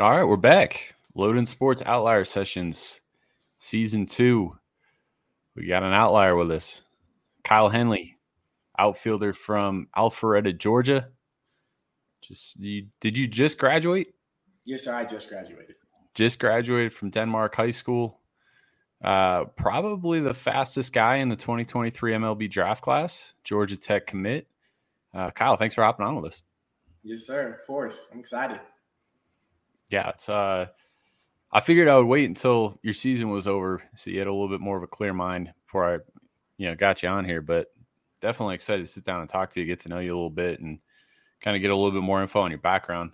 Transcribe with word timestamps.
All 0.00 0.10
right, 0.10 0.24
we're 0.24 0.38
back. 0.38 0.94
Loden 1.14 1.46
Sports 1.46 1.82
Outlier 1.84 2.24
Sessions, 2.24 3.02
Season 3.58 4.06
2. 4.06 4.56
We 5.54 5.66
got 5.66 5.82
an 5.82 5.92
outlier 5.92 6.34
with 6.34 6.50
us. 6.50 6.82
Kyle 7.44 7.68
Henley, 7.68 8.16
outfielder 8.78 9.34
from 9.34 9.88
Alpharetta, 9.94 10.56
Georgia. 10.56 11.10
Just 12.22 12.58
you, 12.58 12.86
did 13.00 13.18
you 13.18 13.26
just 13.26 13.58
graduate? 13.58 14.14
Yes, 14.64 14.84
sir. 14.84 14.94
I 14.94 15.04
just 15.04 15.28
graduated. 15.28 15.76
Just 16.14 16.38
graduated 16.40 16.94
from 16.94 17.10
Denmark 17.10 17.54
High 17.54 17.70
School. 17.70 18.18
Uh, 19.04 19.44
probably 19.56 20.20
the 20.20 20.34
fastest 20.34 20.94
guy 20.94 21.16
in 21.16 21.28
the 21.28 21.36
2023 21.36 22.14
MLB 22.14 22.50
draft 22.50 22.82
class, 22.82 23.34
Georgia 23.44 23.76
Tech 23.76 24.06
commit. 24.06 24.46
Uh, 25.12 25.30
Kyle, 25.32 25.56
thanks 25.58 25.74
for 25.74 25.84
hopping 25.84 26.06
on 26.06 26.16
with 26.16 26.32
us. 26.32 26.42
Yes, 27.02 27.26
sir. 27.26 27.58
Of 27.60 27.66
course. 27.66 28.08
I'm 28.10 28.20
excited. 28.20 28.58
Yeah, 29.92 30.08
it's 30.08 30.28
uh 30.28 30.66
I 31.52 31.60
figured 31.60 31.88
I 31.88 31.96
would 31.96 32.06
wait 32.06 32.28
until 32.28 32.78
your 32.82 32.94
season 32.94 33.28
was 33.28 33.46
over 33.46 33.82
so 33.94 34.10
you 34.10 34.18
had 34.18 34.26
a 34.26 34.32
little 34.32 34.48
bit 34.48 34.60
more 34.60 34.78
of 34.78 34.82
a 34.82 34.86
clear 34.86 35.12
mind 35.12 35.52
before 35.66 35.94
I, 35.94 35.98
you 36.56 36.68
know, 36.68 36.74
got 36.74 37.02
you 37.02 37.10
on 37.10 37.26
here. 37.26 37.42
But 37.42 37.66
definitely 38.22 38.54
excited 38.54 38.86
to 38.86 38.92
sit 38.92 39.04
down 39.04 39.20
and 39.20 39.28
talk 39.28 39.50
to 39.50 39.60
you, 39.60 39.66
get 39.66 39.80
to 39.80 39.90
know 39.90 39.98
you 39.98 40.12
a 40.12 40.16
little 40.16 40.30
bit 40.30 40.60
and 40.60 40.78
kind 41.42 41.54
of 41.54 41.60
get 41.60 41.70
a 41.70 41.76
little 41.76 41.90
bit 41.90 42.02
more 42.02 42.22
info 42.22 42.40
on 42.40 42.50
your 42.50 42.60
background. 42.60 43.12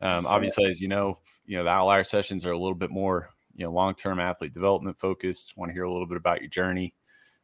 Um, 0.00 0.26
obviously, 0.26 0.64
as 0.66 0.80
you 0.80 0.88
know, 0.88 1.18
you 1.46 1.56
know, 1.56 1.64
the 1.64 1.70
outlier 1.70 2.04
sessions 2.04 2.44
are 2.44 2.52
a 2.52 2.58
little 2.58 2.74
bit 2.74 2.90
more, 2.90 3.30
you 3.54 3.64
know, 3.64 3.72
long-term 3.72 4.18
athlete 4.18 4.52
development 4.52 4.98
focused. 4.98 5.56
Want 5.56 5.70
to 5.70 5.72
hear 5.74 5.84
a 5.84 5.92
little 5.92 6.06
bit 6.06 6.16
about 6.16 6.40
your 6.40 6.50
journey, 6.50 6.94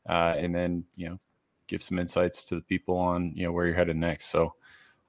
uh, 0.09 0.35
and 0.37 0.55
then 0.55 0.85
you 0.97 1.09
know, 1.09 1.21
give 1.69 1.83
some 1.83 1.99
insights 1.99 2.45
to 2.47 2.57
the 2.57 2.61
people 2.63 2.97
on 2.97 3.33
you 3.37 3.45
know 3.45 3.53
where 3.53 3.67
you're 3.67 3.75
headed 3.75 3.97
next. 3.97 4.27
So, 4.27 4.55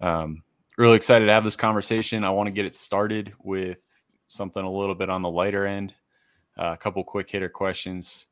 um, 0.01 0.43
really 0.77 0.95
excited 0.95 1.25
to 1.25 1.33
have 1.33 1.43
this 1.43 1.55
conversation. 1.55 2.23
I 2.23 2.29
want 2.29 2.47
to 2.47 2.51
get 2.51 2.65
it 2.65 2.75
started 2.75 3.33
with 3.43 3.81
something 4.27 4.63
a 4.63 4.71
little 4.71 4.95
bit 4.95 5.09
on 5.09 5.21
the 5.21 5.29
lighter 5.29 5.65
end, 5.65 5.93
uh, 6.57 6.73
a 6.73 6.77
couple 6.77 7.03
quick 7.03 7.29
hitter 7.29 7.49
questions, 7.49 8.25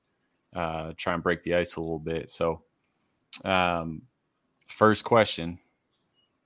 uh, 0.56 0.94
try 0.98 1.14
and 1.14 1.24
break 1.24 1.42
the 1.44 1.56
ice 1.56 1.76
a 1.76 1.82
little 1.82 2.00
bit. 2.00 2.30
So, 2.30 2.64
um, 3.46 4.04
first 4.68 5.04
question, 5.04 5.60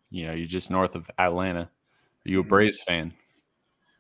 you 0.10 0.28
know, 0.28 0.34
you're 0.34 0.48
just 0.48 0.72
north 0.72 0.96
of 0.96 1.10
Atlanta. 1.18 1.62
Are 1.62 1.70
you 2.26 2.40
a 2.40 2.42
mm-hmm. 2.42 2.50
Braves 2.50 2.82
fan? 2.82 3.14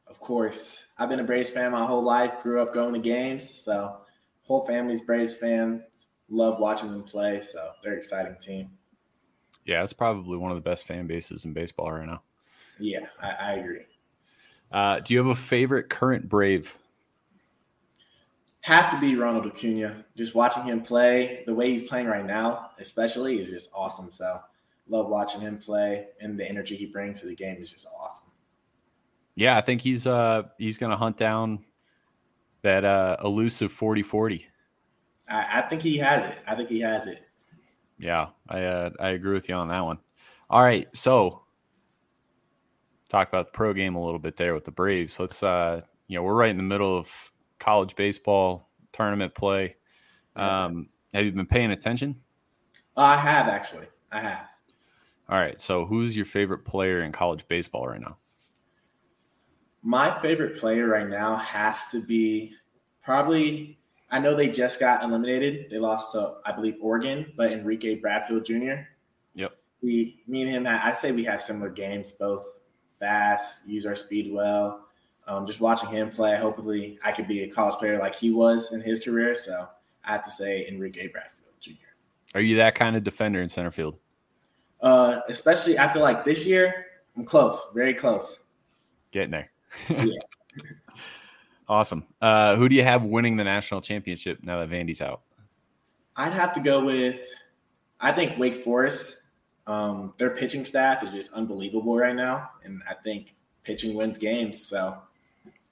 Of 0.07 0.19
course. 0.19 0.85
I've 0.97 1.09
been 1.09 1.19
a 1.19 1.23
Braves 1.23 1.49
fan 1.49 1.71
my 1.71 1.85
whole 1.85 2.01
life. 2.01 2.41
Grew 2.41 2.61
up 2.61 2.73
going 2.73 2.93
to 2.93 2.99
games, 2.99 3.49
so 3.49 3.97
whole 4.43 4.65
family's 4.65 5.01
Braves 5.01 5.37
fan. 5.37 5.83
Love 6.29 6.59
watching 6.59 6.91
them 6.91 7.03
play. 7.03 7.41
So 7.41 7.71
they're 7.83 7.97
exciting 7.97 8.35
team. 8.41 8.71
Yeah, 9.67 9.83
it's 9.83 9.93
probably 9.93 10.37
one 10.37 10.49
of 10.49 10.55
the 10.55 10.67
best 10.67 10.87
fan 10.87 11.07
bases 11.07 11.43
in 11.43 11.51
baseball 11.51 11.91
right 11.91 12.07
now. 12.07 12.21
Yeah, 12.79 13.05
I, 13.21 13.31
I 13.31 13.53
agree. 13.55 13.85
Uh, 14.71 14.99
do 15.01 15.13
you 15.13 15.19
have 15.19 15.27
a 15.27 15.35
favorite 15.35 15.89
current 15.89 16.27
Brave? 16.27 16.75
Has 18.61 18.89
to 18.91 18.99
be 18.99 19.15
Ronald 19.15 19.45
Acuna. 19.45 20.05
Just 20.15 20.35
watching 20.35 20.63
him 20.63 20.81
play, 20.81 21.43
the 21.45 21.53
way 21.53 21.69
he's 21.69 21.83
playing 21.83 22.07
right 22.07 22.25
now, 22.25 22.71
especially, 22.79 23.39
is 23.39 23.49
just 23.49 23.69
awesome. 23.73 24.09
So 24.11 24.39
love 24.87 25.07
watching 25.07 25.41
him 25.41 25.57
play, 25.57 26.07
and 26.21 26.39
the 26.39 26.47
energy 26.47 26.75
he 26.75 26.85
brings 26.85 27.19
to 27.21 27.27
the 27.27 27.35
game 27.35 27.61
is 27.61 27.71
just 27.71 27.87
awesome. 27.99 28.29
Yeah, 29.35 29.57
I 29.57 29.61
think 29.61 29.81
he's 29.81 30.07
uh 30.07 30.43
he's 30.57 30.77
gonna 30.77 30.97
hunt 30.97 31.17
down 31.17 31.65
that 32.61 32.85
uh 32.85 33.17
elusive 33.23 33.71
40-40. 33.71 34.45
I, 35.29 35.59
I 35.59 35.61
think 35.63 35.81
he 35.81 35.97
has 35.97 36.31
it. 36.31 36.37
I 36.47 36.55
think 36.55 36.69
he 36.69 36.79
has 36.81 37.05
it. 37.07 37.26
Yeah, 37.99 38.27
I 38.47 38.63
uh, 38.63 38.89
I 38.99 39.09
agree 39.09 39.33
with 39.33 39.49
you 39.49 39.55
on 39.55 39.69
that 39.69 39.83
one. 39.83 39.97
All 40.49 40.63
right, 40.63 40.87
so 40.95 41.43
talk 43.09 43.27
about 43.27 43.47
the 43.47 43.51
pro 43.51 43.73
game 43.73 43.95
a 43.95 44.03
little 44.03 44.19
bit 44.19 44.37
there 44.37 44.53
with 44.53 44.65
the 44.65 44.71
Braves. 44.71 45.19
Let's 45.19 45.41
uh 45.43 45.81
you 46.07 46.17
know, 46.17 46.23
we're 46.23 46.33
right 46.33 46.49
in 46.49 46.57
the 46.57 46.63
middle 46.63 46.97
of 46.97 47.33
college 47.59 47.95
baseball 47.95 48.69
tournament 48.91 49.35
play. 49.35 49.75
Um, 50.35 50.89
have 51.13 51.25
you 51.25 51.31
been 51.31 51.45
paying 51.45 51.71
attention? 51.71 52.15
I 52.95 53.17
have 53.17 53.47
actually. 53.47 53.87
I 54.11 54.21
have. 54.21 54.47
All 55.29 55.37
right. 55.37 55.59
So, 55.59 55.85
who's 55.85 56.15
your 56.15 56.25
favorite 56.25 56.65
player 56.65 57.01
in 57.01 57.11
college 57.11 57.47
baseball 57.47 57.87
right 57.87 57.99
now? 57.99 58.17
My 59.83 60.09
favorite 60.21 60.57
player 60.57 60.87
right 60.87 61.07
now 61.07 61.35
has 61.35 61.89
to 61.91 62.01
be 62.01 62.53
probably. 63.03 63.79
I 64.09 64.19
know 64.19 64.35
they 64.35 64.49
just 64.49 64.79
got 64.79 65.03
eliminated. 65.03 65.69
They 65.69 65.77
lost 65.77 66.13
to, 66.13 66.35
I 66.45 66.51
believe, 66.51 66.77
Oregon, 66.81 67.33
but 67.35 67.51
Enrique 67.51 67.95
Bradfield 67.95 68.45
Jr. 68.45 68.87
Yep. 69.35 69.57
We, 69.81 70.23
me 70.27 70.43
and 70.43 70.49
him, 70.49 70.67
I 70.67 70.93
say 70.93 71.11
we 71.11 71.25
have 71.25 71.41
similar 71.41 71.69
games, 71.69 72.13
both 72.13 72.45
fast, 72.99 73.67
use 73.67 73.85
our 73.85 73.95
speed 73.95 74.31
well. 74.31 74.87
Um, 75.27 75.45
just 75.45 75.59
watching 75.59 75.89
him 75.89 76.09
play, 76.09 76.37
hopefully 76.37 76.97
I 77.03 77.11
could 77.11 77.27
be 77.27 77.43
a 77.43 77.49
college 77.51 77.77
player 77.79 77.99
like 77.99 78.15
he 78.15 78.31
was 78.31 78.71
in 78.71 78.81
his 78.81 79.01
career. 79.01 79.35
So 79.35 79.67
I 80.05 80.11
have 80.11 80.23
to 80.23 80.31
say 80.31 80.65
Enrique 80.67 81.07
Bradfield 81.07 81.51
Jr. 81.59 81.71
Are 82.33 82.41
you 82.41 82.55
that 82.55 82.75
kind 82.75 82.95
of 82.95 83.03
defender 83.03 83.41
in 83.41 83.49
center 83.49 83.71
field? 83.71 83.97
Uh, 84.79 85.21
especially, 85.27 85.77
I 85.77 85.91
feel 85.91 86.01
like 86.01 86.23
this 86.23 86.45
year 86.45 86.85
I'm 87.17 87.25
close, 87.25 87.71
very 87.73 87.93
close. 87.93 88.43
Getting 89.11 89.31
there. 89.31 89.51
yeah. 89.89 90.13
awesome. 91.67 92.05
Uh, 92.21 92.55
who 92.55 92.69
do 92.69 92.75
you 92.75 92.83
have 92.83 93.03
winning 93.03 93.37
the 93.37 93.43
national 93.43 93.81
championship 93.81 94.39
now 94.43 94.59
that 94.59 94.69
Vandy's 94.69 95.01
out? 95.01 95.21
I'd 96.15 96.33
have 96.33 96.53
to 96.53 96.59
go 96.59 96.83
with, 96.83 97.21
I 97.99 98.11
think 98.11 98.37
Wake 98.37 98.63
Forest. 98.63 99.17
Um, 99.67 100.13
their 100.17 100.29
pitching 100.29 100.63
staff 100.63 101.03
is 101.03 101.11
just 101.11 101.33
unbelievable 101.33 101.97
right 101.97 102.15
now, 102.15 102.49
and 102.63 102.81
I 102.89 102.93
think 102.93 103.35
pitching 103.63 103.95
wins 103.95 104.17
games. 104.17 104.65
So 104.65 104.97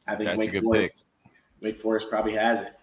I 0.08 0.16
think 0.16 0.26
That's 0.26 0.40
Wake 0.40 0.62
Forest, 0.62 1.06
pick. 1.24 1.32
Wake 1.62 1.80
Forest 1.82 2.10
probably 2.10 2.34
has 2.34 2.62
it. 2.62 2.74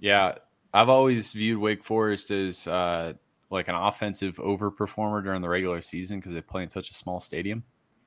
Yeah, 0.00 0.34
I've 0.74 0.88
always 0.88 1.32
viewed 1.32 1.58
Wake 1.58 1.84
Forest 1.84 2.30
as 2.32 2.66
uh, 2.66 3.14
like 3.50 3.68
an 3.68 3.76
offensive 3.76 4.36
overperformer 4.36 5.22
during 5.22 5.42
the 5.42 5.48
regular 5.48 5.80
season 5.80 6.18
because 6.18 6.34
they 6.34 6.40
play 6.40 6.64
in 6.64 6.70
such 6.70 6.90
a 6.90 6.94
small 6.94 7.20
stadium. 7.20 7.62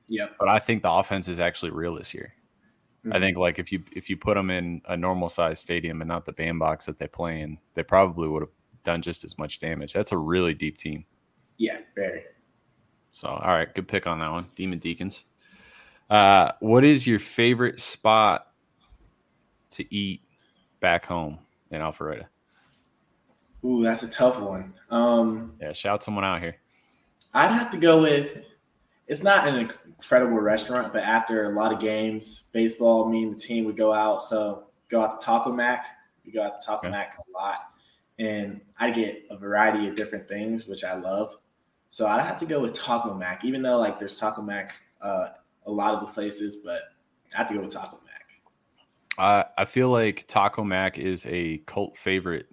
Yeah. 0.08 0.26
But 0.38 0.48
I 0.48 0.58
think 0.58 0.82
the 0.82 0.90
offense 0.90 1.28
is 1.28 1.40
actually 1.40 1.70
real 1.70 1.94
this 1.94 2.12
year. 2.12 2.34
Mm-hmm. 3.00 3.14
I 3.14 3.18
think 3.18 3.38
like 3.38 3.58
if 3.58 3.72
you 3.72 3.82
if 3.92 4.10
you 4.10 4.16
put 4.16 4.34
them 4.34 4.50
in 4.50 4.82
a 4.86 4.96
normal 4.96 5.28
size 5.28 5.58
stadium 5.58 6.02
and 6.02 6.08
not 6.08 6.26
the 6.26 6.32
bandbox 6.32 6.86
that 6.86 6.98
they 6.98 7.06
play 7.06 7.40
in, 7.40 7.58
they 7.74 7.82
probably 7.82 8.28
would 8.28 8.42
have 8.42 8.50
done 8.84 9.00
just 9.00 9.24
as 9.24 9.38
much 9.38 9.58
damage. 9.58 9.92
That's 9.92 10.12
a 10.12 10.18
really 10.18 10.52
deep 10.52 10.76
team. 10.76 11.06
Yeah, 11.56 11.78
very. 11.94 12.24
So 13.12 13.28
all 13.28 13.52
right, 13.52 13.74
good 13.74 13.88
pick 13.88 14.06
on 14.06 14.18
that 14.20 14.30
one. 14.30 14.46
Demon 14.54 14.78
Deacons. 14.78 15.24
Uh, 16.10 16.52
what 16.60 16.84
is 16.84 17.06
your 17.06 17.18
favorite 17.18 17.80
spot 17.80 18.48
to 19.70 19.94
eat 19.94 20.22
back 20.80 21.06
home 21.06 21.38
in 21.70 21.80
Alpharetta? 21.80 22.26
Ooh, 23.64 23.82
that's 23.82 24.02
a 24.02 24.08
tough 24.08 24.40
one. 24.40 24.74
Um, 24.90 25.54
yeah, 25.60 25.72
shout 25.72 26.02
someone 26.02 26.24
out 26.24 26.40
here. 26.40 26.56
I'd 27.32 27.52
have 27.52 27.70
to 27.70 27.76
go 27.76 28.02
with. 28.02 28.50
It's 29.10 29.24
not 29.24 29.48
an 29.48 29.56
incredible 29.56 30.38
restaurant, 30.38 30.92
but 30.92 31.02
after 31.02 31.46
a 31.46 31.54
lot 31.56 31.72
of 31.72 31.80
games, 31.80 32.44
baseball, 32.52 33.08
me 33.08 33.24
and 33.24 33.34
the 33.34 33.40
team 33.40 33.64
would 33.64 33.76
go 33.76 33.92
out. 33.92 34.24
So 34.24 34.68
go 34.88 35.02
out 35.02 35.20
to 35.20 35.26
Taco 35.26 35.52
Mac. 35.52 35.84
We 36.24 36.30
go 36.30 36.44
out 36.44 36.60
to 36.60 36.66
Taco 36.66 36.86
okay. 36.86 36.90
Mac 36.90 37.18
a 37.18 37.32
lot, 37.36 37.72
and 38.20 38.60
I 38.78 38.92
get 38.92 39.24
a 39.28 39.36
variety 39.36 39.88
of 39.88 39.96
different 39.96 40.28
things, 40.28 40.68
which 40.68 40.84
I 40.84 40.94
love. 40.94 41.34
So 41.90 42.06
I'd 42.06 42.22
have 42.22 42.38
to 42.38 42.46
go 42.46 42.60
with 42.60 42.72
Taco 42.72 43.12
Mac, 43.12 43.44
even 43.44 43.62
though 43.62 43.78
like 43.78 43.98
there's 43.98 44.16
Taco 44.16 44.42
Macs 44.42 44.80
uh, 45.00 45.30
a 45.66 45.70
lot 45.70 45.94
of 45.94 46.06
the 46.06 46.14
places, 46.14 46.58
but 46.58 46.82
I 47.34 47.38
have 47.38 47.48
to 47.48 47.54
go 47.54 47.62
with 47.62 47.72
Taco 47.72 47.98
Mac. 48.06 48.26
Uh, 49.18 49.42
I 49.58 49.64
feel 49.64 49.90
like 49.90 50.24
Taco 50.28 50.62
Mac 50.62 50.98
is 50.98 51.26
a 51.26 51.58
cult 51.66 51.96
favorite 51.96 52.46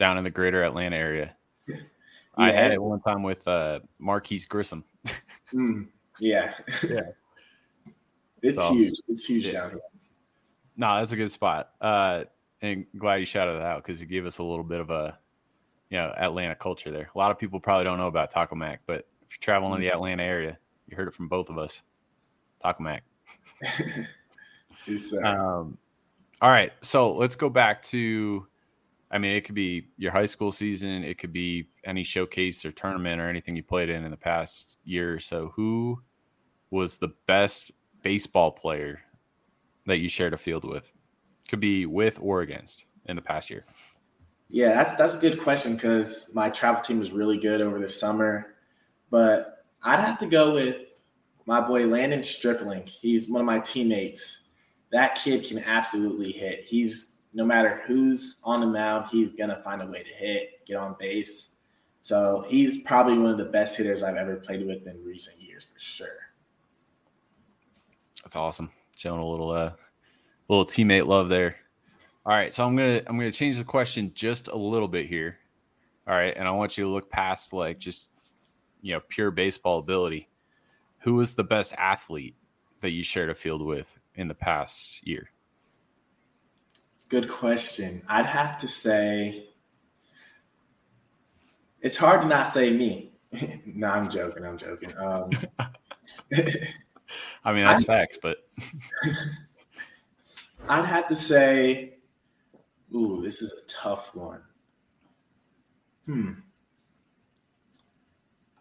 down 0.00 0.18
in 0.18 0.24
the 0.24 0.30
greater 0.30 0.64
Atlanta 0.64 0.96
area. 0.96 1.36
Yeah. 1.68 1.76
I 2.36 2.50
had 2.50 2.72
it 2.72 2.82
one 2.82 3.00
time 3.00 3.22
with 3.22 3.46
uh, 3.46 3.78
Marquise 4.00 4.46
Grissom. 4.46 4.82
Mm, 5.52 5.86
yeah. 6.20 6.54
Yeah. 6.88 7.00
It's 8.44 8.58
so, 8.58 8.74
huge. 8.74 9.00
It's 9.08 9.24
huge 9.24 9.46
yeah. 9.46 9.52
down 9.52 9.70
here. 9.70 9.80
No, 10.76 10.96
that's 10.96 11.12
a 11.12 11.16
good 11.16 11.32
spot. 11.32 11.70
Uh, 11.80 12.24
and 12.60 12.84
glad 12.98 13.16
you 13.16 13.24
shouted 13.24 13.56
it 13.56 13.62
out 13.62 13.82
because 13.82 14.02
it 14.02 14.06
gave 14.06 14.26
us 14.26 14.36
a 14.36 14.42
little 14.42 14.64
bit 14.64 14.80
of 14.80 14.90
a, 14.90 15.18
you 15.88 15.96
know, 15.96 16.12
Atlanta 16.14 16.54
culture 16.54 16.90
there. 16.90 17.10
A 17.14 17.18
lot 17.18 17.30
of 17.30 17.38
people 17.38 17.58
probably 17.58 17.84
don't 17.84 17.96
know 17.96 18.06
about 18.06 18.30
Taco 18.30 18.54
Mac, 18.54 18.82
but 18.86 19.06
if 19.22 19.30
you're 19.30 19.40
traveling 19.40 19.72
mm-hmm. 19.72 19.82
in 19.82 19.88
the 19.88 19.92
mm. 19.92 19.94
Atlanta 19.94 20.22
area, 20.24 20.58
you 20.88 20.96
heard 20.96 21.08
it 21.08 21.14
from 21.14 21.26
both 21.26 21.48
of 21.48 21.56
us. 21.56 21.80
Taco 22.62 22.82
Mac. 22.82 23.02
um, 25.24 25.78
all 26.42 26.50
right, 26.50 26.72
so 26.82 27.14
let's 27.14 27.36
go 27.36 27.48
back 27.48 27.80
to 27.84 28.46
I 29.14 29.18
mean, 29.18 29.36
it 29.36 29.44
could 29.44 29.54
be 29.54 29.90
your 29.96 30.10
high 30.10 30.24
school 30.24 30.50
season, 30.50 31.04
it 31.04 31.18
could 31.18 31.32
be 31.32 31.68
any 31.84 32.02
showcase 32.02 32.64
or 32.64 32.72
tournament 32.72 33.20
or 33.20 33.28
anything 33.28 33.54
you 33.54 33.62
played 33.62 33.88
in 33.88 34.04
in 34.04 34.10
the 34.10 34.16
past 34.16 34.78
year 34.82 35.14
or 35.14 35.20
so. 35.20 35.52
Who 35.54 36.02
was 36.70 36.96
the 36.96 37.12
best 37.28 37.70
baseball 38.02 38.50
player 38.50 39.02
that 39.86 39.98
you 39.98 40.08
shared 40.08 40.32
a 40.32 40.36
field 40.36 40.64
with? 40.64 40.92
Could 41.48 41.60
be 41.60 41.86
with 41.86 42.18
or 42.20 42.40
against 42.40 42.86
in 43.06 43.14
the 43.14 43.22
past 43.22 43.50
year. 43.50 43.64
Yeah, 44.48 44.74
that's 44.74 44.96
that's 44.96 45.14
a 45.14 45.18
good 45.18 45.40
question 45.40 45.76
because 45.76 46.32
my 46.34 46.50
travel 46.50 46.82
team 46.82 46.98
was 46.98 47.12
really 47.12 47.38
good 47.38 47.60
over 47.60 47.78
the 47.78 47.88
summer, 47.88 48.56
but 49.10 49.64
I'd 49.84 50.00
have 50.00 50.18
to 50.18 50.26
go 50.26 50.54
with 50.54 51.02
my 51.46 51.60
boy 51.60 51.86
Landon 51.86 52.24
Stripling. 52.24 52.82
He's 52.86 53.28
one 53.28 53.40
of 53.40 53.46
my 53.46 53.60
teammates. 53.60 54.48
That 54.90 55.14
kid 55.14 55.44
can 55.44 55.60
absolutely 55.60 56.32
hit. 56.32 56.64
He's 56.64 57.13
no 57.34 57.44
matter 57.44 57.82
who's 57.86 58.36
on 58.44 58.60
the 58.60 58.66
mound, 58.66 59.06
he's 59.10 59.32
gonna 59.32 59.60
find 59.62 59.82
a 59.82 59.86
way 59.86 60.02
to 60.02 60.10
hit, 60.10 60.64
get 60.66 60.76
on 60.76 60.96
base. 60.98 61.50
So 62.02 62.46
he's 62.48 62.82
probably 62.82 63.18
one 63.18 63.30
of 63.30 63.38
the 63.38 63.44
best 63.44 63.76
hitters 63.76 64.02
I've 64.02 64.16
ever 64.16 64.36
played 64.36 64.66
with 64.66 64.86
in 64.86 65.02
recent 65.04 65.40
years 65.40 65.64
for 65.64 65.78
sure. 65.78 66.30
That's 68.22 68.36
awesome. 68.36 68.70
Showing 68.96 69.20
a 69.20 69.26
little 69.26 69.50
uh 69.50 69.72
little 70.48 70.64
teammate 70.64 71.06
love 71.06 71.28
there. 71.28 71.56
All 72.24 72.32
right, 72.32 72.54
so 72.54 72.66
I'm 72.66 72.76
gonna 72.76 73.02
I'm 73.06 73.18
gonna 73.18 73.32
change 73.32 73.58
the 73.58 73.64
question 73.64 74.12
just 74.14 74.48
a 74.48 74.56
little 74.56 74.88
bit 74.88 75.06
here. 75.06 75.38
All 76.06 76.14
right, 76.14 76.34
and 76.36 76.46
I 76.46 76.52
want 76.52 76.78
you 76.78 76.84
to 76.84 76.90
look 76.90 77.10
past 77.10 77.52
like 77.52 77.78
just 77.78 78.10
you 78.80 78.94
know 78.94 79.00
pure 79.08 79.30
baseball 79.30 79.80
ability. 79.80 80.28
Who 81.00 81.14
was 81.14 81.34
the 81.34 81.44
best 81.44 81.74
athlete 81.76 82.36
that 82.80 82.90
you 82.90 83.02
shared 83.02 83.28
a 83.28 83.34
field 83.34 83.60
with 83.60 83.98
in 84.14 84.28
the 84.28 84.34
past 84.34 85.06
year? 85.06 85.30
Good 87.08 87.28
question. 87.28 88.02
I'd 88.08 88.26
have 88.26 88.58
to 88.58 88.68
say 88.68 89.48
it's 91.80 91.98
hard 91.98 92.22
to 92.22 92.26
not 92.26 92.52
say 92.52 92.70
me. 92.70 93.12
no, 93.66 93.88
I'm 93.88 94.08
joking. 94.08 94.44
I'm 94.44 94.56
joking. 94.56 94.96
Um, 94.96 95.30
I 97.44 97.52
mean, 97.52 97.66
that's 97.66 97.82
I, 97.82 97.86
facts, 97.86 98.16
but 98.20 98.38
I'd 100.68 100.86
have 100.86 101.06
to 101.08 101.16
say, 101.16 101.98
ooh, 102.94 103.20
this 103.22 103.42
is 103.42 103.52
a 103.52 103.66
tough 103.68 104.14
one. 104.14 104.40
Hmm. 106.06 106.32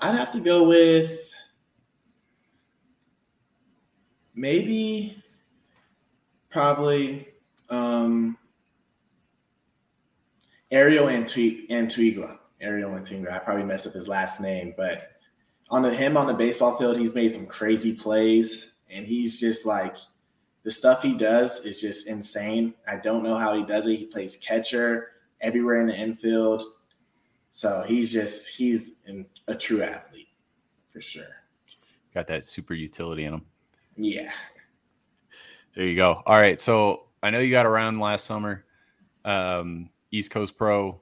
I'd 0.02 0.16
have 0.16 0.32
to 0.32 0.42
go 0.42 0.68
with 0.68 1.22
maybe 4.36 5.24
probably 6.50 7.33
um, 7.74 8.38
Ariel 10.72 11.10
Antigua. 11.10 12.40
Ariel 12.62 12.96
Antigua. 12.96 13.32
I 13.32 13.40
probably 13.40 13.66
messed 13.66 13.88
up 13.88 13.94
his 13.94 14.08
last 14.08 14.40
name, 14.40 14.74
but 14.78 15.12
on 15.70 15.82
the, 15.82 15.94
him 15.94 16.18
on 16.18 16.28
the 16.28 16.34
baseball 16.34 16.78
field, 16.78 16.98
he's 16.98 17.16
made 17.16 17.34
some 17.34 17.46
crazy 17.46 17.94
plays, 17.94 18.72
and 18.90 19.06
he's 19.06 19.40
just 19.40 19.66
like 19.66 19.96
the 20.64 20.72
stuff 20.72 21.02
he 21.02 21.14
does 21.14 21.60
is 21.60 21.82
just 21.82 22.08
insane. 22.08 22.74
I 22.88 22.98
don't 22.98 23.24
know 23.24 23.36
how 23.36 23.56
he 23.56 23.64
does 23.66 23.86
it. 23.88 23.98
He 23.98 24.06
plays 24.06 24.38
catcher 24.38 25.10
everywhere 25.42 25.82
in 25.82 25.88
the 25.88 25.96
infield, 25.96 26.64
so 27.54 27.84
he's 27.86 28.12
just 28.14 28.48
he's 28.48 28.94
a 29.48 29.56
true 29.56 29.84
athlete 29.84 30.30
for 30.88 31.02
sure. 31.02 31.24
Got 32.14 32.28
that 32.28 32.46
super 32.46 32.76
utility 32.76 33.26
in 33.26 33.34
him. 33.34 33.46
Yeah. 33.98 34.32
There 35.76 35.86
you 35.86 35.96
go. 35.96 36.22
All 36.26 36.40
right. 36.40 36.60
So 36.60 37.08
I 37.24 37.30
know 37.30 37.40
you 37.40 37.52
got 37.52 37.66
around 37.66 38.00
last 38.00 38.26
summer, 38.26 38.66
um, 39.24 39.90
East 40.12 40.30
Coast 40.30 40.58
Pro. 40.58 41.02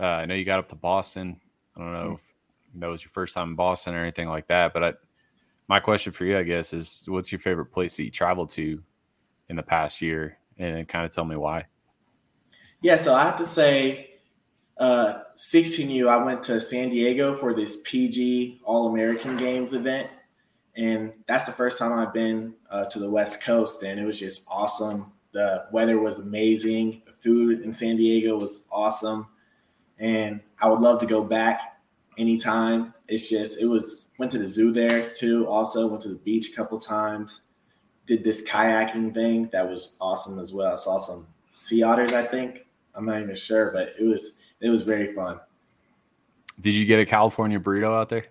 Uh, 0.00 0.02
I 0.02 0.26
know 0.26 0.34
you 0.34 0.44
got 0.44 0.58
up 0.58 0.68
to 0.70 0.74
Boston. 0.74 1.40
I 1.76 1.80
don't 1.80 1.92
know 1.92 2.18
if 2.18 2.80
that 2.80 2.88
was 2.88 3.04
your 3.04 3.12
first 3.12 3.34
time 3.34 3.50
in 3.50 3.54
Boston 3.54 3.94
or 3.94 4.00
anything 4.00 4.28
like 4.28 4.48
that, 4.48 4.74
but 4.74 4.82
I, 4.82 4.92
my 5.68 5.78
question 5.78 6.12
for 6.12 6.24
you, 6.24 6.36
I 6.36 6.42
guess, 6.42 6.72
is 6.72 7.04
what's 7.06 7.30
your 7.30 7.38
favorite 7.38 7.66
place 7.66 7.96
that 7.96 8.02
you 8.02 8.10
traveled 8.10 8.50
to 8.50 8.82
in 9.48 9.54
the 9.54 9.62
past 9.62 10.02
year, 10.02 10.38
and 10.58 10.88
kind 10.88 11.06
of 11.06 11.14
tell 11.14 11.24
me 11.24 11.36
why. 11.36 11.66
Yeah, 12.82 13.00
so 13.00 13.14
I 13.14 13.22
have 13.22 13.36
to 13.36 13.46
say, 13.46 14.14
uh, 14.78 15.20
16U, 15.36 16.08
I 16.08 16.22
went 16.22 16.42
to 16.44 16.60
San 16.60 16.88
Diego 16.88 17.36
for 17.36 17.54
this 17.54 17.78
PG 17.84 18.60
All 18.64 18.88
American 18.88 19.36
Games 19.36 19.72
event, 19.72 20.10
and 20.76 21.12
that's 21.28 21.44
the 21.44 21.52
first 21.52 21.78
time 21.78 21.92
I've 21.92 22.12
been 22.12 22.54
uh, 22.68 22.86
to 22.86 22.98
the 22.98 23.08
West 23.08 23.40
Coast, 23.40 23.84
and 23.84 24.00
it 24.00 24.04
was 24.04 24.18
just 24.18 24.44
awesome. 24.48 25.12
The 25.34 25.66
weather 25.72 25.98
was 25.98 26.20
amazing. 26.20 27.02
The 27.06 27.12
food 27.12 27.62
in 27.62 27.72
San 27.72 27.96
Diego 27.96 28.38
was 28.38 28.62
awesome, 28.70 29.26
and 29.98 30.40
I 30.62 30.68
would 30.68 30.78
love 30.78 31.00
to 31.00 31.06
go 31.06 31.24
back 31.24 31.80
anytime. 32.16 32.94
It's 33.08 33.28
just 33.28 33.60
it 33.60 33.66
was 33.66 34.06
went 34.16 34.30
to 34.32 34.38
the 34.38 34.48
zoo 34.48 34.72
there 34.72 35.10
too. 35.10 35.46
Also 35.48 35.88
went 35.88 36.02
to 36.02 36.08
the 36.08 36.14
beach 36.14 36.52
a 36.52 36.54
couple 36.54 36.78
times. 36.78 37.42
Did 38.06 38.22
this 38.22 38.48
kayaking 38.48 39.12
thing 39.12 39.48
that 39.50 39.68
was 39.68 39.96
awesome 40.00 40.38
as 40.38 40.54
well. 40.54 40.72
I 40.72 40.76
saw 40.76 40.98
some 40.98 41.26
sea 41.50 41.82
otters. 41.82 42.12
I 42.12 42.22
think 42.22 42.66
I'm 42.94 43.04
not 43.04 43.20
even 43.20 43.34
sure, 43.34 43.72
but 43.72 43.92
it 43.98 44.04
was 44.04 44.34
it 44.60 44.68
was 44.68 44.82
very 44.82 45.14
fun. 45.14 45.40
Did 46.60 46.74
you 46.74 46.86
get 46.86 47.00
a 47.00 47.04
California 47.04 47.58
burrito 47.58 47.92
out 47.92 48.08
there? 48.08 48.26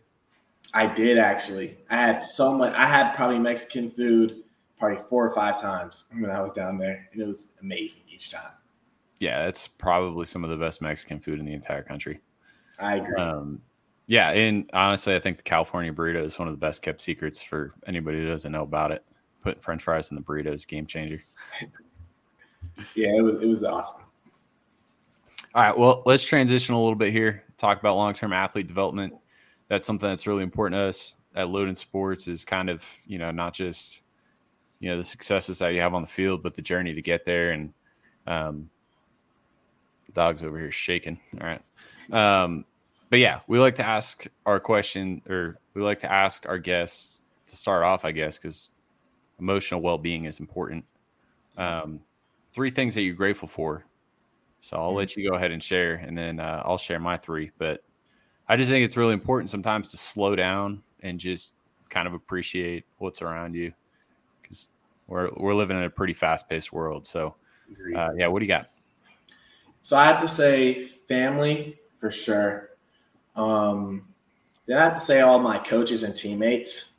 I 0.73 0.87
did 0.87 1.17
actually. 1.17 1.77
I 1.89 1.97
had 1.97 2.23
so 2.23 2.57
much. 2.57 2.73
I 2.73 2.85
had 2.85 3.13
probably 3.13 3.39
Mexican 3.39 3.91
food 3.91 4.42
probably 4.83 5.03
four 5.09 5.25
or 5.25 5.33
five 5.33 5.61
times 5.61 6.05
when 6.11 6.29
I 6.29 6.41
was 6.41 6.51
down 6.51 6.77
there, 6.77 7.07
and 7.13 7.21
it 7.21 7.25
was 7.25 7.47
amazing 7.61 8.03
each 8.09 8.31
time. 8.31 8.51
Yeah, 9.19 9.47
it's 9.47 9.65
probably 9.65 10.25
some 10.25 10.43
of 10.43 10.49
the 10.49 10.57
best 10.57 10.81
Mexican 10.81 11.21
food 11.21 11.39
in 11.39 11.45
the 11.45 11.53
entire 11.53 11.83
country. 11.83 12.19
I 12.79 12.97
agree. 12.97 13.15
Um, 13.15 13.61
yeah, 14.07 14.31
and 14.31 14.69
honestly, 14.73 15.15
I 15.15 15.19
think 15.19 15.37
the 15.37 15.43
California 15.43 15.93
burrito 15.93 16.25
is 16.25 16.37
one 16.37 16.49
of 16.49 16.53
the 16.53 16.59
best 16.59 16.81
kept 16.81 17.01
secrets 17.01 17.41
for 17.41 17.73
anybody 17.87 18.17
who 18.17 18.27
doesn't 18.27 18.51
know 18.51 18.63
about 18.63 18.91
it. 18.91 19.05
Put 19.41 19.63
French 19.63 19.83
fries 19.83 20.11
in 20.11 20.17
the 20.17 20.21
burrito 20.21 20.53
is 20.53 20.65
game 20.65 20.85
changer. 20.85 21.23
yeah, 22.95 23.15
it 23.15 23.21
was 23.21 23.41
it 23.41 23.47
was 23.47 23.63
awesome. 23.63 24.03
All 25.55 25.63
right, 25.63 25.77
well, 25.77 26.03
let's 26.05 26.25
transition 26.25 26.75
a 26.75 26.79
little 26.79 26.95
bit 26.95 27.13
here. 27.13 27.43
Talk 27.57 27.79
about 27.79 27.95
long 27.95 28.13
term 28.13 28.33
athlete 28.33 28.67
development. 28.67 29.13
That's 29.69 29.87
something 29.87 30.09
that's 30.09 30.27
really 30.27 30.43
important 30.43 30.77
to 30.77 30.83
us 30.83 31.15
at 31.35 31.47
Loden 31.47 31.77
Sports. 31.77 32.27
Is 32.27 32.43
kind 32.43 32.69
of 32.69 32.83
you 33.05 33.17
know 33.17 33.31
not 33.31 33.53
just 33.53 34.02
you 34.79 34.89
know 34.89 34.97
the 34.97 35.03
successes 35.03 35.59
that 35.59 35.73
you 35.73 35.81
have 35.81 35.93
on 35.93 36.01
the 36.01 36.07
field, 36.07 36.43
but 36.43 36.55
the 36.55 36.61
journey 36.61 36.93
to 36.93 37.01
get 37.01 37.25
there. 37.25 37.51
And 37.51 37.73
um, 38.27 38.69
dog's 40.13 40.43
over 40.43 40.57
here 40.57 40.71
shaking. 40.71 41.19
All 41.41 41.47
right. 41.47 41.61
Um, 42.11 42.65
but 43.09 43.19
yeah, 43.19 43.41
we 43.47 43.59
like 43.59 43.75
to 43.75 43.85
ask 43.85 44.25
our 44.45 44.59
question, 44.59 45.21
or 45.29 45.59
we 45.73 45.81
like 45.81 45.99
to 45.99 46.11
ask 46.11 46.47
our 46.47 46.57
guests 46.57 47.23
to 47.47 47.55
start 47.55 47.83
off, 47.83 48.05
I 48.05 48.11
guess, 48.11 48.37
because 48.37 48.69
emotional 49.39 49.81
well 49.81 49.97
being 49.97 50.25
is 50.25 50.39
important. 50.39 50.85
Um, 51.57 51.99
three 52.53 52.69
things 52.69 52.95
that 52.95 53.01
you're 53.01 53.15
grateful 53.15 53.47
for. 53.47 53.85
So 54.61 54.77
I'll 54.77 54.95
let 54.95 55.15
you 55.15 55.29
go 55.29 55.35
ahead 55.35 55.51
and 55.51 55.61
share, 55.61 55.95
and 55.95 56.17
then 56.17 56.39
uh, 56.39 56.63
I'll 56.65 56.77
share 56.77 56.99
my 56.99 57.17
three. 57.17 57.51
But 57.57 57.83
I 58.47 58.55
just 58.55 58.69
think 58.69 58.85
it's 58.85 58.97
really 58.97 59.13
important 59.13 59.49
sometimes 59.49 59.89
to 59.89 59.97
slow 59.97 60.35
down 60.35 60.81
and 61.01 61.19
just 61.19 61.55
kind 61.89 62.07
of 62.07 62.13
appreciate 62.13 62.85
what's 62.97 63.21
around 63.21 63.55
you, 63.55 63.73
we're 65.13 65.29
we're 65.37 65.53
living 65.53 65.77
in 65.77 65.83
a 65.83 65.89
pretty 65.89 66.13
fast 66.13 66.49
paced 66.49 66.73
world. 66.73 67.05
So, 67.05 67.35
uh, 67.95 68.09
yeah, 68.17 68.27
what 68.27 68.39
do 68.39 68.45
you 68.45 68.49
got? 68.49 68.69
So 69.83 69.95
I 69.95 70.05
have 70.05 70.21
to 70.21 70.27
say, 70.27 70.87
family 71.07 71.79
for 71.99 72.09
sure. 72.09 72.71
Um, 73.35 74.07
then 74.65 74.77
I 74.77 74.83
have 74.83 74.93
to 74.93 74.99
say 74.99 75.21
all 75.21 75.39
my 75.39 75.59
coaches 75.59 76.03
and 76.03 76.15
teammates. 76.15 76.97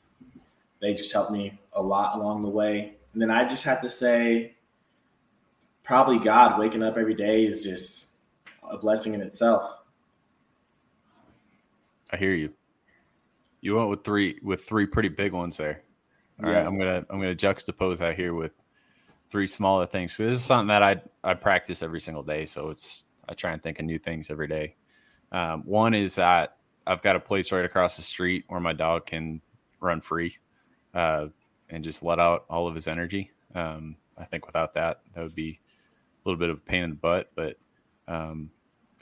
They 0.81 0.95
just 0.95 1.13
helped 1.13 1.33
me 1.33 1.59
a 1.73 1.83
lot 1.83 2.17
along 2.17 2.43
the 2.43 2.49
way. 2.49 2.95
And 3.13 3.23
then 3.23 3.31
I 3.31 3.49
just 3.49 3.65
have 3.65 3.81
to 3.81 3.91
say, 3.91 4.55
probably 5.83 6.19
God 6.19 6.59
waking 6.59 6.83
up 6.83 6.97
every 6.97 7.15
day 7.15 7.47
is 7.47 7.65
just 7.65 8.17
a 8.71 8.79
blessing 8.79 9.15
in 9.15 9.23
itself. 9.23 9.79
I 12.13 12.17
hear 12.17 12.35
you. 12.35 12.53
You 13.61 13.77
went 13.77 13.89
with 13.89 14.05
three 14.05 14.39
with 14.43 14.63
three 14.63 14.87
pretty 14.87 15.09
big 15.09 15.33
ones 15.33 15.57
there. 15.57 15.83
All 16.43 16.51
yeah. 16.51 16.59
right, 16.59 16.67
I'm 16.67 16.79
gonna 16.79 17.05
I'm 17.11 17.21
gonna 17.21 17.35
juxtapose 17.35 17.99
that 17.99 18.17
here 18.17 18.35
with 18.35 18.53
three 19.31 19.47
smaller 19.47 19.87
things. 19.87 20.15
So 20.15 20.25
this 20.25 20.35
is 20.35 20.45
something 20.45 20.69
that 20.69 20.83
I 20.83 21.01
I 21.23 21.35
practice 21.35 21.83
every 21.83 22.01
single 22.01 22.23
day. 22.23 22.47
So 22.47 22.71
it's 22.71 23.07
I 23.29 23.35
try 23.35 23.53
and 23.53 23.63
think 23.63 23.79
of 23.79 23.87
new 23.87 23.99
things 23.99 24.31
every 24.31 24.49
day. 24.49 24.77
Um, 25.33 25.63
one 25.65 25.95
is 25.95 26.15
that 26.17 26.57
I've 26.87 27.03
got 27.03 27.17
a 27.17 27.21
place 27.21 27.51
right 27.53 27.65
across 27.65 27.97
the 27.97 28.03
street 28.03 28.45
where 28.49 28.61
my 28.61 28.73
dog 28.73 29.07
can 29.07 29.41
run 29.81 30.01
free 30.01 30.37
uh, 30.93 31.27
and 31.71 31.83
just 31.83 32.03
let 32.03 32.19
out 32.19 32.45
all 32.51 32.69
of 32.69 32.75
his 32.75 32.87
energy. 32.87 33.31
Um, 33.55 33.97
I 34.19 34.25
think 34.25 34.47
without 34.47 34.75
that, 34.75 35.01
that 35.15 35.23
would 35.23 35.35
be 35.35 35.61
a 36.25 36.29
little 36.29 36.39
bit 36.39 36.51
of 36.51 36.59
a 36.59 36.61
pain 36.61 36.83
in 36.85 36.91
the 36.91 36.97
butt, 36.97 37.31
but 37.35 37.57
um, 38.07 38.51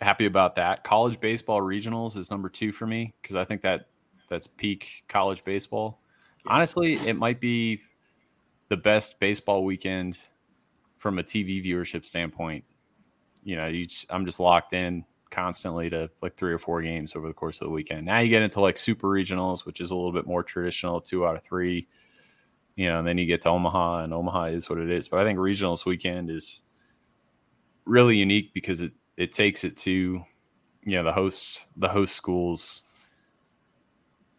happy 0.00 0.26
about 0.26 0.56
that. 0.56 0.84
College 0.84 1.20
baseball 1.20 1.60
regionals 1.60 2.16
is 2.16 2.30
number 2.30 2.48
two 2.48 2.72
for 2.72 2.86
me 2.86 3.12
because 3.20 3.36
I 3.36 3.44
think 3.44 3.62
that 3.62 3.88
that's 4.28 4.46
peak 4.46 5.04
college 5.08 5.44
baseball. 5.44 6.00
Honestly, 6.46 6.94
it 6.94 7.16
might 7.16 7.40
be 7.40 7.80
the 8.68 8.76
best 8.76 9.20
baseball 9.20 9.64
weekend 9.64 10.18
from 10.98 11.18
a 11.18 11.22
TV 11.22 11.64
viewership 11.64 12.04
standpoint. 12.04 12.64
You 13.44 13.56
know, 13.56 13.66
you, 13.66 13.86
I'm 14.10 14.24
just 14.24 14.40
locked 14.40 14.72
in 14.72 15.04
constantly 15.30 15.90
to 15.90 16.10
like 16.20 16.36
three 16.36 16.52
or 16.52 16.58
four 16.58 16.82
games 16.82 17.16
over 17.16 17.26
the 17.26 17.34
course 17.34 17.60
of 17.60 17.66
the 17.66 17.72
weekend. 17.72 18.06
Now 18.06 18.20
you 18.20 18.28
get 18.28 18.42
into 18.42 18.60
like 18.60 18.78
super 18.78 19.08
regionals, 19.08 19.64
which 19.64 19.80
is 19.80 19.90
a 19.90 19.94
little 19.94 20.12
bit 20.12 20.26
more 20.26 20.42
traditional, 20.42 21.00
two 21.00 21.26
out 21.26 21.36
of 21.36 21.42
three. 21.42 21.88
You 22.76 22.88
know, 22.88 23.00
and 23.00 23.06
then 23.06 23.18
you 23.18 23.26
get 23.26 23.42
to 23.42 23.50
Omaha, 23.50 24.04
and 24.04 24.14
Omaha 24.14 24.44
is 24.44 24.70
what 24.70 24.78
it 24.78 24.90
is. 24.90 25.08
But 25.08 25.20
I 25.20 25.24
think 25.24 25.38
regionals 25.38 25.84
weekend 25.84 26.30
is 26.30 26.62
really 27.84 28.16
unique 28.16 28.54
because 28.54 28.80
it 28.80 28.92
it 29.16 29.32
takes 29.32 29.64
it 29.64 29.76
to 29.76 30.24
you 30.84 30.96
know 30.96 31.04
the 31.04 31.12
host 31.12 31.66
the 31.76 31.88
host 31.88 32.14
schools 32.14 32.82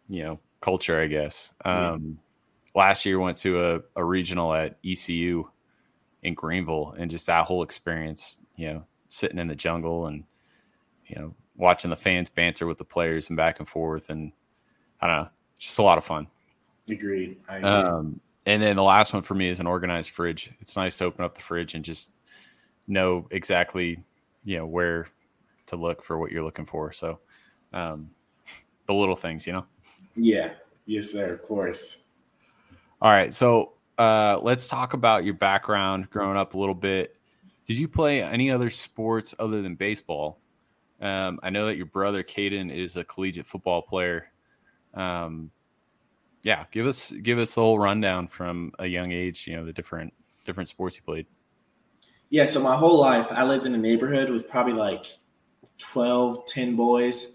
you 0.08 0.22
know 0.22 0.38
culture, 0.64 0.98
I 0.98 1.06
guess. 1.06 1.52
Um, 1.64 2.18
last 2.74 3.04
year 3.04 3.20
went 3.20 3.36
to 3.38 3.62
a, 3.62 3.80
a 3.96 4.04
regional 4.04 4.54
at 4.54 4.78
ECU 4.84 5.44
in 6.22 6.34
Greenville, 6.34 6.94
and 6.98 7.10
just 7.10 7.26
that 7.26 7.44
whole 7.44 7.62
experience, 7.62 8.38
you 8.56 8.68
know, 8.72 8.86
sitting 9.08 9.38
in 9.38 9.46
the 9.46 9.54
jungle 9.54 10.06
and 10.06 10.24
you 11.06 11.16
know 11.16 11.34
watching 11.56 11.90
the 11.90 11.96
fans 11.96 12.30
banter 12.30 12.66
with 12.66 12.78
the 12.78 12.84
players 12.84 13.28
and 13.28 13.36
back 13.36 13.58
and 13.58 13.68
forth, 13.68 14.08
and 14.08 14.32
I 15.02 15.06
don't 15.06 15.16
know, 15.24 15.28
just 15.58 15.78
a 15.78 15.82
lot 15.82 15.98
of 15.98 16.04
fun. 16.04 16.26
Agreed. 16.88 17.38
Agree. 17.48 17.68
Um, 17.68 18.20
and 18.46 18.62
then 18.62 18.76
the 18.76 18.82
last 18.82 19.12
one 19.12 19.22
for 19.22 19.34
me 19.34 19.48
is 19.48 19.60
an 19.60 19.66
organized 19.66 20.10
fridge. 20.10 20.50
It's 20.60 20.76
nice 20.76 20.96
to 20.96 21.04
open 21.04 21.24
up 21.24 21.34
the 21.34 21.42
fridge 21.42 21.74
and 21.74 21.84
just 21.84 22.10
know 22.86 23.26
exactly, 23.30 24.02
you 24.44 24.58
know, 24.58 24.66
where 24.66 25.08
to 25.66 25.76
look 25.76 26.02
for 26.02 26.18
what 26.18 26.30
you're 26.30 26.44
looking 26.44 26.66
for. 26.66 26.92
So, 26.92 27.20
um, 27.72 28.10
the 28.86 28.94
little 28.94 29.16
things, 29.16 29.46
you 29.46 29.52
know. 29.52 29.66
Yeah. 30.16 30.52
Yes, 30.86 31.10
sir. 31.10 31.32
Of 31.32 31.42
course. 31.42 32.04
All 33.00 33.10
right. 33.10 33.32
So, 33.32 33.72
uh, 33.98 34.38
let's 34.42 34.66
talk 34.66 34.92
about 34.94 35.24
your 35.24 35.34
background 35.34 36.10
growing 36.10 36.36
up 36.36 36.54
a 36.54 36.58
little 36.58 36.74
bit. 36.74 37.16
Did 37.64 37.78
you 37.78 37.88
play 37.88 38.22
any 38.22 38.50
other 38.50 38.70
sports 38.70 39.34
other 39.38 39.62
than 39.62 39.74
baseball? 39.74 40.38
Um, 41.00 41.40
I 41.42 41.50
know 41.50 41.66
that 41.66 41.76
your 41.76 41.86
brother 41.86 42.22
Caden 42.22 42.72
is 42.72 42.96
a 42.96 43.04
collegiate 43.04 43.46
football 43.46 43.82
player. 43.82 44.26
Um, 44.94 45.50
yeah, 46.42 46.64
give 46.70 46.86
us 46.86 47.10
give 47.10 47.38
us 47.38 47.56
a 47.56 47.60
whole 47.60 47.78
rundown 47.78 48.28
from 48.28 48.72
a 48.78 48.86
young 48.86 49.12
age. 49.12 49.46
You 49.46 49.56
know 49.56 49.64
the 49.64 49.72
different 49.72 50.12
different 50.44 50.68
sports 50.68 50.96
you 50.96 51.02
played. 51.02 51.26
Yeah, 52.30 52.46
so 52.46 52.60
my 52.60 52.76
whole 52.76 53.00
life 53.00 53.26
I 53.30 53.44
lived 53.44 53.66
in 53.66 53.74
a 53.74 53.78
neighborhood 53.78 54.30
with 54.30 54.48
probably 54.48 54.74
like 54.74 55.06
12, 55.78 56.46
10 56.46 56.76
boys. 56.76 57.28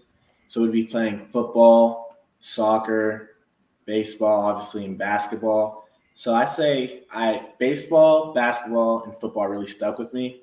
So 0.48 0.62
we'd 0.62 0.72
be 0.72 0.84
playing 0.84 1.26
football, 1.26 2.09
soccer, 2.40 3.36
baseball, 3.84 4.42
obviously, 4.42 4.84
and 4.84 4.98
basketball. 4.98 5.86
So 6.14 6.34
I 6.34 6.46
say 6.46 7.04
I 7.10 7.46
baseball, 7.58 8.34
basketball, 8.34 9.04
and 9.04 9.16
football 9.16 9.48
really 9.48 9.66
stuck 9.66 9.98
with 9.98 10.12
me 10.12 10.42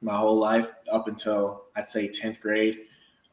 my 0.00 0.16
whole 0.16 0.38
life 0.38 0.72
up 0.90 1.08
until 1.08 1.64
I'd 1.76 1.88
say 1.88 2.08
10th 2.08 2.40
grade. 2.40 2.80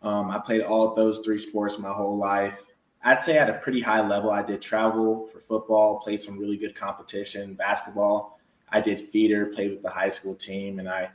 Um, 0.02 0.30
I 0.30 0.40
played 0.40 0.62
all 0.62 0.94
those 0.94 1.20
three 1.20 1.38
sports 1.38 1.80
my 1.80 1.92
whole 1.92 2.18
life. 2.18 2.62
I'd 3.04 3.22
say 3.22 3.38
at 3.38 3.50
a 3.50 3.54
pretty 3.54 3.82
high 3.82 4.06
level. 4.06 4.32
I 4.32 4.44
did 4.44 4.62
travel 4.62 5.28
for 5.32 5.40
football, 5.40 6.00
played 6.00 6.22
some 6.22 6.38
really 6.38 6.58
good 6.58 6.76
competition, 6.76 7.56
basketball. 7.56 8.40
I 8.70 8.82
did 8.82 9.00
feeder, 9.00 9.46
played 9.46 9.72
with 9.72 9.82
the 9.82 9.90
high 9.90 10.10
school 10.10 10.36
team, 10.36 10.80
and 10.80 10.90
I 10.90 11.10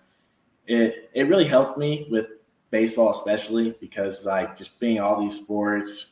it 0.66 1.10
it 1.12 1.24
really 1.24 1.44
helped 1.44 1.76
me 1.76 2.06
with 2.10 2.26
baseball, 2.70 3.10
especially 3.10 3.76
because 3.80 4.24
like 4.24 4.56
just 4.56 4.80
being 4.80 5.00
all 5.00 5.20
these 5.20 5.36
sports, 5.36 6.11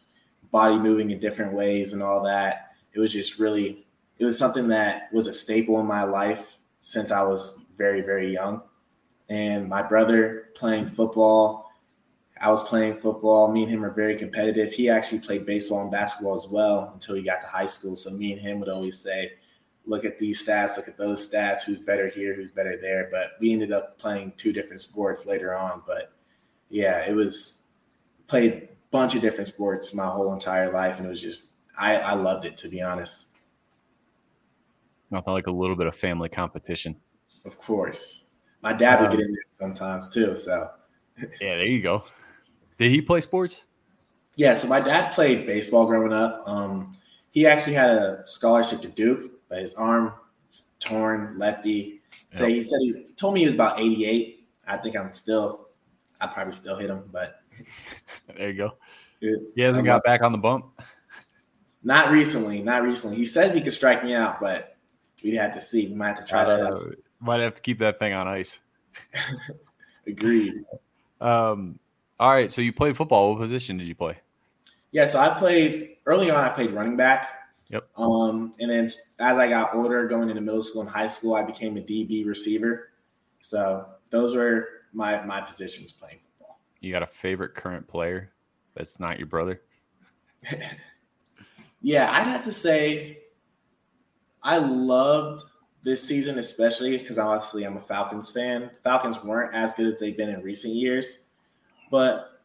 body 0.51 0.79
moving 0.79 1.11
in 1.11 1.21
different 1.21 1.53
ways, 1.53 1.93
and 1.93 2.03
all 2.03 2.23
that. 2.25 2.73
It 2.93 3.01
was 3.01 3.13
just 3.13 3.39
really 3.39 3.87
it 4.19 4.25
was 4.25 4.39
something 4.39 4.69
that 4.69 5.13
was 5.13 5.27
a 5.27 5.33
staple 5.33 5.81
in 5.81 5.87
my 5.87 6.05
life 6.05 6.57
since 6.81 7.11
I 7.11 7.23
was 7.23 7.55
very 7.77 8.01
very 8.01 8.33
young. 8.33 8.63
And 9.29 9.69
my 9.69 9.83
brother 9.83 10.49
playing 10.55 10.89
football 10.89 11.71
I 12.41 12.51
was 12.51 12.67
playing 12.67 12.97
football. 12.97 13.53
Me 13.53 13.65
and 13.65 13.71
him 13.71 13.85
are 13.85 13.93
very 13.93 14.17
competitive. 14.17 14.73
He 14.73 14.89
actually 14.89 15.21
played 15.21 15.45
baseball 15.45 15.83
and 15.83 15.91
basketball 15.91 16.37
as 16.37 16.49
well 16.49 16.91
until 16.95 17.15
he 17.15 17.23
got 17.23 17.43
to 17.43 17.47
high 17.47 17.67
school. 17.67 17.97
So 17.97 18.11
me 18.11 18.33
and 18.33 18.41
him 18.41 18.61
would 18.61 18.71
always 18.71 18.99
say, 18.99 19.33
look 19.85 20.07
at 20.07 20.19
these 20.19 20.45
stats, 20.47 20.79
look 20.79 20.89
at 20.89 20.97
those 20.97 21.29
stats, 21.29 21.65
who's 21.65 21.81
better 21.81 22.09
here, 22.09 22.35
who's 22.35 22.51
better 22.51 22.79
there. 22.81 23.09
But 23.13 23.33
we 23.41 23.53
ended 23.53 23.73
up 23.73 23.99
playing 23.99 24.33
two 24.39 24.55
different 24.55 24.81
sports 24.81 25.27
later 25.27 25.55
on. 25.55 25.83
But 25.87 26.15
yeah, 26.71 27.07
it 27.07 27.13
was 27.13 27.65
played 28.27 28.70
bunch 28.91 29.15
of 29.15 29.21
different 29.21 29.49
sports 29.49 29.95
my 29.95 30.07
whole 30.07 30.33
entire 30.33 30.73
life. 30.73 30.99
And 30.99 31.07
it 31.07 31.09
was 31.09 31.23
just, 31.23 31.45
I, 31.79 31.97
I 31.97 32.15
loved 32.15 32.45
it, 32.45 32.57
to 32.59 32.69
be 32.69 32.83
honest. 32.83 33.29
Nothing 35.11 35.33
like 35.33 35.47
a 35.47 35.53
little 35.53 35.77
bit 35.77 35.87
of 35.87 35.97
family 35.97 36.29
competition. 36.29 36.97
Of 37.45 37.59
course. 37.59 38.31
My 38.63 38.73
dad 38.73 39.01
would 39.01 39.11
get 39.11 39.21
in 39.21 39.33
there 39.33 39.45
sometimes 39.53 40.11
too. 40.11 40.37
So 40.37 40.71
yeah, 41.19 41.29
there 41.41 41.67
you 41.67 41.83
go. 41.83 42.05
Did 42.79 42.91
he 42.91 43.01
play 43.01 43.21
sports? 43.21 43.63
Yeah, 44.37 44.55
so 44.55 44.69
my 44.69 44.81
dad 44.81 45.13
played 45.13 45.47
baseball 45.47 45.87
growing 45.87 46.13
up. 46.13 46.43
Um, 46.47 46.97
he 47.31 47.47
actually 47.47 47.75
had 47.75 47.91
a 47.91 48.23
scholarship 48.27 48.81
to 48.83 48.89
Duke, 48.89 49.33
but 49.49 49.59
his 49.59 49.75
arm 49.75 50.13
torn, 50.79 51.39
lefty. 51.39 52.01
So 52.35 52.47
yep. 52.47 52.57
he 52.57 52.63
said 52.65 52.79
he 52.81 53.07
told 53.17 53.35
me 53.35 53.41
he 53.41 53.47
was 53.47 53.55
about 53.55 53.79
88. 53.79 54.49
I 54.67 54.77
think 54.79 54.97
I'm 54.97 55.13
still, 55.13 55.69
I 56.21 56.27
probably 56.27 56.53
still 56.53 56.77
hit 56.77 56.91
him, 56.91 57.05
but 57.13 57.40
there 58.37 58.51
you 58.51 58.57
go. 58.57 58.73
It, 59.21 59.53
he 59.55 59.63
hasn't 59.63 59.85
got 59.85 60.03
back 60.05 60.23
on 60.23 60.33
the 60.33 60.39
bump. 60.39 60.81
Not 61.83 62.11
recently, 62.11 62.63
not 62.63 62.83
recently. 62.83 63.17
He 63.17 63.25
says 63.25 63.55
he 63.55 63.61
could 63.61 63.73
strike 63.73 64.05
me 64.05 64.15
out, 64.15 64.41
but 64.41 64.77
we'd 65.23 65.37
have 65.37 65.55
to 65.55 65.61
see. 65.61 65.89
We 65.89 65.95
might 65.95 66.09
have 66.09 66.19
to 66.19 66.25
try 66.25 66.43
uh, 66.43 66.47
that 66.47 66.61
out. 66.63 66.97
Might 67.21 67.41
have 67.41 67.55
to 67.55 67.63
keep 67.63 67.79
that 67.79 67.99
thing 67.99 68.13
on 68.13 68.29
ice. 68.29 68.59
Agreed. 70.07 70.65
Um, 71.21 71.79
all 72.19 72.31
right. 72.31 72.51
So 72.51 72.61
you 72.63 72.73
played 72.73 72.97
football. 72.97 73.31
What 73.31 73.41
position 73.41 73.77
did 73.77 73.87
you 73.87 73.95
play? 73.95 74.19
Yeah. 74.91 75.07
So 75.07 75.19
I 75.19 75.31
played 75.31 75.97
early 76.07 76.31
on. 76.31 76.43
I 76.43 76.51
played 76.51 76.73
running 76.73 76.97
back. 76.97 77.29
Yep. 77.71 77.89
Um, 77.97 78.53
and 78.59 78.71
then 78.71 78.87
as 78.87 79.39
I 79.39 79.49
got 79.49 79.75
older, 79.75 80.07
going 80.09 80.29
into 80.29 80.43
middle 80.43 80.63
school 80.63 80.81
and 80.81 80.91
high 80.91 81.09
school, 81.09 81.35
I 81.35 81.43
became 81.43 81.77
a 81.77 81.81
DB 81.81 82.27
receiver. 82.27 82.89
So 83.43 83.87
those 84.11 84.35
were 84.35 84.69
my 84.93 85.23
my 85.25 85.41
positions 85.41 85.93
playing 85.93 86.19
football. 86.19 86.30
You 86.81 86.93
got 86.93 87.03
a 87.03 87.07
favorite 87.07 87.55
current 87.55 87.87
player 87.87 88.33
that's 88.75 88.99
not 88.99 89.19
your 89.19 89.27
brother? 89.27 89.61
yeah, 91.83 92.11
I'd 92.11 92.27
have 92.27 92.45
to 92.45 92.53
say 92.53 93.19
I 94.43 94.59
loved 94.59 95.43
this 95.83 96.03
season, 96.03 96.39
especially 96.39 96.97
because 96.97 97.19
obviously 97.19 97.65
I'm 97.65 97.77
a 97.77 97.81
Falcons 97.81 98.31
fan. 98.31 98.71
Falcons 98.83 99.23
weren't 99.23 99.55
as 99.55 99.75
good 99.75 99.93
as 99.93 100.01
they've 100.01 100.17
been 100.17 100.31
in 100.31 100.43
recent 100.43 100.75
years. 100.75 101.21
But 101.91 102.41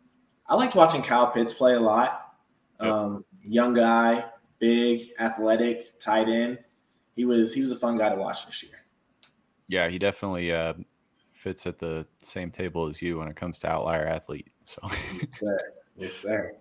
I 0.47 0.55
liked 0.55 0.75
watching 0.75 1.01
Kyle 1.01 1.31
Pitts 1.31 1.53
play 1.53 1.73
a 1.73 1.79
lot. 1.79 2.33
Yep. 2.81 2.91
Um, 2.91 3.25
young 3.43 3.73
guy, 3.73 4.25
big, 4.59 5.09
athletic, 5.19 5.99
tight 5.99 6.27
end. 6.27 6.59
He 7.15 7.25
was 7.25 7.53
he 7.53 7.61
was 7.61 7.71
a 7.71 7.77
fun 7.77 7.97
guy 7.97 8.09
to 8.09 8.15
watch 8.15 8.45
this 8.45 8.61
year. 8.63 8.73
Yeah, 9.67 9.87
he 9.89 9.97
definitely 9.97 10.51
uh, 10.51 10.73
fits 11.45 11.67
at 11.67 11.77
the 11.77 12.07
same 12.23 12.49
table 12.49 12.87
as 12.87 13.03
you 13.03 13.19
when 13.19 13.27
it 13.27 13.35
comes 13.35 13.59
to 13.59 13.69
outlier 13.69 14.07
athlete. 14.07 14.47
So 14.65 14.81
yes, 15.95 16.15
sir. 16.15 16.55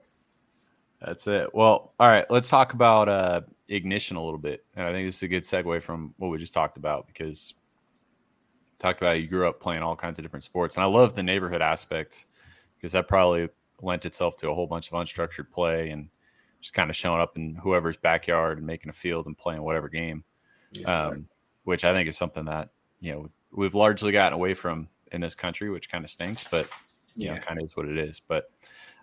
That's 1.01 1.27
it. 1.27 1.55
Well, 1.55 1.95
all 1.99 2.07
right, 2.07 2.31
let's 2.31 2.51
talk 2.51 2.75
about 2.75 3.09
uh, 3.09 3.41
ignition 3.67 4.19
a 4.19 4.23
little 4.23 4.39
bit. 4.39 4.63
And 4.77 4.87
I 4.87 4.93
think 4.93 5.09
this 5.09 5.17
is 5.17 5.23
a 5.23 5.29
good 5.29 5.45
segue 5.45 5.83
from 5.83 6.13
what 6.19 6.29
we 6.29 6.37
just 6.37 6.53
talked 6.53 6.77
about 6.77 7.07
because 7.07 7.55
talked 8.79 9.01
about 9.01 9.23
you 9.23 9.27
grew 9.27 9.49
up 9.49 9.59
playing 9.59 9.83
all 9.83 9.97
kinds 9.97 10.19
of 10.19 10.23
different 10.23 10.45
sports. 10.45 10.77
And 10.77 10.85
I 10.85 10.87
love 10.87 11.15
the 11.15 11.23
neighborhood 11.23 11.63
aspect 11.63 12.27
because 12.77 12.93
that 12.93 13.09
probably 13.09 13.49
lent 13.81 14.05
itself 14.05 14.37
to 14.37 14.51
a 14.51 14.55
whole 14.55 14.67
bunch 14.67 14.93
of 14.93 14.93
unstructured 14.93 15.51
play 15.51 15.93
and 15.93 16.11
just 16.61 16.75
kind 16.75 16.91
of 16.91 16.97
showing 16.97 17.23
up 17.23 17.39
in 17.39 17.55
whoever's 17.55 17.97
backyard 17.97 18.59
and 18.59 18.67
making 18.67 18.91
a 18.91 18.93
field 18.93 19.25
and 19.25 19.39
playing 19.39 19.63
whatever 19.63 19.89
game, 19.89 20.25
yes, 20.73 20.87
um, 20.87 21.27
which 21.63 21.87
I 21.87 21.95
think 21.95 22.07
is 22.07 22.19
something 22.19 22.45
that 22.45 22.69
you 23.01 23.13
know 23.13 23.31
we've 23.55 23.75
largely 23.75 24.13
gotten 24.13 24.33
away 24.33 24.55
from 24.55 24.89
in 25.13 25.21
this 25.21 25.35
country, 25.35 25.71
which 25.71 25.91
kind 25.91 26.05
of 26.05 26.11
stinks, 26.11 26.49
but 26.51 26.69
you 27.17 27.27
yeah. 27.27 27.35
know, 27.35 27.41
kind 27.41 27.61
of 27.61 27.67
is 27.67 27.77
what 27.77 27.87
it 27.87 27.99
is. 27.99 28.21
But 28.21 28.51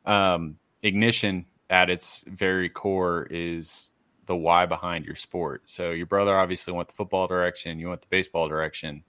um, 0.06 0.58
ignition 0.82 1.46
at 1.70 1.90
its 1.90 2.24
very 2.28 2.70
core 2.70 3.28
is 3.30 3.94
the 4.26 4.36
why 4.36 4.66
behind 4.66 5.06
your 5.06 5.16
sport. 5.16 5.64
So 5.70 5.92
your 5.92 6.06
brother 6.06 6.38
obviously 6.38 6.74
went 6.74 6.90
the 6.90 6.94
football 6.94 7.28
direction, 7.28 7.80
you 7.80 7.90
went 7.90 8.02
the 8.02 8.08
baseball 8.10 8.48
direction. 8.48 9.04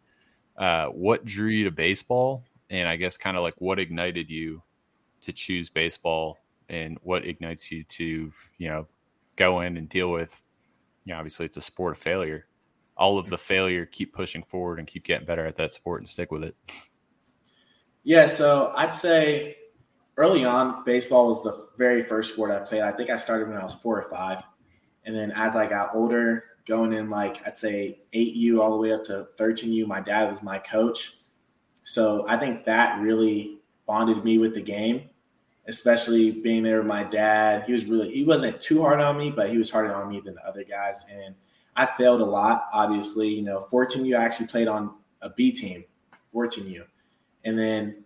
Uh, 0.57 0.87
what 0.87 1.25
drew 1.25 1.49
you 1.49 1.65
to 1.65 1.71
baseball, 1.71 2.45
and 2.71 2.89
I 2.89 2.97
guess 2.97 3.17
kind 3.17 3.37
of 3.37 3.43
like 3.43 3.55
what 3.59 3.79
ignited 3.79 4.31
you 4.31 4.63
to 5.23 5.33
choose 5.33 5.71
baseball 5.71 6.39
and 6.69 6.99
what 7.03 7.27
ignites 7.27 7.71
you 7.71 7.85
to, 7.85 8.33
you 8.59 8.69
know, 8.69 8.87
go 9.37 9.61
in 9.61 9.77
and 9.77 9.89
deal 9.89 10.11
with, 10.11 10.43
you 11.05 11.13
know, 11.13 11.19
obviously 11.19 11.47
it's 11.47 11.57
a 11.57 11.63
sport 11.63 11.93
of 11.93 11.99
failure. 11.99 12.47
All 12.97 13.19
of 13.19 13.29
the 13.29 13.39
failure, 13.39 13.87
keep 13.87 14.13
pushing 14.13 14.43
forward 14.43 14.79
and 14.79 14.87
keep 14.87 15.05
getting 15.05 15.27
better 15.27 15.47
at 15.47 15.57
that 15.57 15.75
sport 15.75 16.01
and 16.01 16.09
stick 16.09 16.31
with 16.31 16.45
it. 16.45 16.57
Yeah, 18.05 18.27
so 18.27 18.73
I'd 18.77 18.93
say 18.93 19.57
early 20.17 20.45
on, 20.45 20.85
baseball 20.85 21.29
was 21.29 21.43
the 21.43 21.69
very 21.79 22.03
first 22.03 22.35
sport 22.35 22.51
I 22.51 22.61
played. 22.61 22.83
I 22.83 22.93
think 22.93 23.11
I 23.11 23.17
started 23.17 23.49
when 23.49 23.57
I 23.57 23.63
was 23.63 23.75
four 23.75 24.01
or 24.01 24.11
five. 24.11 24.43
And 25.05 25.15
then 25.15 25.33
as 25.33 25.57
I 25.57 25.67
got 25.67 25.95
older, 25.95 26.45
going 26.67 26.93
in 26.93 27.11
like 27.11 27.45
I'd 27.47 27.57
say 27.57 28.01
8U 28.15 28.61
all 28.61 28.73
the 28.73 28.77
way 28.77 28.93
up 28.93 29.05
to 29.05 29.29
13U, 29.39 29.87
my 29.87 30.01
dad 30.01 30.31
was 30.31 30.43
my 30.43 30.59
coach. 30.59 31.15
So 31.85 32.25
I 32.29 32.37
think 32.37 32.65
that 32.65 33.01
really 33.01 33.59
bonded 33.87 34.25
me 34.25 34.39
with 34.39 34.55
the 34.55 34.63
game, 34.63 35.09
especially 35.67 36.31
being 36.31 36.63
there 36.63 36.79
with 36.79 36.87
my 36.87 37.05
dad. 37.05 37.65
He 37.65 37.73
was 37.73 37.87
really 37.87 38.11
he 38.11 38.25
wasn't 38.25 38.61
too 38.61 38.81
hard 38.81 39.01
on 39.01 39.19
me, 39.19 39.31
but 39.31 39.51
he 39.51 39.59
was 39.59 39.71
harder 39.71 39.95
on 39.95 40.09
me 40.09 40.21
than 40.21 40.35
the 40.35 40.47
other 40.47 40.65
guys. 40.65 41.05
And 41.11 41.35
I 41.77 41.87
failed 41.87 42.21
a 42.21 42.27
lot, 42.27 42.67
obviously. 42.73 43.29
You 43.29 43.43
know, 43.43 43.67
14U 43.71 44.19
I 44.19 44.25
actually 44.25 44.47
played 44.47 44.69
on 44.69 44.95
a 45.23 45.31
B 45.31 45.53
team, 45.53 45.85
14U. 46.35 46.85
And 47.45 47.59
then 47.59 48.05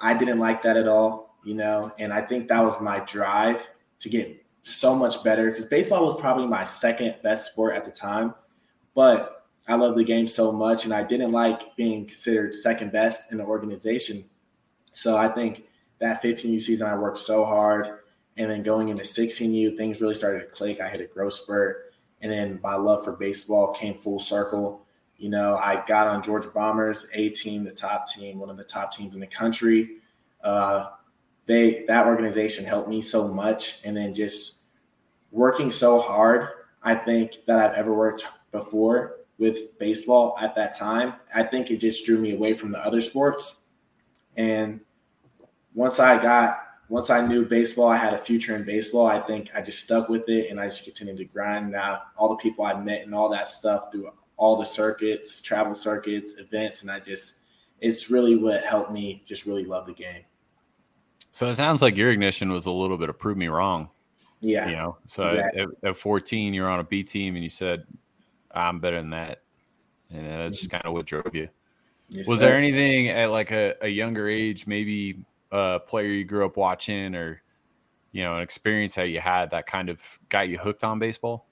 I 0.00 0.14
didn't 0.14 0.38
like 0.38 0.62
that 0.62 0.76
at 0.76 0.88
all, 0.88 1.36
you 1.44 1.54
know, 1.54 1.92
and 1.98 2.12
I 2.12 2.20
think 2.20 2.48
that 2.48 2.62
was 2.62 2.80
my 2.80 3.00
drive 3.00 3.68
to 4.00 4.08
get 4.08 4.44
so 4.64 4.94
much 4.94 5.22
better 5.22 5.50
because 5.50 5.66
baseball 5.66 6.06
was 6.06 6.20
probably 6.20 6.46
my 6.46 6.64
second 6.64 7.16
best 7.22 7.52
sport 7.52 7.76
at 7.76 7.84
the 7.84 7.90
time. 7.90 8.34
But 8.94 9.46
I 9.68 9.76
love 9.76 9.94
the 9.94 10.04
game 10.04 10.26
so 10.26 10.50
much, 10.50 10.84
and 10.84 10.92
I 10.92 11.04
didn't 11.04 11.30
like 11.30 11.76
being 11.76 12.06
considered 12.06 12.54
second 12.54 12.90
best 12.90 13.30
in 13.30 13.38
the 13.38 13.44
organization. 13.44 14.24
So 14.92 15.16
I 15.16 15.28
think 15.28 15.64
that 16.00 16.22
15U 16.22 16.60
season, 16.60 16.88
I 16.88 16.96
worked 16.96 17.18
so 17.18 17.44
hard. 17.44 18.00
And 18.36 18.50
then 18.50 18.62
going 18.62 18.88
into 18.88 19.02
16U, 19.02 19.76
things 19.76 20.00
really 20.00 20.14
started 20.14 20.40
to 20.40 20.46
click. 20.46 20.80
I 20.80 20.88
hit 20.88 21.00
a 21.00 21.06
growth 21.06 21.34
spurt. 21.34 21.91
And 22.22 22.32
then 22.32 22.60
my 22.62 22.76
love 22.76 23.04
for 23.04 23.12
baseball 23.12 23.72
came 23.72 23.98
full 23.98 24.20
circle. 24.20 24.86
You 25.18 25.28
know, 25.28 25.56
I 25.56 25.84
got 25.86 26.06
on 26.06 26.22
Georgia 26.22 26.48
Bombers, 26.48 27.06
A 27.12 27.30
team, 27.30 27.64
the 27.64 27.72
top 27.72 28.08
team, 28.08 28.38
one 28.38 28.48
of 28.48 28.56
the 28.56 28.64
top 28.64 28.94
teams 28.94 29.14
in 29.14 29.20
the 29.20 29.26
country. 29.26 29.98
Uh, 30.42 30.90
they 31.46 31.84
that 31.86 32.06
organization 32.06 32.64
helped 32.64 32.88
me 32.88 33.02
so 33.02 33.28
much, 33.28 33.84
and 33.84 33.96
then 33.96 34.14
just 34.14 34.62
working 35.30 35.70
so 35.70 36.00
hard. 36.00 36.48
I 36.82 36.94
think 36.94 37.38
that 37.46 37.58
I've 37.58 37.76
ever 37.76 37.94
worked 37.94 38.24
before 38.52 39.16
with 39.38 39.76
baseball 39.78 40.36
at 40.40 40.54
that 40.54 40.76
time. 40.76 41.14
I 41.34 41.42
think 41.42 41.70
it 41.70 41.78
just 41.78 42.06
drew 42.06 42.18
me 42.18 42.32
away 42.34 42.54
from 42.54 42.70
the 42.70 42.78
other 42.78 43.00
sports. 43.00 43.56
And 44.36 44.80
once 45.74 45.98
I 45.98 46.20
got 46.20 46.60
once 46.92 47.08
I 47.08 47.26
knew 47.26 47.46
baseball, 47.46 47.86
I 47.86 47.96
had 47.96 48.12
a 48.12 48.18
future 48.18 48.54
in 48.54 48.64
baseball. 48.64 49.06
I 49.06 49.18
think 49.20 49.48
I 49.54 49.62
just 49.62 49.82
stuck 49.82 50.10
with 50.10 50.28
it 50.28 50.50
and 50.50 50.60
I 50.60 50.68
just 50.68 50.84
continued 50.84 51.16
to 51.16 51.24
grind. 51.24 51.72
Now, 51.72 52.02
all 52.18 52.28
the 52.28 52.36
people 52.36 52.66
I 52.66 52.74
met 52.78 53.06
and 53.06 53.14
all 53.14 53.30
that 53.30 53.48
stuff 53.48 53.90
through 53.90 54.10
all 54.36 54.58
the 54.58 54.66
circuits, 54.66 55.40
travel 55.40 55.74
circuits, 55.74 56.34
events, 56.36 56.82
and 56.82 56.90
I 56.90 57.00
just, 57.00 57.44
it's 57.80 58.10
really 58.10 58.36
what 58.36 58.62
helped 58.62 58.92
me 58.92 59.22
just 59.24 59.46
really 59.46 59.64
love 59.64 59.86
the 59.86 59.94
game. 59.94 60.22
So 61.30 61.48
it 61.48 61.54
sounds 61.54 61.80
like 61.80 61.96
your 61.96 62.10
ignition 62.10 62.52
was 62.52 62.66
a 62.66 62.70
little 62.70 62.98
bit 62.98 63.08
of 63.08 63.18
prove 63.18 63.38
me 63.38 63.48
wrong. 63.48 63.88
Yeah. 64.42 64.68
You 64.68 64.76
know, 64.76 64.98
so 65.06 65.28
exactly. 65.28 65.62
at, 65.62 65.88
at 65.88 65.96
14, 65.96 66.52
you're 66.52 66.68
on 66.68 66.80
a 66.80 66.84
B 66.84 67.02
team 67.02 67.36
and 67.36 67.42
you 67.42 67.48
said, 67.48 67.86
I'm 68.50 68.80
better 68.80 68.98
than 68.98 69.10
that. 69.10 69.40
And 70.10 70.26
that's 70.26 70.56
just 70.56 70.68
mm-hmm. 70.68 70.72
kind 70.72 70.84
of 70.84 70.92
what 70.92 71.06
drove 71.06 71.34
you. 71.34 71.48
Yes, 72.10 72.26
was 72.26 72.40
sir. 72.40 72.48
there 72.48 72.58
anything 72.58 73.08
at 73.08 73.30
like 73.30 73.50
a, 73.50 73.76
a 73.80 73.88
younger 73.88 74.28
age, 74.28 74.66
maybe 74.66 75.24
a 75.52 75.80
player 75.80 76.08
you 76.08 76.24
grew 76.24 76.44
up 76.44 76.56
watching 76.56 77.14
or 77.14 77.42
you 78.10 78.24
know 78.24 78.36
an 78.36 78.42
experience 78.42 78.94
that 78.96 79.08
you 79.08 79.20
had 79.20 79.50
that 79.50 79.66
kind 79.66 79.88
of 79.88 80.18
got 80.28 80.48
you 80.48 80.58
hooked 80.58 80.82
on 80.82 80.98
baseball? 80.98 81.46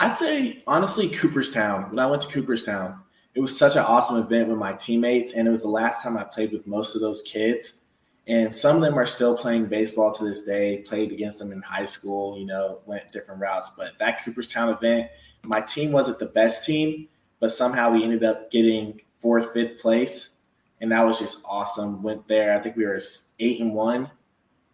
I'd 0.00 0.16
say 0.16 0.62
honestly 0.66 1.08
cooperstown. 1.08 1.90
When 1.90 1.98
i 1.98 2.06
went 2.06 2.22
to 2.22 2.28
cooperstown 2.28 3.00
it 3.34 3.40
was 3.40 3.56
such 3.56 3.76
an 3.76 3.82
awesome 3.82 4.16
event 4.16 4.48
with 4.48 4.58
my 4.58 4.72
teammates 4.72 5.32
and 5.32 5.46
it 5.46 5.50
was 5.50 5.62
the 5.62 5.68
last 5.68 6.02
time 6.02 6.16
i 6.16 6.24
played 6.24 6.52
with 6.52 6.66
most 6.66 6.94
of 6.94 7.00
those 7.00 7.22
kids. 7.22 7.80
And 8.26 8.54
some 8.54 8.76
of 8.76 8.82
them 8.82 8.98
are 8.98 9.06
still 9.06 9.36
playing 9.36 9.66
baseball 9.66 10.12
to 10.12 10.24
this 10.24 10.42
day 10.42 10.82
played 10.86 11.12
against 11.12 11.38
them 11.38 11.52
in 11.52 11.62
high 11.62 11.86
school 11.86 12.38
you 12.38 12.46
know 12.46 12.80
went 12.86 13.10
different 13.12 13.40
routes. 13.40 13.70
But 13.76 13.98
that 13.98 14.24
cooperstown 14.24 14.68
event 14.68 15.10
my 15.42 15.62
team 15.62 15.90
wasn't 15.92 16.18
the 16.18 16.26
best 16.26 16.66
team 16.66 17.08
but 17.40 17.52
somehow 17.52 17.92
we 17.92 18.04
ended 18.04 18.24
up 18.24 18.50
getting 18.50 19.00
fourth 19.20 19.52
fifth 19.52 19.80
place 19.80 20.37
and 20.80 20.92
that 20.92 21.04
was 21.04 21.18
just 21.18 21.42
awesome. 21.48 22.02
Went 22.02 22.26
there. 22.28 22.58
I 22.58 22.62
think 22.62 22.76
we 22.76 22.86
were 22.86 23.00
eight 23.38 23.60
and 23.60 23.74
one 23.74 24.10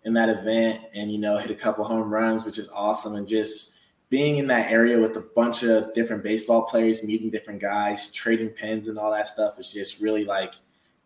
in 0.04 0.12
that 0.14 0.28
event, 0.28 0.80
and 0.94 1.10
you 1.10 1.18
know, 1.18 1.38
hit 1.38 1.50
a 1.50 1.54
couple 1.54 1.84
home 1.84 2.10
runs, 2.12 2.44
which 2.44 2.58
is 2.58 2.68
awesome. 2.70 3.14
And 3.14 3.26
just 3.26 3.74
being 4.10 4.36
in 4.36 4.46
that 4.48 4.70
area 4.70 5.00
with 5.00 5.16
a 5.16 5.28
bunch 5.34 5.62
of 5.62 5.92
different 5.94 6.22
baseball 6.22 6.62
players, 6.62 7.02
meeting 7.02 7.30
different 7.30 7.60
guys, 7.60 8.12
trading 8.12 8.50
pins 8.50 8.88
and 8.88 8.98
all 8.98 9.10
that 9.10 9.28
stuff 9.28 9.56
was 9.56 9.72
just 9.72 10.00
really 10.00 10.24
like 10.24 10.52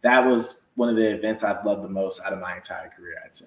that 0.03 0.25
was 0.25 0.61
one 0.75 0.89
of 0.89 0.97
the 0.97 1.15
events 1.15 1.43
I've 1.43 1.65
loved 1.65 1.83
the 1.83 1.89
most 1.89 2.21
out 2.25 2.33
of 2.33 2.39
my 2.39 2.57
entire 2.57 2.89
career. 2.89 3.17
I'd 3.25 3.35
say. 3.35 3.47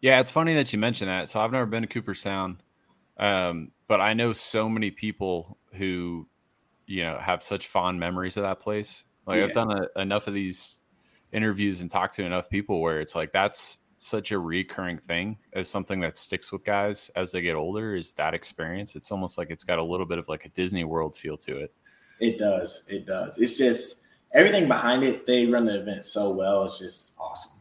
Yeah, 0.00 0.20
it's 0.20 0.30
funny 0.30 0.54
that 0.54 0.72
you 0.72 0.78
mentioned 0.78 1.10
that. 1.10 1.28
So 1.28 1.40
I've 1.40 1.52
never 1.52 1.66
been 1.66 1.82
to 1.82 1.88
Cooperstown, 1.88 2.60
um, 3.18 3.72
but 3.88 4.00
I 4.00 4.14
know 4.14 4.32
so 4.32 4.68
many 4.68 4.90
people 4.90 5.58
who, 5.74 6.28
you 6.86 7.02
know, 7.02 7.18
have 7.18 7.42
such 7.42 7.66
fond 7.66 7.98
memories 7.98 8.36
of 8.36 8.44
that 8.44 8.60
place. 8.60 9.04
Like 9.28 9.38
yeah. 9.38 9.44
I've 9.44 9.54
done 9.54 9.70
a, 9.70 10.00
enough 10.00 10.26
of 10.26 10.32
these 10.32 10.80
interviews 11.32 11.82
and 11.82 11.90
talked 11.90 12.16
to 12.16 12.24
enough 12.24 12.48
people 12.48 12.80
where 12.80 13.00
it's 13.00 13.14
like 13.14 13.30
that's 13.30 13.78
such 13.98 14.32
a 14.32 14.38
recurring 14.38 14.96
thing 14.96 15.36
as 15.52 15.68
something 15.68 16.00
that 16.00 16.16
sticks 16.16 16.50
with 16.50 16.64
guys 16.64 17.10
as 17.14 17.30
they 17.30 17.42
get 17.42 17.54
older 17.54 17.94
is 17.94 18.12
that 18.12 18.32
experience. 18.32 18.96
It's 18.96 19.12
almost 19.12 19.36
like 19.36 19.50
it's 19.50 19.64
got 19.64 19.78
a 19.78 19.84
little 19.84 20.06
bit 20.06 20.18
of 20.18 20.28
like 20.28 20.46
a 20.46 20.48
Disney 20.48 20.84
World 20.84 21.14
feel 21.14 21.36
to 21.38 21.58
it. 21.58 21.74
It 22.20 22.38
does. 22.38 22.86
It 22.88 23.06
does. 23.06 23.36
It's 23.36 23.58
just 23.58 24.02
everything 24.32 24.66
behind 24.66 25.04
it. 25.04 25.26
They 25.26 25.44
run 25.44 25.66
the 25.66 25.78
event 25.78 26.06
so 26.06 26.30
well. 26.30 26.64
It's 26.64 26.78
just 26.78 27.12
awesome. 27.18 27.52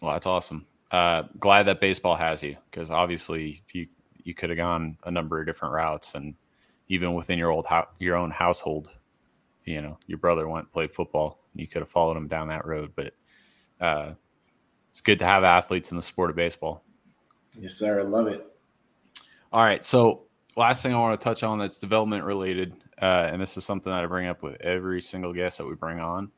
Well, 0.00 0.12
that's 0.12 0.26
awesome. 0.26 0.66
Uh, 0.92 1.24
glad 1.40 1.64
that 1.64 1.80
baseball 1.80 2.14
has 2.14 2.42
you 2.44 2.56
because 2.70 2.92
obviously 2.92 3.60
you 3.72 3.88
you 4.22 4.34
could 4.34 4.50
have 4.50 4.56
gone 4.56 4.96
a 5.04 5.10
number 5.10 5.40
of 5.40 5.46
different 5.46 5.74
routes 5.74 6.14
and 6.14 6.34
even 6.88 7.14
within 7.14 7.38
your 7.38 7.50
old 7.50 7.66
ho- 7.66 7.88
your 7.98 8.14
own 8.14 8.30
household 8.30 8.88
you 9.68 9.82
know 9.82 9.98
your 10.06 10.18
brother 10.18 10.48
went 10.48 10.64
and 10.64 10.72
played 10.72 10.92
football 10.92 11.40
you 11.54 11.66
could 11.66 11.82
have 11.82 11.90
followed 11.90 12.16
him 12.16 12.28
down 12.28 12.48
that 12.48 12.66
road 12.66 12.92
but 12.96 13.12
uh, 13.80 14.12
it's 14.90 15.00
good 15.00 15.18
to 15.18 15.24
have 15.24 15.44
athletes 15.44 15.92
in 15.92 15.96
the 15.96 16.02
sport 16.02 16.30
of 16.30 16.34
baseball. 16.34 16.82
Yes 17.56 17.74
sir. 17.74 18.00
I 18.00 18.02
love 18.02 18.26
it. 18.26 18.44
All 19.52 19.62
right. 19.62 19.84
So 19.84 20.24
last 20.56 20.82
thing 20.82 20.92
i 20.92 20.98
want 20.98 21.18
to 21.18 21.22
touch 21.22 21.44
on 21.44 21.56
that's 21.60 21.78
development 21.78 22.24
related 22.24 22.74
uh, 23.00 23.28
and 23.30 23.40
this 23.40 23.56
is 23.56 23.64
something 23.64 23.92
that 23.92 24.02
i 24.02 24.06
bring 24.06 24.26
up 24.26 24.42
with 24.42 24.60
every 24.60 25.00
single 25.00 25.32
guest 25.32 25.58
that 25.58 25.64
we 25.64 25.72
bring 25.76 26.00
on 26.00 26.28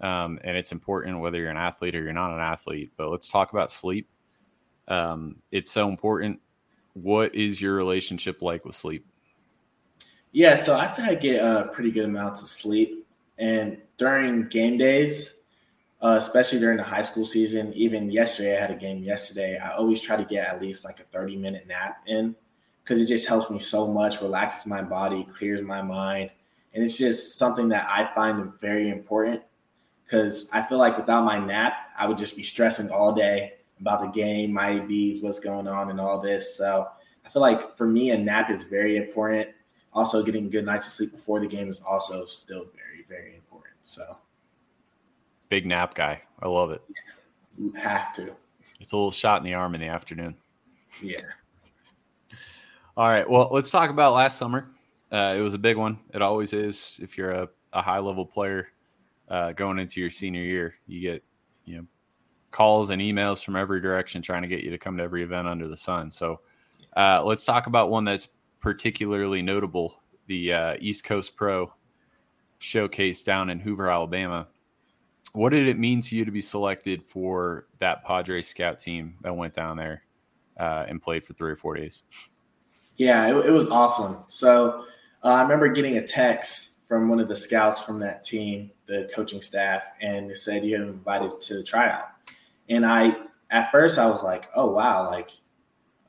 um, 0.00 0.38
and 0.44 0.56
it's 0.56 0.70
important 0.70 1.18
whether 1.18 1.38
you're 1.38 1.50
an 1.50 1.56
athlete 1.56 1.96
or 1.96 2.02
you're 2.02 2.12
not 2.12 2.32
an 2.32 2.40
athlete 2.40 2.92
but 2.96 3.08
let's 3.08 3.28
talk 3.28 3.52
about 3.52 3.72
sleep. 3.72 4.08
Um, 4.86 5.36
it's 5.50 5.70
so 5.70 5.88
important. 5.88 6.40
What 6.94 7.34
is 7.34 7.60
your 7.60 7.74
relationship 7.74 8.42
like 8.42 8.64
with 8.64 8.74
sleep 8.74 9.06
yeah, 10.32 10.56
so 10.56 10.76
I 10.76 10.86
try 10.86 11.14
to 11.14 11.20
get 11.20 11.42
uh, 11.42 11.68
pretty 11.68 11.90
good 11.90 12.04
amounts 12.04 12.42
of 12.42 12.48
sleep. 12.48 13.06
And 13.38 13.78
during 13.96 14.48
game 14.48 14.76
days, 14.76 15.34
uh, 16.00 16.18
especially 16.20 16.58
during 16.58 16.76
the 16.76 16.82
high 16.82 17.02
school 17.02 17.24
season, 17.24 17.72
even 17.74 18.10
yesterday, 18.10 18.56
I 18.56 18.60
had 18.60 18.70
a 18.70 18.76
game 18.76 19.02
yesterday. 19.02 19.58
I 19.58 19.70
always 19.70 20.02
try 20.02 20.16
to 20.16 20.24
get 20.24 20.46
at 20.46 20.60
least 20.60 20.84
like 20.84 21.00
a 21.00 21.04
30 21.04 21.36
minute 21.36 21.66
nap 21.66 22.02
in 22.06 22.34
because 22.82 23.00
it 23.00 23.06
just 23.06 23.26
helps 23.26 23.50
me 23.50 23.58
so 23.58 23.86
much, 23.86 24.22
relaxes 24.22 24.66
my 24.66 24.82
body, 24.82 25.26
clears 25.36 25.62
my 25.62 25.82
mind. 25.82 26.30
And 26.74 26.84
it's 26.84 26.96
just 26.96 27.38
something 27.38 27.68
that 27.70 27.86
I 27.88 28.12
find 28.14 28.52
very 28.60 28.90
important 28.90 29.42
because 30.04 30.48
I 30.52 30.62
feel 30.62 30.78
like 30.78 30.96
without 30.96 31.24
my 31.24 31.38
nap, 31.38 31.74
I 31.98 32.06
would 32.06 32.18
just 32.18 32.36
be 32.36 32.42
stressing 32.42 32.90
all 32.90 33.12
day 33.12 33.54
about 33.80 34.00
the 34.00 34.08
game, 34.08 34.52
my 34.52 34.80
ABs, 34.80 35.20
what's 35.20 35.40
going 35.40 35.68
on, 35.68 35.90
and 35.90 36.00
all 36.00 36.20
this. 36.20 36.56
So 36.56 36.88
I 37.24 37.28
feel 37.28 37.42
like 37.42 37.76
for 37.76 37.86
me, 37.86 38.10
a 38.10 38.18
nap 38.18 38.50
is 38.50 38.64
very 38.64 38.96
important 38.96 39.48
also 39.92 40.22
getting 40.22 40.50
good 40.50 40.64
nights 40.64 40.86
of 40.86 40.92
sleep 40.92 41.12
before 41.12 41.40
the 41.40 41.46
game 41.46 41.70
is 41.70 41.80
also 41.80 42.26
still 42.26 42.66
very, 42.74 43.04
very 43.08 43.34
important. 43.34 43.74
So 43.82 44.16
big 45.48 45.66
nap 45.66 45.94
guy. 45.94 46.22
I 46.40 46.48
love 46.48 46.70
it. 46.70 46.82
Yeah, 47.58 47.80
have 47.80 48.12
to. 48.14 48.34
It's 48.80 48.92
a 48.92 48.96
little 48.96 49.10
shot 49.10 49.38
in 49.38 49.44
the 49.44 49.54
arm 49.54 49.74
in 49.74 49.80
the 49.80 49.88
afternoon. 49.88 50.36
Yeah. 51.02 51.20
All 52.96 53.08
right. 53.08 53.28
Well, 53.28 53.48
let's 53.52 53.70
talk 53.70 53.90
about 53.90 54.14
last 54.14 54.38
summer. 54.38 54.70
Uh, 55.10 55.34
it 55.36 55.40
was 55.40 55.54
a 55.54 55.58
big 55.58 55.76
one. 55.76 55.98
It 56.12 56.22
always 56.22 56.52
is. 56.52 56.98
If 57.02 57.16
you're 57.16 57.30
a, 57.30 57.48
a 57.72 57.82
high 57.82 57.98
level 57.98 58.26
player 58.26 58.68
uh, 59.28 59.52
going 59.52 59.78
into 59.78 60.00
your 60.00 60.10
senior 60.10 60.42
year, 60.42 60.74
you 60.86 61.00
get 61.00 61.24
you 61.64 61.76
know 61.78 61.86
calls 62.50 62.90
and 62.90 63.00
emails 63.00 63.42
from 63.42 63.56
every 63.56 63.80
direction 63.80 64.22
trying 64.22 64.42
to 64.42 64.48
get 64.48 64.62
you 64.62 64.70
to 64.70 64.78
come 64.78 64.96
to 64.96 65.02
every 65.02 65.22
event 65.22 65.48
under 65.48 65.68
the 65.68 65.76
sun. 65.76 66.10
So 66.10 66.40
uh, 66.96 67.22
let's 67.24 67.44
talk 67.44 67.66
about 67.66 67.90
one 67.90 68.04
that's 68.04 68.28
particularly 68.68 69.40
notable 69.40 70.02
the 70.26 70.52
uh, 70.52 70.76
East 70.78 71.02
Coast 71.02 71.34
Pro 71.34 71.72
showcase 72.58 73.22
down 73.22 73.48
in 73.48 73.58
Hoover, 73.58 73.88
Alabama. 73.88 74.46
What 75.32 75.52
did 75.52 75.68
it 75.68 75.78
mean 75.78 76.02
to 76.02 76.14
you 76.14 76.26
to 76.26 76.30
be 76.30 76.42
selected 76.42 77.02
for 77.02 77.66
that 77.78 78.04
Padre 78.04 78.42
scout 78.42 78.78
team 78.78 79.14
that 79.22 79.34
went 79.34 79.54
down 79.54 79.78
there 79.78 80.02
uh, 80.60 80.84
and 80.86 81.00
played 81.00 81.24
for 81.24 81.32
three 81.32 81.50
or 81.50 81.56
four 81.56 81.76
days? 81.76 82.02
Yeah, 82.96 83.28
it, 83.28 83.46
it 83.46 83.50
was 83.52 83.68
awesome. 83.68 84.18
So 84.26 84.84
uh, 85.24 85.28
I 85.28 85.40
remember 85.40 85.68
getting 85.68 85.96
a 85.96 86.06
text 86.06 86.86
from 86.86 87.08
one 87.08 87.20
of 87.20 87.28
the 87.28 87.36
scouts 87.36 87.82
from 87.82 87.98
that 88.00 88.22
team, 88.22 88.70
the 88.84 89.10
coaching 89.14 89.40
staff, 89.40 89.82
and 90.02 90.30
it 90.30 90.36
said 90.36 90.62
you 90.62 90.78
have 90.78 90.88
invited 90.88 91.40
to 91.40 91.54
the 91.54 91.62
tryout. 91.62 92.10
And 92.68 92.84
I, 92.84 93.16
at 93.48 93.70
first, 93.72 93.98
I 93.98 94.04
was 94.04 94.22
like, 94.22 94.50
oh 94.54 94.70
wow, 94.70 95.06
like 95.06 95.30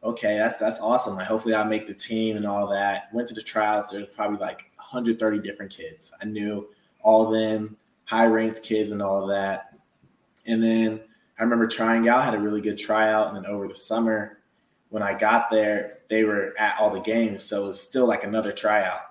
okay, 0.04 0.38
that's 0.38 0.58
that's 0.58 0.80
awesome. 0.80 1.16
Like, 1.16 1.28
hopefully, 1.28 1.56
I 1.56 1.64
make 1.64 1.88
the 1.88 1.94
team 1.94 2.38
and 2.38 2.46
all 2.46 2.68
that. 2.68 3.14
Went 3.14 3.28
to 3.30 3.34
the 3.34 3.42
trials. 3.42 3.86
There's 3.92 4.08
probably 4.08 4.38
like 4.38 4.72
130 4.76 5.40
different 5.40 5.72
kids. 5.72 6.12
I 6.22 6.26
knew 6.26 6.70
all 7.02 7.28
of 7.28 7.34
them, 7.34 7.78
high 8.06 8.26
ranked 8.26 8.64
kids, 8.64 8.92
and 8.92 9.02
all 9.02 9.28
that. 9.28 9.78
And 10.46 10.64
then 10.64 11.02
I 11.38 11.44
remember 11.44 11.68
trying 11.68 12.08
out. 12.08 12.24
Had 12.24 12.36
a 12.36 12.40
really 12.40 12.62
good 12.62 12.78
tryout, 12.78 13.28
and 13.28 13.38
then 13.38 13.46
over 13.46 13.68
the 13.68 13.76
summer, 13.76 14.40
when 14.90 15.04
I 15.04 15.18
got 15.18 15.52
there, 15.52 16.00
they 16.10 16.24
were 16.24 16.54
at 16.58 16.80
all 16.80 16.90
the 16.90 17.02
games, 17.02 17.44
so 17.44 17.66
it 17.66 17.68
was 17.68 17.82
still 17.82 18.08
like 18.08 18.24
another 18.24 18.52
tryout. 18.52 19.02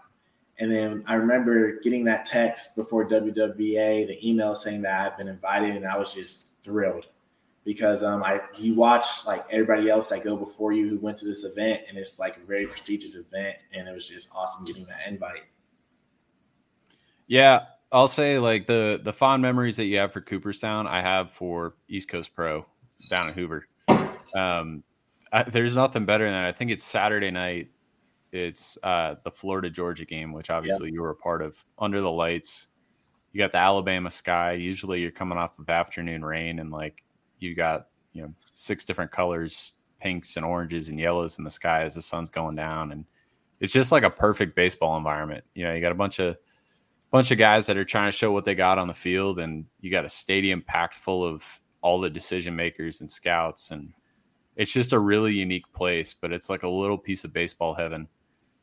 And 0.61 0.71
then 0.71 1.05
I 1.07 1.15
remember 1.15 1.79
getting 1.81 2.05
that 2.05 2.27
text 2.27 2.75
before 2.75 3.09
WWBA, 3.09 4.09
the 4.09 4.29
email 4.29 4.57
saying 4.57 4.83
that 4.83 5.13
I've 5.13 5.17
been 5.17 5.29
invited, 5.29 5.77
and 5.77 5.87
I 5.87 5.97
was 5.97 6.13
just 6.13 6.49
thrilled 6.65 7.07
because 7.69 8.03
um, 8.03 8.23
I 8.25 8.41
you 8.57 8.75
watch 8.75 9.27
like 9.27 9.45
everybody 9.51 9.91
else 9.91 10.09
that 10.09 10.25
go 10.25 10.39
before 10.39 10.73
you 10.73 10.89
who 10.89 10.97
went 10.97 11.19
to 11.19 11.27
this 11.27 11.45
event, 11.45 11.83
and 11.87 11.99
it's 11.99 12.19
like 12.19 12.39
a 12.39 12.41
very 12.41 12.67
prestigious 12.67 13.15
event, 13.15 13.67
and 13.75 13.87
it 13.87 13.93
was 13.93 14.09
just 14.09 14.31
awesome 14.35 14.65
getting 14.65 14.87
that 14.87 15.01
invite. 15.07 15.43
Yeah, 17.27 17.67
I'll 17.93 18.09
say 18.09 18.39
like 18.39 18.67
the 18.67 19.03
the 19.05 19.13
fond 19.13 19.43
memories 19.43 19.77
that 19.77 19.85
you 19.85 19.99
have 19.99 20.15
for 20.15 20.23
Cooperstown, 20.23 20.87
I 20.87 21.03
have 21.03 21.31
for 21.31 21.75
East 21.89 22.09
Coast 22.09 22.35
Pro 22.35 22.65
down 23.11 23.29
in 23.29 23.35
Hoover. 23.35 23.67
Um, 24.35 24.83
I, 25.31 25.43
there's 25.43 25.77
nothing 25.77 26.07
better 26.07 26.25
than 26.25 26.33
that. 26.33 26.47
I 26.47 26.53
think 26.53 26.71
it's 26.71 26.85
Saturday 26.85 27.31
night. 27.31 27.69
It's 28.33 28.79
uh, 28.83 29.17
the 29.25 29.31
Florida 29.31 29.69
Georgia 29.69 30.07
game, 30.07 30.33
which 30.33 30.49
obviously 30.49 30.87
yep. 30.87 30.95
you 30.95 31.03
were 31.03 31.11
a 31.11 31.17
part 31.17 31.43
of. 31.43 31.63
Under 31.79 32.01
the 32.01 32.11
lights, 32.11 32.69
you 33.35 33.39
got 33.39 33.53
the 33.53 33.59
Alabama 33.59 34.11
sky. 34.11 34.53
Usually, 34.53 35.03
you're 35.03 35.11
coming 35.11 35.37
off 35.37 35.59
of 35.59 35.69
afternoon 35.69 36.25
rain, 36.25 36.61
and 36.61 36.71
like 36.71 37.05
you 37.39 37.55
got 37.55 37.89
you 38.13 38.23
know 38.23 38.35
six 38.55 38.85
different 38.85 39.11
colors, 39.11 39.75
pinks 40.01 40.37
and 40.37 40.45
oranges 40.45 40.89
and 40.89 40.99
yellows 40.99 41.39
in 41.39 41.45
the 41.45 41.51
sky 41.51 41.83
as 41.83 41.95
the 41.95 42.03
sun's 42.03 42.31
going 42.31 42.57
down, 42.57 42.93
and 42.93 43.05
it's 43.61 43.73
just 43.73 43.93
like 43.93 44.03
a 44.03 44.11
perfect 44.11 44.55
baseball 44.55 44.97
environment. 44.97 45.45
You 45.55 45.65
know, 45.65 45.75
you 45.75 45.81
got 45.81 45.93
a 45.93 45.97
bunch 45.97 46.19
of 46.19 46.37
bunch 47.11 47.31
of 47.31 47.39
guys 47.39 47.67
that 47.67 47.77
are 47.77 47.85
trying 47.85 48.09
to 48.09 48.17
show 48.17 48.33
what 48.33 48.45
they 48.45 48.55
got 48.55 48.79
on 48.79 48.89
the 48.89 48.95
field, 48.95 49.39
and 49.39 49.65
you 49.81 49.91
got 49.91 50.05
a 50.05 50.09
stadium 50.09 50.63
packed 50.63 50.95
full 50.95 51.25
of 51.25 51.45
all 51.81 52.01
the 52.01 52.11
decision 52.11 52.55
makers 52.55 53.01
and 53.01 53.11
scouts, 53.11 53.71
and 53.71 53.93
it's 54.57 54.73
just 54.73 54.93
a 54.93 54.99
really 54.99 55.33
unique 55.33 55.71
place. 55.73 56.15
But 56.15 56.33
it's 56.33 56.49
like 56.49 56.63
a 56.63 56.69
little 56.69 56.99
piece 56.99 57.25
of 57.25 57.33
baseball 57.33 57.75
heaven 57.75 58.09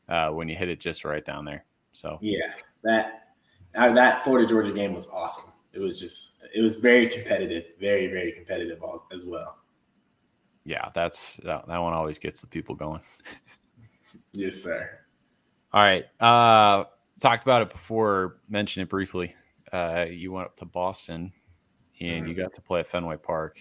uh, 0.08 0.28
when 0.30 0.48
you 0.48 0.56
hit 0.56 0.68
it 0.68 0.80
just 0.80 1.04
right 1.04 1.24
down 1.24 1.44
there. 1.44 1.64
So 1.92 2.18
yeah, 2.20 2.52
that 2.84 3.32
that 3.74 4.24
Florida 4.24 4.48
Georgia 4.48 4.72
game 4.72 4.94
was 4.94 5.08
awesome. 5.08 5.52
It 5.76 5.80
was 5.80 6.00
just 6.00 6.42
it 6.54 6.62
was 6.62 6.76
very 6.76 7.06
competitive, 7.08 7.64
very 7.78 8.06
very 8.06 8.32
competitive 8.32 8.82
as 9.12 9.24
well. 9.24 9.58
Yeah, 10.64 10.90
that's 10.94 11.36
that, 11.38 11.68
that 11.68 11.78
one 11.78 11.92
always 11.92 12.18
gets 12.18 12.40
the 12.40 12.46
people 12.46 12.74
going. 12.74 13.00
yes, 14.32 14.62
sir. 14.62 14.98
All 15.72 15.82
right. 15.82 16.06
Uh, 16.20 16.84
talked 17.20 17.44
about 17.44 17.62
it 17.62 17.70
before, 17.70 18.38
mentioned 18.48 18.84
it 18.84 18.88
briefly. 18.88 19.34
Uh, 19.72 20.06
you 20.08 20.32
went 20.32 20.46
up 20.46 20.56
to 20.56 20.64
Boston 20.64 21.32
and 22.00 22.22
mm-hmm. 22.22 22.28
you 22.28 22.34
got 22.34 22.54
to 22.54 22.60
play 22.60 22.80
at 22.80 22.88
Fenway 22.88 23.16
Park. 23.18 23.58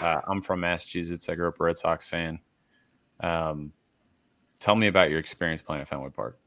Uh, 0.00 0.20
I'm 0.26 0.42
from 0.42 0.60
Massachusetts. 0.60 1.28
I 1.28 1.34
grew 1.34 1.48
up 1.48 1.58
a 1.58 1.64
Red 1.64 1.78
Sox 1.78 2.08
fan. 2.08 2.38
Um, 3.20 3.72
tell 4.60 4.76
me 4.76 4.88
about 4.88 5.10
your 5.10 5.18
experience 5.18 5.62
playing 5.62 5.82
at 5.82 5.88
Fenway 5.88 6.10
Park. 6.10 6.38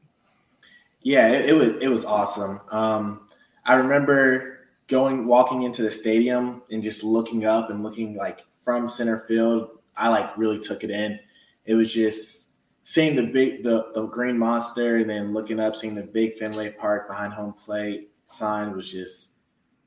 Yeah, 1.02 1.28
it, 1.28 1.50
it 1.50 1.52
was 1.52 1.72
it 1.82 1.88
was 1.88 2.04
awesome. 2.04 2.60
Um, 2.70 3.28
I 3.64 3.74
remember 3.74 4.55
going 4.88 5.26
walking 5.26 5.62
into 5.62 5.82
the 5.82 5.90
stadium 5.90 6.62
and 6.70 6.82
just 6.82 7.02
looking 7.02 7.44
up 7.44 7.70
and 7.70 7.82
looking 7.82 8.16
like 8.16 8.44
from 8.60 8.88
center 8.88 9.20
field. 9.26 9.78
I 9.96 10.08
like 10.08 10.36
really 10.36 10.58
took 10.58 10.84
it 10.84 10.90
in. 10.90 11.18
It 11.64 11.74
was 11.74 11.92
just 11.92 12.46
seeing 12.86 13.16
the 13.16 13.26
big 13.26 13.64
the, 13.64 13.90
the 13.94 14.06
green 14.06 14.38
monster 14.38 14.96
and 14.96 15.10
then 15.10 15.32
looking 15.32 15.58
up 15.58 15.74
seeing 15.74 15.94
the 15.94 16.02
big 16.04 16.38
fenway 16.38 16.70
park 16.70 17.08
behind 17.08 17.32
home 17.32 17.52
plate 17.52 18.10
sign 18.28 18.74
was 18.74 18.90
just 18.90 19.32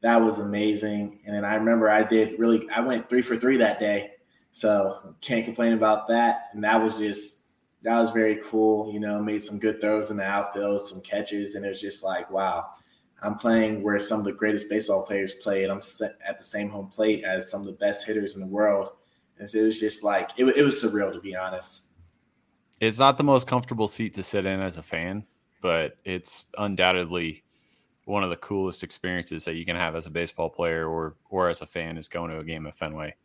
that 0.01 0.17
was 0.17 0.39
amazing 0.39 1.19
and 1.25 1.33
then 1.33 1.45
i 1.45 1.55
remember 1.55 1.89
i 1.89 2.03
did 2.03 2.38
really 2.38 2.69
i 2.71 2.81
went 2.81 3.09
three 3.09 3.21
for 3.21 3.38
three 3.38 3.55
that 3.55 3.79
day 3.79 4.12
so 4.51 5.15
can't 5.21 5.45
complain 5.45 5.73
about 5.73 6.09
that 6.09 6.49
and 6.53 6.62
that 6.62 6.81
was 6.81 6.97
just 6.97 7.45
that 7.83 7.97
was 7.97 8.12
very 8.12 8.41
cool 8.43 8.91
you 8.91 8.99
know 8.99 9.21
made 9.21 9.41
some 9.41 9.57
good 9.57 9.79
throws 9.79 10.12
in 10.12 10.17
the 10.17 10.23
outfield 10.23 10.85
some 10.85 10.99
catches 11.01 11.55
and 11.55 11.65
it 11.65 11.69
was 11.69 11.81
just 11.81 12.03
like 12.03 12.29
wow 12.29 12.67
i'm 13.23 13.36
playing 13.36 13.84
where 13.84 13.99
some 13.99 14.19
of 14.19 14.25
the 14.25 14.32
greatest 14.32 14.69
baseball 14.69 15.03
players 15.03 15.34
play 15.36 15.63
and 15.63 15.71
i'm 15.71 15.82
at 16.25 16.38
the 16.38 16.43
same 16.43 16.69
home 16.69 16.88
plate 16.88 17.23
as 17.23 17.49
some 17.49 17.62
of 17.62 17.67
the 17.67 17.73
best 17.73 18.05
hitters 18.05 18.36
in 18.36 18.41
the 18.41 18.47
world 18.47 18.91
and 19.39 19.49
so 19.49 19.60
it 19.60 19.65
was 19.65 19.79
just 19.79 20.03
like 20.03 20.29
it, 20.38 20.45
it 20.45 20.63
was 20.63 20.82
surreal 20.82 21.12
to 21.12 21.19
be 21.19 21.36
honest 21.36 21.89
it's 22.79 22.99
not 22.99 23.17
the 23.17 23.23
most 23.23 23.47
comfortable 23.47 23.88
seat 23.88 24.13
to 24.15 24.23
sit 24.23 24.45
in 24.45 24.62
as 24.62 24.77
a 24.77 24.84
fan, 24.84 25.25
but 25.62 25.97
it's 26.05 26.47
undoubtedly 26.58 27.43
one 28.05 28.23
of 28.23 28.29
the 28.29 28.38
coolest 28.38 28.84
experiences 28.84 29.45
that 29.45 29.55
you 29.55 29.65
can 29.65 29.75
have 29.75 29.95
as 29.95 30.08
a 30.08 30.10
baseball 30.10 30.49
player 30.49 30.88
or 30.88 31.15
or 31.29 31.49
as 31.49 31.62
a 31.62 31.67
fan 31.67 31.97
is 31.97 32.08
going 32.08 32.32
to 32.32 32.39
a 32.39 32.43
game 32.43 32.65
at 32.65 32.77
Fenway. 32.77 33.15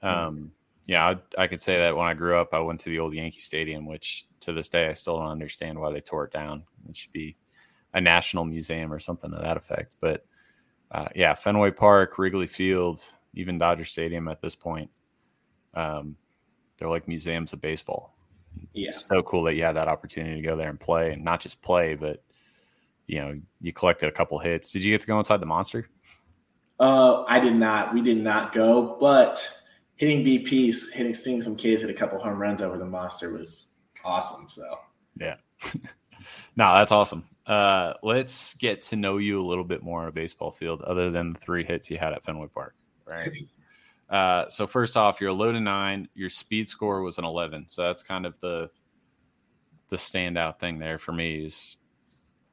Hmm. 0.00 0.08
Um, 0.08 0.52
yeah, 0.86 1.06
I, 1.06 1.42
I, 1.42 1.46
could 1.46 1.60
say 1.60 1.78
that 1.78 1.96
when 1.96 2.08
I 2.08 2.14
grew 2.14 2.36
up, 2.36 2.52
I 2.52 2.58
went 2.58 2.80
to 2.80 2.90
the 2.90 2.98
old 2.98 3.14
Yankee 3.14 3.38
Stadium, 3.38 3.86
which 3.86 4.26
to 4.40 4.52
this 4.52 4.66
day 4.66 4.88
I 4.88 4.94
still 4.94 5.16
don't 5.16 5.28
understand 5.28 5.78
why 5.78 5.92
they 5.92 6.00
tore 6.00 6.24
it 6.24 6.32
down. 6.32 6.64
It 6.88 6.96
should 6.96 7.12
be 7.12 7.36
a 7.94 8.00
national 8.00 8.44
museum 8.44 8.92
or 8.92 8.98
something 8.98 9.30
to 9.30 9.38
that 9.38 9.56
effect. 9.56 9.96
But 10.00 10.24
uh, 10.90 11.08
yeah, 11.14 11.34
Fenway 11.34 11.72
Park, 11.72 12.18
Wrigley 12.18 12.46
Field, 12.46 13.02
even 13.34 13.58
Dodger 13.58 13.84
Stadium 13.84 14.28
at 14.28 14.40
this 14.40 14.54
point, 14.54 14.90
um, 15.74 16.16
they're 16.78 16.88
like 16.88 17.08
museums 17.08 17.52
of 17.52 17.60
baseball 17.60 18.14
yeah. 18.72 18.90
so 18.92 19.22
cool 19.22 19.44
that 19.44 19.54
you 19.54 19.64
had 19.64 19.76
that 19.76 19.88
opportunity 19.88 20.36
to 20.36 20.46
go 20.46 20.56
there 20.56 20.68
and 20.68 20.78
play 20.78 21.12
and 21.12 21.24
not 21.24 21.40
just 21.40 21.62
play, 21.62 21.94
but 21.94 22.22
you 23.06 23.20
know, 23.20 23.38
you 23.60 23.72
collected 23.72 24.08
a 24.08 24.12
couple 24.12 24.38
hits. 24.38 24.72
Did 24.72 24.84
you 24.84 24.92
get 24.92 25.00
to 25.02 25.06
go 25.06 25.18
inside 25.18 25.38
the 25.38 25.46
monster? 25.46 25.88
Uh, 26.78 27.24
I 27.24 27.40
did 27.40 27.54
not. 27.54 27.92
We 27.92 28.00
did 28.00 28.18
not 28.18 28.52
go, 28.52 28.96
but 28.98 29.48
hitting 29.96 30.24
BPs, 30.24 30.90
hitting, 30.92 31.14
seeing 31.14 31.42
some 31.42 31.56
kids 31.56 31.82
hit 31.82 31.90
a 31.90 31.94
couple 31.94 32.18
home 32.18 32.38
runs 32.38 32.62
over 32.62 32.78
the 32.78 32.86
monster 32.86 33.32
was 33.32 33.68
awesome. 34.04 34.48
So, 34.48 34.78
yeah. 35.18 35.36
no, 36.56 36.74
that's 36.74 36.92
awesome. 36.92 37.24
Uh, 37.46 37.94
let's 38.02 38.54
get 38.54 38.82
to 38.82 38.96
know 38.96 39.18
you 39.18 39.40
a 39.40 39.46
little 39.46 39.64
bit 39.64 39.82
more 39.82 40.02
on 40.02 40.08
a 40.08 40.12
baseball 40.12 40.52
field, 40.52 40.82
other 40.82 41.10
than 41.10 41.32
the 41.32 41.40
three 41.40 41.64
hits 41.64 41.90
you 41.90 41.98
had 41.98 42.12
at 42.12 42.24
Fenway 42.24 42.48
Park. 42.48 42.74
Right. 43.06 43.30
Uh, 44.10 44.46
so 44.50 44.66
first 44.66 44.94
off, 44.98 45.22
you're 45.22 45.30
a 45.30 45.32
low 45.32 45.50
to 45.50 45.58
nine. 45.58 46.06
Your 46.14 46.28
speed 46.28 46.68
score 46.68 47.00
was 47.00 47.16
an 47.16 47.24
11. 47.24 47.68
So 47.68 47.84
that's 47.84 48.02
kind 48.02 48.26
of 48.26 48.38
the 48.40 48.68
the 49.88 49.96
standout 49.96 50.58
thing 50.58 50.78
there 50.78 50.98
for 50.98 51.12
me 51.12 51.46
is 51.46 51.78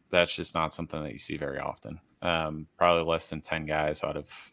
that's 0.10 0.34
just 0.34 0.56
not 0.56 0.74
something 0.74 1.04
that 1.04 1.12
you 1.12 1.20
see 1.20 1.36
very 1.36 1.60
often. 1.60 2.00
Um, 2.22 2.68
probably 2.78 3.04
less 3.04 3.30
than 3.30 3.42
10 3.42 3.66
guys 3.66 4.04
out 4.06 4.16
of 4.16 4.52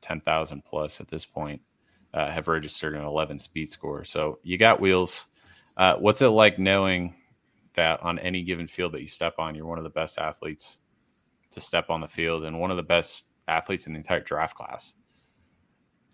10,000 0.00 0.64
plus 0.64 1.00
at 1.00 1.08
this 1.08 1.24
point 1.24 1.62
uh, 2.14 2.30
have 2.30 2.48
registered 2.48 2.94
an 2.94 3.04
11 3.04 3.38
speed 3.38 3.68
score. 3.68 4.04
So 4.04 4.38
you 4.42 4.58
got 4.58 4.80
wheels. 4.80 5.26
Uh, 5.76 5.96
what's 5.96 6.22
it 6.22 6.28
like 6.28 6.58
knowing 6.58 7.14
that 7.80 8.02
on 8.02 8.18
any 8.18 8.42
given 8.42 8.68
field 8.68 8.92
that 8.92 9.00
you 9.00 9.08
step 9.08 9.34
on, 9.38 9.54
you're 9.54 9.66
one 9.66 9.78
of 9.78 9.84
the 9.84 9.90
best 9.90 10.18
athletes 10.18 10.78
to 11.50 11.60
step 11.60 11.88
on 11.88 12.00
the 12.00 12.08
field 12.08 12.44
and 12.44 12.60
one 12.60 12.70
of 12.70 12.76
the 12.76 12.82
best 12.82 13.24
athletes 13.48 13.86
in 13.86 13.94
the 13.94 13.96
entire 13.98 14.20
draft 14.20 14.54
class? 14.54 14.92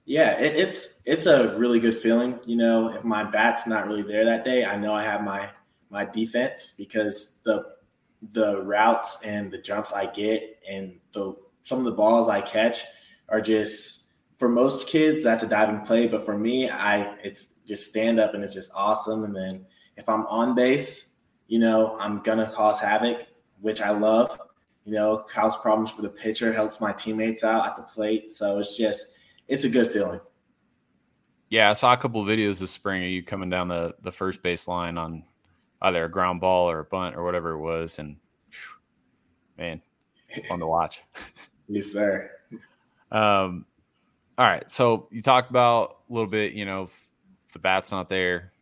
Yeah, 0.05 0.39
it, 0.39 0.57
it's 0.57 0.95
it's 1.05 1.27
a 1.27 1.59
really 1.59 1.81
good 1.81 1.99
feeling. 1.99 2.39
You 2.47 2.57
know, 2.57 2.95
if 2.95 3.03
my 3.03 3.25
bat's 3.25 3.67
not 3.67 3.89
really 3.89 4.03
there 4.03 4.25
that 4.25 4.45
day, 4.45 4.65
I 4.65 4.77
know 4.77 4.95
I 4.95 5.03
have 5.03 5.23
my 5.25 5.51
my 5.91 6.05
defense 6.05 6.75
because 6.79 7.39
the 7.45 7.65
the 8.33 8.63
routes 8.63 9.19
and 9.25 9.51
the 9.51 9.59
jumps 9.59 9.93
I 9.93 10.07
get 10.07 10.59
and 10.71 10.99
the 11.13 11.35
some 11.65 11.81
of 11.81 11.85
the 11.85 11.93
balls 11.93 12.29
I 12.29 12.41
catch 12.41 12.85
are 13.29 13.41
just 13.41 14.13
for 14.39 14.49
most 14.49 14.87
kids 14.87 15.25
that's 15.25 15.43
a 15.43 15.49
diving 15.49 15.81
play, 15.81 16.07
but 16.07 16.25
for 16.25 16.39
me, 16.39 16.71
I 16.71 17.17
it's 17.25 17.51
just 17.67 17.89
stand 17.89 18.21
up 18.21 18.35
and 18.35 18.45
it's 18.45 18.55
just 18.55 18.71
awesome. 18.75 19.25
And 19.25 19.35
then 19.35 19.67
if 19.97 20.09
I'm 20.09 20.25
on 20.27 20.55
base, 20.55 21.16
you 21.49 21.59
know, 21.59 21.97
I'm 21.99 22.21
gonna 22.21 22.51
cause 22.51 22.81
havoc, 22.81 23.27
which 23.61 23.81
I 23.81 23.91
love. 23.91 24.39
You 24.85 24.93
know, 24.93 25.19
cause 25.19 25.57
problems 25.57 25.91
for 25.91 26.03
the 26.03 26.09
pitcher, 26.09 26.53
helps 26.53 26.81
my 26.81 26.93
teammates 26.93 27.43
out 27.43 27.67
at 27.67 27.77
the 27.77 27.83
plate. 27.83 28.37
So 28.37 28.61
it's 28.61 28.77
just 28.77 29.09
it's 29.49 29.65
a 29.65 29.69
good 29.69 29.91
feeling. 29.91 30.21
Yeah, 31.51 31.71
I 31.71 31.73
saw 31.73 31.93
a 31.93 31.97
couple 31.97 32.25
videos 32.25 32.61
this 32.61 32.71
spring 32.71 33.03
of 33.03 33.11
you 33.11 33.23
coming 33.23 33.51
down 33.51 33.69
the 33.69 33.95
the 34.03 34.13
first 34.13 34.43
base 34.43 34.69
line 34.69 34.99
on 34.99 35.25
either 35.83 36.05
a 36.05 36.11
ground 36.11 36.41
ball 36.41 36.71
or 36.71 36.81
a 36.81 36.85
bunt 36.85 37.17
or 37.17 37.25
whatever 37.25 37.53
it 37.53 37.59
was, 37.59 37.99
and 37.99 38.17
man, 39.59 39.81
fun 40.49 40.61
to 40.61 40.67
watch. 40.67 41.03
yes, 41.69 41.87
sir. 41.87 42.31
Um, 43.11 43.67
all 44.39 44.47
right, 44.47 44.71
so 44.71 45.09
you 45.11 45.23
talked 45.23 45.51
about 45.51 45.99
a 46.09 46.13
little 46.13 46.29
bit, 46.29 46.53
you 46.53 46.65
know, 46.65 46.83
if 46.83 47.09
the 47.53 47.59
bat's 47.59 47.91
not 47.91 48.09
there, 48.09 48.53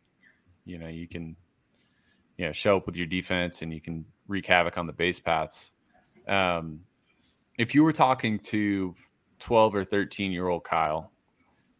you 0.65 0.77
know, 0.77 0.87
you 0.87 1.07
can, 1.07 1.35
you 2.37 2.45
know, 2.45 2.51
show 2.51 2.77
up 2.77 2.85
with 2.85 2.95
your 2.95 3.07
defense 3.07 3.61
and 3.61 3.73
you 3.73 3.81
can 3.81 4.05
wreak 4.27 4.45
havoc 4.45 4.77
on 4.77 4.87
the 4.87 4.93
base 4.93 5.19
paths. 5.19 5.71
Um, 6.27 6.81
if 7.57 7.73
you 7.73 7.83
were 7.83 7.93
talking 7.93 8.39
to 8.39 8.95
12 9.39 9.75
or 9.75 9.83
13 9.83 10.31
year 10.31 10.47
old 10.47 10.63
Kyle, 10.63 11.11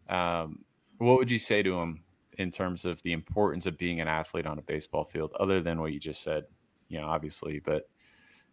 um, 0.10 0.64
what 0.98 1.18
would 1.18 1.32
you 1.32 1.40
say 1.40 1.64
to 1.64 1.80
him 1.80 2.04
in 2.38 2.52
terms 2.52 2.86
of 2.86 3.02
the 3.04 3.14
importance 3.14 3.66
of 3.66 3.78
being 3.78 4.02
an 4.02 4.08
athlete 4.08 4.46
on 4.46 4.60
a 4.60 4.62
baseball 4.62 5.04
field, 5.04 5.32
other 5.40 5.62
than 5.62 5.80
what 5.80 5.94
you 5.94 6.00
just 6.00 6.22
said, 6.22 6.46
you 6.90 7.00
know, 7.00 7.08
obviously, 7.08 7.60
but 7.60 7.90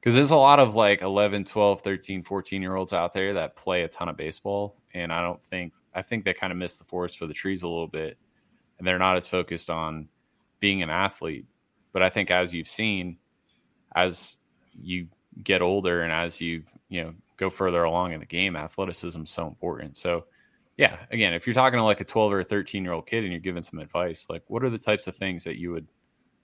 because 0.02 0.14
there's 0.14 0.32
a 0.32 0.36
lot 0.36 0.58
of 0.58 0.74
like 0.74 1.02
11, 1.02 1.44
12, 1.44 1.80
13, 1.80 2.24
14 2.24 2.62
year 2.62 2.74
olds 2.74 2.92
out 2.92 3.14
there 3.14 3.34
that 3.34 3.54
play 3.56 3.82
a 3.82 3.88
ton 3.88 4.08
of 4.08 4.16
baseball. 4.16 4.76
And 4.94 5.12
I 5.12 5.22
don't 5.22 5.42
think, 5.44 5.72
I 5.94 6.02
think 6.02 6.24
they 6.24 6.34
kind 6.34 6.52
of 6.52 6.58
miss 6.58 6.76
the 6.76 6.84
forest 6.84 7.18
for 7.18 7.26
the 7.26 7.34
trees 7.34 7.62
a 7.62 7.68
little 7.68 7.86
bit. 7.86 8.18
And 8.78 8.86
they're 8.86 8.98
not 8.98 9.16
as 9.16 9.28
focused 9.28 9.70
on 9.70 10.08
being 10.58 10.82
an 10.82 10.90
athlete. 10.90 11.46
But 11.92 12.02
I 12.02 12.08
think 12.08 12.30
as 12.30 12.54
you've 12.54 12.68
seen, 12.68 13.18
as 13.94 14.36
you 14.72 15.08
get 15.42 15.62
older 15.62 16.02
and 16.02 16.12
as 16.12 16.40
you, 16.40 16.62
you 16.88 17.02
know, 17.02 17.14
go 17.36 17.50
further 17.50 17.84
along 17.84 18.12
in 18.12 18.20
the 18.20 18.26
game, 18.26 18.56
athleticism 18.56 19.22
is 19.22 19.30
so 19.30 19.46
important. 19.46 19.96
So, 19.96 20.24
yeah, 20.76 20.98
again, 21.10 21.34
if 21.34 21.46
you're 21.46 21.54
talking 21.54 21.78
to 21.78 21.84
like 21.84 22.00
a 22.00 22.04
12 22.04 22.32
or 22.32 22.40
a 22.40 22.44
13 22.44 22.84
year 22.84 22.92
old 22.92 23.06
kid 23.06 23.24
and 23.24 23.32
you're 23.32 23.40
giving 23.40 23.62
some 23.62 23.78
advice, 23.78 24.26
like 24.28 24.42
what 24.48 24.64
are 24.64 24.70
the 24.70 24.78
types 24.78 25.06
of 25.06 25.16
things 25.16 25.44
that 25.44 25.58
you 25.58 25.70
would 25.72 25.86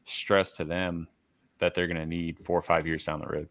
stress 0.04 0.52
to 0.52 0.64
them 0.64 1.08
that 1.58 1.74
they're 1.74 1.86
going 1.86 1.98
to 1.98 2.06
need 2.06 2.38
four 2.44 2.58
or 2.58 2.62
five 2.62 2.86
years 2.86 3.04
down 3.04 3.20
the 3.20 3.28
road? 3.28 3.48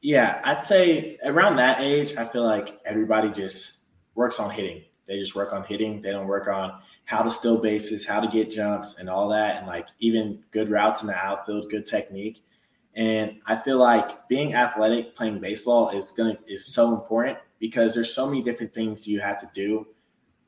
Yeah, 0.00 0.40
I'd 0.44 0.62
say 0.62 1.16
around 1.24 1.56
that 1.56 1.80
age, 1.80 2.16
I 2.16 2.26
feel 2.26 2.44
like 2.44 2.78
everybody 2.84 3.30
just 3.30 3.84
works 4.14 4.38
on 4.38 4.50
hitting. 4.50 4.82
They 5.06 5.18
just 5.18 5.34
work 5.34 5.52
on 5.52 5.64
hitting. 5.64 6.02
They 6.02 6.10
don't 6.10 6.26
work 6.26 6.48
on 6.48 6.80
how 7.04 7.22
to 7.22 7.30
steal 7.30 7.58
bases, 7.58 8.06
how 8.06 8.20
to 8.20 8.28
get 8.28 8.50
jumps, 8.50 8.96
and 8.98 9.10
all 9.10 9.28
that, 9.28 9.58
and 9.58 9.66
like 9.66 9.86
even 10.00 10.42
good 10.50 10.70
routes 10.70 11.02
in 11.02 11.06
the 11.06 11.14
outfield, 11.14 11.70
good 11.70 11.86
technique. 11.86 12.42
And 12.96 13.40
I 13.46 13.56
feel 13.56 13.78
like 13.78 14.28
being 14.28 14.54
athletic, 14.54 15.14
playing 15.14 15.40
baseball 15.40 15.90
is 15.90 16.12
gonna 16.12 16.38
is 16.46 16.72
so 16.72 16.94
important 16.94 17.38
because 17.58 17.94
there's 17.94 18.14
so 18.14 18.26
many 18.26 18.42
different 18.42 18.72
things 18.72 19.06
you 19.06 19.20
have 19.20 19.40
to 19.40 19.50
do 19.54 19.86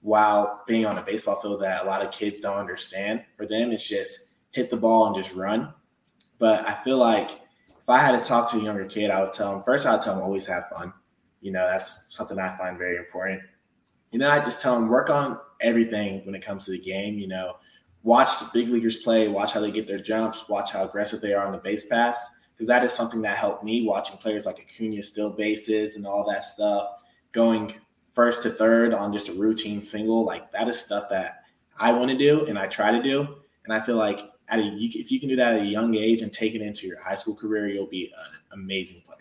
while 0.02 0.62
being 0.66 0.86
on 0.86 0.98
a 0.98 1.02
baseball 1.02 1.40
field 1.40 1.60
that 1.62 1.82
a 1.82 1.86
lot 1.86 2.00
of 2.00 2.12
kids 2.12 2.40
don't 2.40 2.58
understand. 2.58 3.24
For 3.36 3.46
them, 3.46 3.72
it's 3.72 3.88
just 3.88 4.30
hit 4.52 4.70
the 4.70 4.76
ball 4.76 5.06
and 5.06 5.16
just 5.16 5.34
run. 5.34 5.74
But 6.38 6.66
I 6.66 6.74
feel 6.84 6.98
like 6.98 7.30
if 7.66 7.88
I 7.88 7.98
had 7.98 8.12
to 8.12 8.24
talk 8.24 8.50
to 8.50 8.58
a 8.58 8.62
younger 8.62 8.84
kid, 8.84 9.10
I 9.10 9.22
would 9.22 9.32
tell 9.32 9.52
them 9.52 9.62
first. 9.62 9.86
I'd 9.86 10.02
tell 10.02 10.14
them 10.14 10.22
always 10.22 10.46
have 10.46 10.68
fun. 10.68 10.92
You 11.40 11.52
know, 11.52 11.66
that's 11.68 12.14
something 12.14 12.38
I 12.38 12.56
find 12.56 12.78
very 12.78 12.96
important. 12.96 13.42
And 14.12 14.22
then 14.22 14.30
I 14.30 14.42
just 14.42 14.62
tell 14.62 14.74
them 14.74 14.88
work 14.88 15.10
on 15.10 15.38
everything 15.60 16.24
when 16.24 16.34
it 16.34 16.44
comes 16.44 16.64
to 16.66 16.70
the 16.70 16.78
game. 16.78 17.18
You 17.18 17.28
know, 17.28 17.56
watch 18.02 18.38
the 18.38 18.48
big 18.52 18.68
leaguers 18.68 18.96
play, 18.96 19.28
watch 19.28 19.52
how 19.52 19.60
they 19.60 19.70
get 19.70 19.86
their 19.86 19.98
jumps, 19.98 20.48
watch 20.48 20.72
how 20.72 20.84
aggressive 20.84 21.20
they 21.20 21.34
are 21.34 21.46
on 21.46 21.52
the 21.52 21.58
base 21.58 21.86
pass 21.86 22.18
because 22.56 22.68
that 22.68 22.84
is 22.84 22.92
something 22.92 23.20
that 23.20 23.36
helped 23.36 23.64
me 23.64 23.86
watching 23.86 24.16
players 24.16 24.46
like 24.46 24.58
Acuna 24.58 25.02
steal 25.02 25.30
bases 25.30 25.96
and 25.96 26.06
all 26.06 26.26
that 26.30 26.44
stuff, 26.44 26.88
going 27.32 27.74
first 28.14 28.42
to 28.42 28.50
third 28.50 28.94
on 28.94 29.12
just 29.12 29.28
a 29.28 29.32
routine 29.32 29.82
single. 29.82 30.24
Like 30.24 30.50
that 30.52 30.66
is 30.68 30.80
stuff 30.80 31.08
that 31.10 31.42
I 31.78 31.92
want 31.92 32.10
to 32.10 32.16
do 32.16 32.46
and 32.46 32.58
I 32.58 32.66
try 32.66 32.90
to 32.90 33.02
do. 33.02 33.36
And 33.64 33.74
I 33.74 33.84
feel 33.84 33.96
like 33.96 34.20
at 34.48 34.58
a, 34.58 34.62
if 34.62 35.10
you 35.10 35.20
can 35.20 35.28
do 35.28 35.36
that 35.36 35.54
at 35.54 35.60
a 35.60 35.66
young 35.66 35.94
age 35.96 36.22
and 36.22 36.32
take 36.32 36.54
it 36.54 36.62
into 36.62 36.86
your 36.86 36.98
high 37.00 37.14
school 37.14 37.34
career, 37.34 37.68
you'll 37.68 37.88
be 37.88 38.10
an 38.16 38.58
amazing 38.58 39.02
player. 39.04 39.18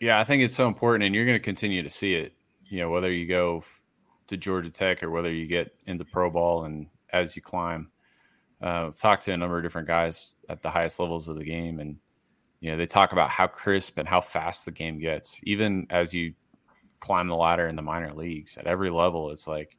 Yeah, 0.00 0.18
I 0.18 0.24
think 0.24 0.42
it's 0.42 0.56
so 0.56 0.66
important, 0.66 1.04
and 1.04 1.14
you're 1.14 1.26
going 1.26 1.38
to 1.38 1.44
continue 1.44 1.82
to 1.82 1.90
see 1.90 2.14
it. 2.14 2.32
You 2.72 2.78
know, 2.78 2.88
whether 2.88 3.12
you 3.12 3.26
go 3.26 3.64
to 4.28 4.38
Georgia 4.38 4.70
Tech 4.70 5.02
or 5.02 5.10
whether 5.10 5.30
you 5.30 5.46
get 5.46 5.76
into 5.86 6.06
pro 6.06 6.30
ball, 6.30 6.64
and 6.64 6.86
as 7.12 7.36
you 7.36 7.42
climb, 7.42 7.90
uh, 8.62 8.92
talked 8.92 9.24
to 9.24 9.32
a 9.32 9.36
number 9.36 9.58
of 9.58 9.62
different 9.62 9.86
guys 9.86 10.36
at 10.48 10.62
the 10.62 10.70
highest 10.70 10.98
levels 10.98 11.28
of 11.28 11.36
the 11.36 11.44
game, 11.44 11.80
and 11.80 11.98
you 12.60 12.70
know 12.70 12.78
they 12.78 12.86
talk 12.86 13.12
about 13.12 13.28
how 13.28 13.46
crisp 13.46 13.98
and 13.98 14.08
how 14.08 14.22
fast 14.22 14.64
the 14.64 14.70
game 14.70 14.98
gets, 14.98 15.38
even 15.42 15.86
as 15.90 16.14
you 16.14 16.32
climb 16.98 17.28
the 17.28 17.36
ladder 17.36 17.68
in 17.68 17.76
the 17.76 17.82
minor 17.82 18.14
leagues. 18.14 18.56
At 18.56 18.66
every 18.66 18.88
level, 18.88 19.32
it's 19.32 19.46
like, 19.46 19.76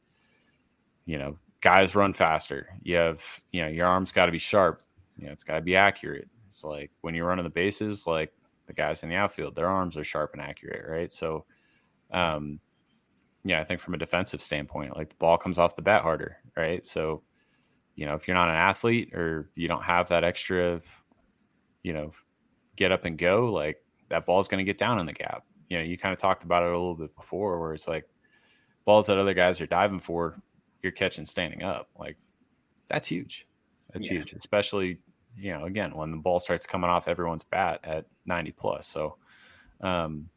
you 1.07 1.17
know, 1.17 1.39
guys 1.61 1.95
run 1.95 2.13
faster. 2.13 2.77
You 2.83 2.97
have, 2.97 3.23
you 3.51 3.63
know, 3.63 3.69
your 3.69 3.87
arms 3.87 4.11
got 4.11 4.27
to 4.27 4.31
be 4.31 4.37
sharp. 4.37 4.81
You 5.17 5.25
know, 5.25 5.31
it's 5.31 5.43
got 5.43 5.55
to 5.55 5.61
be 5.61 5.75
accurate. 5.75 6.29
It's 6.45 6.63
like 6.63 6.91
when 7.01 7.15
you're 7.15 7.25
running 7.25 7.43
the 7.43 7.49
bases, 7.49 8.05
like 8.05 8.31
the 8.67 8.73
guys 8.73 9.01
in 9.01 9.09
the 9.09 9.15
outfield, 9.15 9.55
their 9.55 9.67
arms 9.67 9.97
are 9.97 10.03
sharp 10.03 10.33
and 10.33 10.43
accurate, 10.43 10.87
right? 10.87 11.11
So, 11.11 11.45
um, 12.11 12.59
yeah, 13.43 13.59
I 13.59 13.63
think 13.63 13.79
from 13.79 13.93
a 13.93 13.97
defensive 13.97 14.41
standpoint, 14.41 14.95
like 14.95 15.09
the 15.09 15.15
ball 15.15 15.37
comes 15.37 15.57
off 15.57 15.75
the 15.75 15.81
bat 15.81 16.01
harder, 16.01 16.37
right? 16.55 16.85
So 16.85 17.23
you 17.95 18.05
know, 18.05 18.15
if 18.15 18.27
you're 18.27 18.35
not 18.35 18.49
an 18.49 18.55
athlete 18.55 19.13
or 19.13 19.49
you 19.55 19.67
don't 19.67 19.83
have 19.83 20.09
that 20.09 20.23
extra, 20.23 20.81
you 21.83 21.93
know, 21.93 22.11
get 22.75 22.91
up 22.91 23.05
and 23.05 23.17
go, 23.17 23.51
like 23.51 23.83
that 24.09 24.25
ball's 24.25 24.47
going 24.47 24.63
to 24.63 24.69
get 24.69 24.77
down 24.77 24.99
in 24.99 25.05
the 25.05 25.13
gap. 25.13 25.45
You 25.69 25.77
know, 25.77 25.83
you 25.83 25.97
kind 25.97 26.13
of 26.13 26.19
talked 26.19 26.43
about 26.43 26.63
it 26.63 26.69
a 26.69 26.77
little 26.77 26.95
bit 26.95 27.15
before 27.15 27.59
where 27.59 27.73
it's 27.73 27.87
like 27.87 28.07
balls 28.85 29.07
that 29.07 29.17
other 29.17 29.33
guys 29.33 29.61
are 29.61 29.67
diving 29.67 29.99
for, 29.99 30.41
you're 30.81 30.91
catching 30.91 31.25
standing 31.25 31.63
up. 31.63 31.89
Like 31.97 32.17
that's 32.89 33.07
huge. 33.07 33.47
That's 33.91 34.07
yeah. 34.07 34.19
huge, 34.19 34.33
especially, 34.33 34.99
you 35.37 35.53
know, 35.53 35.65
again, 35.65 35.95
when 35.95 36.11
the 36.11 36.17
ball 36.17 36.39
starts 36.39 36.65
coming 36.65 36.89
off 36.89 37.07
everyone's 37.07 37.43
bat 37.43 37.79
at 37.83 38.05
90 38.25 38.51
plus. 38.53 38.87
So, 38.87 39.17
um, 39.81 40.29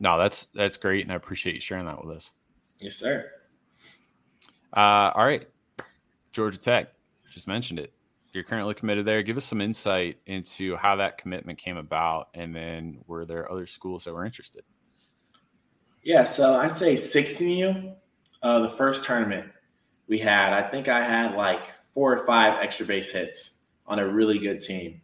no, 0.00 0.18
that's 0.18 0.46
that's 0.54 0.76
great, 0.76 1.02
and 1.02 1.12
I 1.12 1.16
appreciate 1.16 1.54
you 1.54 1.60
sharing 1.60 1.86
that 1.86 2.04
with 2.04 2.16
us. 2.16 2.30
Yes, 2.80 2.96
sir. 2.96 3.30
Uh, 4.76 5.10
all 5.14 5.24
right, 5.24 5.44
Georgia 6.32 6.58
Tech, 6.58 6.92
just 7.30 7.48
mentioned 7.48 7.78
it. 7.78 7.92
You're 8.32 8.44
currently 8.44 8.74
committed 8.74 9.06
there. 9.06 9.22
Give 9.22 9.36
us 9.36 9.44
some 9.44 9.60
insight 9.60 10.18
into 10.26 10.76
how 10.76 10.96
that 10.96 11.18
commitment 11.18 11.58
came 11.58 11.76
about, 11.76 12.28
and 12.34 12.54
then 12.54 12.98
were 13.06 13.24
there 13.24 13.50
other 13.50 13.66
schools 13.66 14.04
that 14.04 14.12
were 14.12 14.24
interested? 14.24 14.62
Yeah, 16.02 16.24
so 16.24 16.54
I'd 16.54 16.76
say 16.76 16.94
16U, 16.94 17.94
uh, 18.42 18.60
the 18.60 18.70
first 18.70 19.04
tournament 19.04 19.50
we 20.06 20.18
had, 20.18 20.52
I 20.52 20.62
think 20.62 20.88
I 20.88 21.02
had 21.02 21.34
like 21.34 21.62
four 21.92 22.16
or 22.16 22.26
five 22.26 22.62
extra 22.62 22.86
base 22.86 23.12
hits 23.12 23.58
on 23.86 23.98
a 23.98 24.06
really 24.06 24.38
good 24.38 24.62
team. 24.62 25.00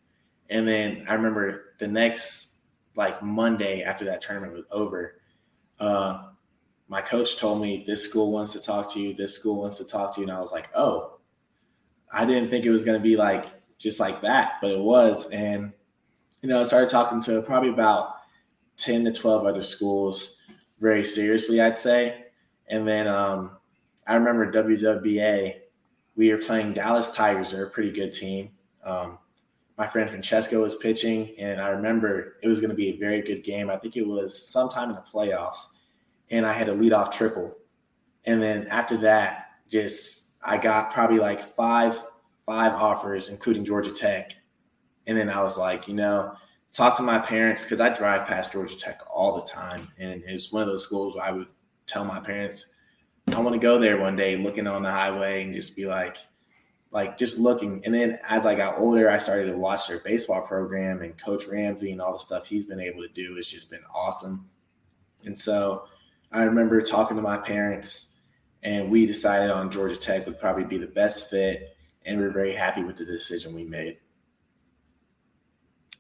And 0.51 0.67
then 0.67 1.05
I 1.09 1.15
remember 1.15 1.75
the 1.79 1.89
next 1.89 2.54
like 2.97 3.23
Monday 3.23 3.83
after 3.83 4.05
that 4.05 4.23
tournament 4.23 4.53
was 4.53 4.65
over, 4.71 5.21
uh, 5.81 6.29
my 6.89 7.01
coach 7.01 7.39
told 7.39 7.61
me 7.61 7.85
this 7.87 8.09
school 8.09 8.31
wants 8.31 8.53
to 8.53 8.61
talk 8.61 8.93
to 8.93 9.01
you, 9.01 9.15
this 9.15 9.35
school 9.35 9.61
wants 9.61 9.77
to 9.79 9.85
talk 9.85 10.15
to 10.15 10.21
you, 10.21 10.27
and 10.27 10.37
I 10.37 10.41
was 10.41 10.53
like, 10.53 10.69
oh, 10.75 11.19
I 12.13 12.25
didn't 12.25 12.51
think 12.51 12.65
it 12.65 12.71
was 12.71 12.85
going 12.85 12.99
to 12.99 13.03
be 13.03 13.17
like 13.17 13.47
just 13.79 14.01
like 14.01 14.21
that, 14.21 14.55
but 14.61 14.71
it 14.71 14.81
was. 14.81 15.29
And, 15.31 15.73
you 16.43 16.49
know, 16.49 16.61
I 16.61 16.65
started 16.65 16.91
talking 16.91 17.21
to 17.23 17.43
probably 17.43 17.71
about 17.71 18.15
10 18.77 19.05
to 19.05 19.13
12 19.13 19.47
other 19.47 19.63
schools 19.63 20.37
very 20.81 21.05
seriously, 21.05 21.61
I'd 21.61 21.79
say. 21.79 22.27
And 22.69 22.87
then 22.87 23.09
um, 23.09 23.59
I 24.07 24.15
remember 24.15 24.53
WWBA, 24.53 25.55
we 26.17 26.31
were 26.31 26.39
playing 26.39 26.75
Dallas 26.75 27.11
Tigers. 27.11 27.51
They're 27.51 27.67
a 27.67 27.71
pretty 27.71 27.91
good 27.91 28.13
team. 28.13 28.51
Um, 28.85 29.19
my 29.77 29.87
friend 29.87 30.09
Francesco 30.09 30.63
was 30.63 30.77
pitching, 30.77 31.35
and 31.39 31.61
I 31.61 31.69
remember 31.69 32.37
it 32.43 32.49
was 32.49 32.61
going 32.61 32.71
to 32.71 32.77
be 32.77 32.91
a 32.91 32.97
very 32.97 33.23
good 33.23 33.43
game. 33.43 33.71
I 33.71 33.77
think 33.77 33.97
it 33.97 34.07
was 34.07 34.49
sometime 34.49 34.91
in 34.91 34.95
the 34.95 35.03
playoffs, 35.03 35.67
and 36.31 36.47
I 36.47 36.53
had 36.53 36.69
a 36.69 36.75
leadoff 36.75 37.13
triple. 37.13 37.57
And 38.25 38.43
then 38.43 38.69
after 38.69 38.97
that, 38.99 39.49
just 39.69 40.35
I 40.43 40.59
got 40.59 40.93
probably 40.93 41.19
like 41.19 41.55
five 41.57 42.03
five 42.47 42.73
offers, 42.73 43.29
including 43.31 43.65
Georgia 43.65 43.91
Tech. 43.91 44.33
And 45.07 45.17
then 45.17 45.31
I 45.31 45.43
was 45.43 45.59
like, 45.59 45.89
you 45.89 45.95
know, 45.95 46.35
talk 46.73 46.97
to 46.97 47.03
my 47.03 47.19
parents 47.19 47.63
because 47.63 47.81
I 47.81 47.89
drive 47.89 48.27
past 48.27 48.53
Georgia 48.53 48.77
Tech 48.77 49.01
all 49.13 49.35
the 49.35 49.51
time. 49.51 49.89
And 49.99 50.23
it's 50.27 50.53
one 50.53 50.63
of 50.63 50.69
those 50.69 50.85
schools 50.85 51.17
where 51.17 51.25
I 51.25 51.33
would 51.33 51.49
tell 51.87 52.05
my 52.05 52.21
parents, 52.21 52.67
I 53.29 53.41
want 53.41 53.55
to 53.55 53.61
go 53.61 53.79
there 53.79 53.99
one 53.99 54.17
day, 54.17 54.37
looking 54.37 54.67
on 54.67 54.83
the 54.83 54.91
highway 54.91 55.43
and 55.43 55.55
just 55.55 55.75
be 55.75 55.87
like, 55.87 56.17
like 56.95 57.19
just 57.19 57.39
looking. 57.39 57.85
And 57.85 57.93
then 57.93 58.19
as 58.29 58.47
I 58.47 58.55
got 58.55 58.79
older, 58.79 59.11
I 59.11 59.19
started 59.19 59.47
to 59.47 59.59
watch 59.59 59.89
their 59.89 59.99
baseball 59.99 60.41
program 60.43 61.03
and 61.03 61.19
Coach 61.19 61.47
Ramsey 61.49 61.91
and 61.91 62.01
all 62.01 62.15
the 62.15 62.21
stuff 62.21 62.47
he's 62.47 62.65
been 62.65 62.81
able 62.81 63.03
to 63.03 63.09
do. 63.09 63.37
It's 63.37 63.51
just 63.51 63.69
been 63.69 63.83
awesome. 63.93 64.49
And 65.25 65.37
so 65.37 65.89
I 66.31 66.45
remember 66.45 66.81
talking 66.81 67.17
to 67.17 67.23
my 67.23 67.37
parents 67.37 68.15
and 68.63 68.91
we 68.91 69.07
decided 69.07 69.51
on 69.51 69.73
Georgia 69.73 69.97
Tech 69.97 70.25
would 70.27 70.39
probably 70.39 70.65
be 70.65 70.79
the 70.79 70.87
best 70.87 71.29
fit, 71.29 71.77
and 72.07 72.19
we're 72.19 72.31
very 72.31 72.55
happy 72.55 72.83
with 72.83 72.97
the 72.97 73.05
decision 73.05 73.55
we 73.55 73.65
made. 73.65 73.99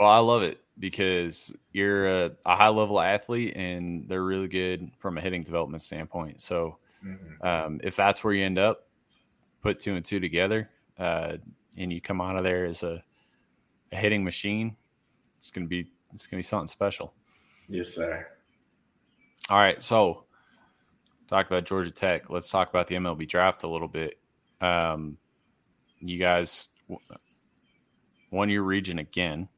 Well, 0.00 0.08
I 0.08 0.18
love 0.18 0.42
it 0.42 0.60
because 0.78 1.54
you're 1.72 2.06
a, 2.06 2.30
a 2.46 2.56
high 2.56 2.68
level 2.68 3.00
athlete, 3.00 3.54
and 3.54 4.08
they're 4.08 4.24
really 4.24 4.48
good 4.48 4.90
from 4.98 5.18
a 5.18 5.20
hitting 5.20 5.42
development 5.42 5.82
standpoint. 5.82 6.40
So, 6.40 6.78
mm-hmm. 7.04 7.46
um, 7.46 7.80
if 7.84 7.96
that's 7.96 8.24
where 8.24 8.32
you 8.32 8.46
end 8.46 8.58
up, 8.58 8.86
put 9.60 9.78
two 9.78 9.94
and 9.94 10.04
two 10.04 10.18
together, 10.18 10.70
uh, 10.98 11.36
and 11.76 11.92
you 11.92 12.00
come 12.00 12.20
out 12.20 12.36
of 12.36 12.44
there 12.44 12.64
as 12.66 12.82
a, 12.82 13.02
a 13.92 13.96
hitting 13.96 14.24
machine, 14.24 14.76
it's 15.38 15.50
gonna 15.50 15.66
be 15.66 15.86
it's 16.12 16.26
gonna 16.26 16.38
be 16.38 16.44
something 16.44 16.68
special. 16.68 17.14
Yes, 17.68 17.94
sir. 17.94 18.26
All 19.50 19.58
right, 19.58 19.82
so 19.82 20.24
talk 21.28 21.46
about 21.46 21.64
Georgia 21.64 21.90
Tech. 21.90 22.30
Let's 22.30 22.48
talk 22.48 22.70
about 22.70 22.86
the 22.86 22.94
MLB 22.94 23.28
draft 23.28 23.62
a 23.64 23.68
little 23.68 23.88
bit. 23.88 24.18
Um, 24.60 25.18
you 26.00 26.18
guys 26.18 26.68
won 28.30 28.48
your 28.48 28.62
region 28.62 28.98
again. 28.98 29.48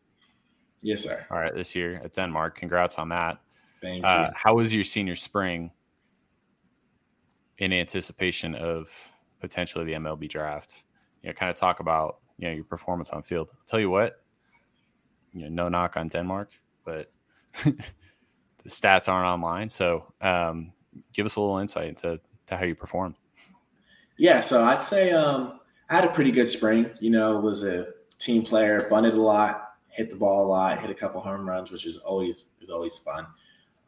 Yes, 0.83 1.03
sir. 1.03 1.27
All 1.31 1.39
right, 1.39 1.55
this 1.55 1.75
year 1.75 2.01
at 2.05 2.15
Denmark. 2.15 2.57
Congrats 2.57 2.99
on 2.99 3.09
that. 3.11 3.39
Thank 3.81 4.05
uh, 4.05 4.29
you. 4.29 4.37
How 4.37 4.55
was 4.55 4.75
your 4.75 4.85
senior 4.85 5.17
spring 5.17 5.71
in 7.59 7.73
anticipation 7.73 8.55
of 8.55 8.91
potentially 9.41 9.85
the 9.85 9.93
MLB 9.93 10.29
draft? 10.29 10.85
You 11.27 11.33
know, 11.33 11.35
kind 11.35 11.51
of 11.51 11.57
talk 11.57 11.81
about 11.81 12.19
you 12.39 12.47
know 12.47 12.55
your 12.55 12.63
performance 12.63 13.11
on 13.11 13.25
field. 13.25 13.49
I'll 13.51 13.67
tell 13.67 13.81
you 13.81 13.91
what, 13.91 14.23
you 15.33 15.43
know, 15.43 15.49
no 15.65 15.69
knock 15.69 15.97
on 15.97 16.07
Denmark, 16.07 16.51
but 16.85 17.11
the 17.65 17.75
stats 18.69 19.09
aren't 19.09 19.27
online. 19.27 19.69
So 19.69 20.13
um, 20.21 20.73
give 21.13 21.27
us 21.27 21.35
a 21.35 21.41
little 21.41 21.59
insight 21.59 21.89
into 21.89 22.21
to 22.47 22.57
how 22.57 22.65
you 22.65 22.77
performed. 22.77 23.17
Yeah, 24.19 24.41
so 24.41 24.63
I'd 24.63 24.85
say 24.85 25.11
um, 25.11 25.59
I 25.91 25.97
had 25.97 26.05
a 26.05 26.13
pretty 26.13 26.31
good 26.31 26.49
spring. 26.49 26.91
You 27.01 27.11
know, 27.11 27.41
was 27.41 27.65
a 27.65 27.89
team 28.21 28.45
player, 28.45 28.87
bunted 28.89 29.15
a 29.15 29.21
lot, 29.21 29.73
hit 29.89 30.11
the 30.11 30.17
ball 30.17 30.47
a 30.47 30.49
lot, 30.49 30.79
hit 30.79 30.91
a 30.91 30.95
couple 30.95 31.21
home 31.21 31.49
runs, 31.49 31.73
which 31.73 31.87
is 31.87 31.97
always 31.97 32.45
is 32.61 32.71
always 32.71 32.99
fun. 32.99 33.27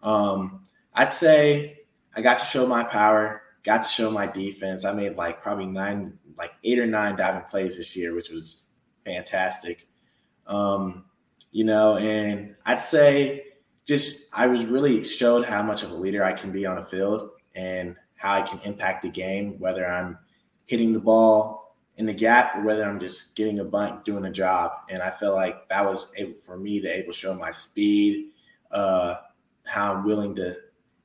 Um, 0.03 0.65
I'd 0.93 1.13
say 1.13 1.83
I 2.17 2.21
got 2.21 2.41
to 2.41 2.45
show 2.45 2.67
my 2.67 2.83
power, 2.83 3.43
got 3.63 3.85
to 3.85 3.89
show 3.89 4.11
my 4.11 4.27
defense. 4.27 4.85
I 4.85 4.93
made 4.93 5.15
like 5.15 5.41
probably 5.41 5.67
nine, 5.67 6.19
like 6.39 6.53
eight 6.65 6.79
or 6.79 6.87
nine 6.87 7.17
diving 7.17 7.43
plays 7.43 7.77
this 7.77 7.97
year, 7.97 8.15
which 8.15 8.31
was 8.31 8.73
fantastic. 9.05 9.89
Um, 10.47 11.05
you 11.51 11.65
know, 11.65 11.97
and 11.97 12.55
I'd 12.65 12.81
say 12.81 13.45
just 13.85 14.29
I 14.35 14.47
was 14.47 14.67
really 14.67 15.03
showed 15.03 15.45
how 15.45 15.63
much 15.63 15.83
of 15.83 15.91
a 15.91 15.95
leader 15.95 16.23
I 16.23 16.33
can 16.33 16.53
be 16.53 16.67
on 16.67 16.79
a 16.79 16.85
field 16.85 17.31
and 17.55 17.97
how 18.17 18.35
I 18.35 18.43
can 18.43 18.61
impact 18.61 19.03
the 19.03 19.09
game, 19.09 19.59
whether 19.59 19.87
I'm 19.87 20.19
hitting 20.67 20.93
the 20.93 21.01
ball 21.01 21.77
in 21.97 22.07
the 22.07 22.13
gap 22.13 22.55
or 22.55 22.63
whether 22.63 22.85
I'm 22.85 23.01
just 23.01 23.35
getting 23.35 23.59
a 23.59 23.65
bunt, 23.65 24.05
doing 24.05 24.25
a 24.25 24.31
job. 24.31 24.73
And 24.89 25.03
I 25.03 25.11
feel 25.11 25.35
like 25.35 25.69
that 25.69 25.85
was 25.85 26.09
able 26.17 26.39
for 26.45 26.57
me 26.57 26.81
to 26.81 26.89
able 26.89 27.13
show 27.13 27.35
my 27.35 27.51
speed, 27.51 28.31
uh, 28.71 29.17
how 29.67 29.95
I'm 29.95 30.05
willing 30.05 30.37
to, 30.37 30.57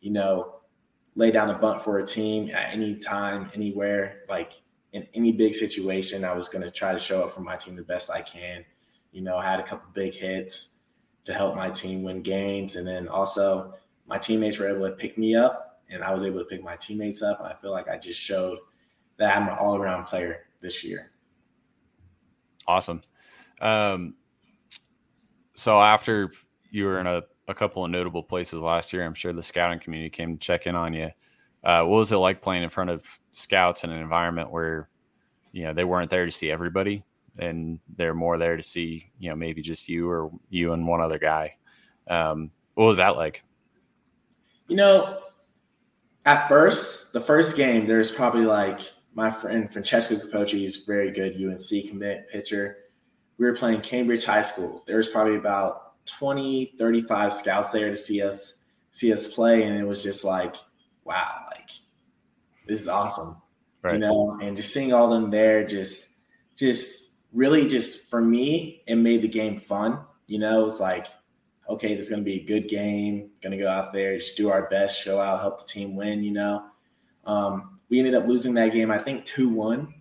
you 0.02 0.12
know, 0.12 0.60
lay 1.16 1.32
down 1.32 1.50
a 1.50 1.58
bunt 1.58 1.82
for 1.82 2.00
a 2.00 2.06
team 2.06 2.50
at 2.50 2.74
any 2.74 2.96
time, 2.96 3.50
anywhere, 3.54 4.22
like 4.28 4.62
in 4.94 5.08
any 5.14 5.32
big 5.32 5.56
situation. 5.56 6.24
I 6.24 6.34
was 6.34 6.48
going 6.48 6.64
to 6.64 6.72
try 6.72 6.94
to 6.94 7.00
show 7.00 7.24
up 7.24 7.32
for 7.32 7.42
my 7.42 7.56
team 7.56 7.76
the 7.76 7.84
best 7.84 8.10
I 8.10 8.22
can. 8.22 8.64
You 9.12 9.22
know, 9.22 9.38
I 9.38 9.44
had 9.44 9.60
a 9.60 9.64
couple 9.64 9.90
big 9.94 10.14
hits 10.14 10.70
to 11.26 11.34
help 11.34 11.56
my 11.56 11.70
team 11.70 12.04
win 12.04 12.22
games. 12.22 12.76
And 12.76 12.88
then 12.88 13.08
also 13.08 13.74
my 14.08 14.18
teammates 14.18 14.58
were 14.58 14.70
able 14.70 14.88
to 14.88 14.96
pick 14.96 15.18
me 15.18 15.36
up 15.36 15.82
and 15.90 16.04
I 16.04 16.14
was 16.14 16.24
able 16.24 16.40
to 16.40 16.46
pick 16.46 16.64
my 16.64 16.76
teammates 16.76 17.22
up. 17.22 17.42
I 17.42 17.54
feel 17.54 17.72
like 17.72 17.88
I 17.88 17.98
just 17.98 18.20
showed 18.20 18.60
that 19.18 19.36
I'm 19.36 19.48
an 19.48 19.58
all 19.60 19.76
around 19.76 20.06
player 20.06 20.46
this 20.62 20.84
year. 20.84 21.12
Awesome. 22.68 23.02
Um, 23.62 24.16
so 25.56 25.82
after 25.82 26.32
you 26.72 26.86
were 26.86 27.00
in 27.00 27.08
a, 27.08 27.22
a 27.48 27.54
couple 27.54 27.86
of 27.86 27.92
notable 27.92 28.24
places 28.24 28.62
last 28.62 28.94
year, 28.94 29.06
I'm 29.06 29.14
sure 29.14 29.34
the 29.34 29.44
scouting 29.44 29.80
community 29.80 30.10
came 30.10 30.38
to 30.38 30.40
check 30.40 30.66
in 30.66 30.76
on 30.76 30.94
you. 30.94 31.12
Uh, 31.64 31.84
what 31.84 31.98
was 31.98 32.12
it 32.12 32.18
like 32.18 32.42
playing 32.42 32.64
in 32.64 32.70
front 32.70 32.90
of 32.90 33.08
scouts 33.32 33.84
in 33.84 33.90
an 33.90 34.00
environment 34.00 34.52
where, 34.52 34.90
you 35.52 35.64
know, 35.64 35.74
they 35.74 35.84
weren't 35.84 36.12
there 36.12 36.26
to 36.26 36.32
see 36.32 36.52
everybody? 36.52 37.04
and 37.38 37.80
they're 37.96 38.14
more 38.14 38.38
there 38.38 38.58
to 38.58 38.64
see, 38.64 39.12
you 39.20 39.30
know, 39.30 39.36
maybe 39.36 39.62
just 39.62 39.90
you 39.90 40.10
or 40.10 40.30
you 40.50 40.74
and 40.74 40.88
one 40.88 41.02
other 41.02 41.18
guy. 41.18 41.56
Um, 42.08 42.52
what 42.76 42.86
was 42.86 42.98
that 42.98 43.16
like? 43.16 43.44
You 44.68 44.76
know, 44.76 45.20
at 46.26 46.48
first, 46.48 47.14
the 47.14 47.22
first 47.22 47.56
game, 47.56 47.86
there's 47.86 48.12
probably 48.12 48.46
like 48.46 48.80
my 49.14 49.30
friend 49.30 49.72
Francesco 49.72 50.16
Capocci 50.16 50.66
is 50.66 50.86
very 50.86 51.12
good 51.12 51.36
UNC 51.36 51.90
commit 51.90 52.30
pitcher. 52.32 52.78
We 53.38 53.46
were 53.46 53.56
playing 53.56 53.82
Cambridge 53.82 54.26
High 54.26 54.42
School. 54.42 54.84
There 54.88 54.98
was 54.98 55.08
probably 55.08 55.36
about 55.36 56.06
20, 56.06 56.76
35 56.78 57.34
scouts 57.34 57.72
there 57.72 57.90
to 57.90 57.98
see 57.98 58.22
us 58.22 58.56
see 58.92 59.12
us 59.12 59.28
play, 59.28 59.64
and 59.64 59.76
it 59.76 59.84
was 59.84 60.04
just 60.04 60.24
like, 60.24 60.56
wow, 61.06 61.46
like 61.52 61.70
this 62.68 62.82
is 62.82 62.88
awesome. 62.88 63.38
Right. 63.82 63.96
You 63.96 64.00
know, 64.00 64.38
and 64.42 64.56
just 64.56 64.74
seeing 64.74 64.94
all 64.94 65.10
them 65.10 65.30
there 65.30 65.66
just 65.66 66.20
just 66.56 67.16
really 67.34 67.68
just 67.68 68.10
for 68.10 68.22
me, 68.22 68.84
it 68.88 68.96
made 68.96 69.22
the 69.22 69.28
game 69.28 69.60
fun. 69.60 70.00
You 70.28 70.40
know, 70.40 70.66
it's 70.66 70.80
like, 70.80 71.08
okay, 71.68 71.96
this 71.96 72.06
is 72.06 72.10
going 72.10 72.22
to 72.22 72.26
be 72.26 72.42
a 72.42 72.46
good 72.46 72.70
game. 72.70 73.32
Going 73.42 73.58
to 73.58 73.64
go 73.64 73.70
out 73.70 73.92
there, 73.92 74.18
just 74.18 74.38
do 74.38 74.50
our 74.50 74.70
best, 74.70 75.02
show 75.02 75.20
out, 75.20 75.42
help 75.42 75.60
the 75.60 75.68
team 75.68 75.96
win. 75.96 76.24
You 76.24 76.32
know, 76.32 76.66
um, 77.26 77.80
we 77.90 78.00
ended 78.00 78.16
up 78.16 78.28
losing 78.28 78.54
that 78.54 78.72
game, 78.72 78.90
I 78.92 79.00
think 79.00 79.26
two 79.26 79.50
one, 79.50 79.94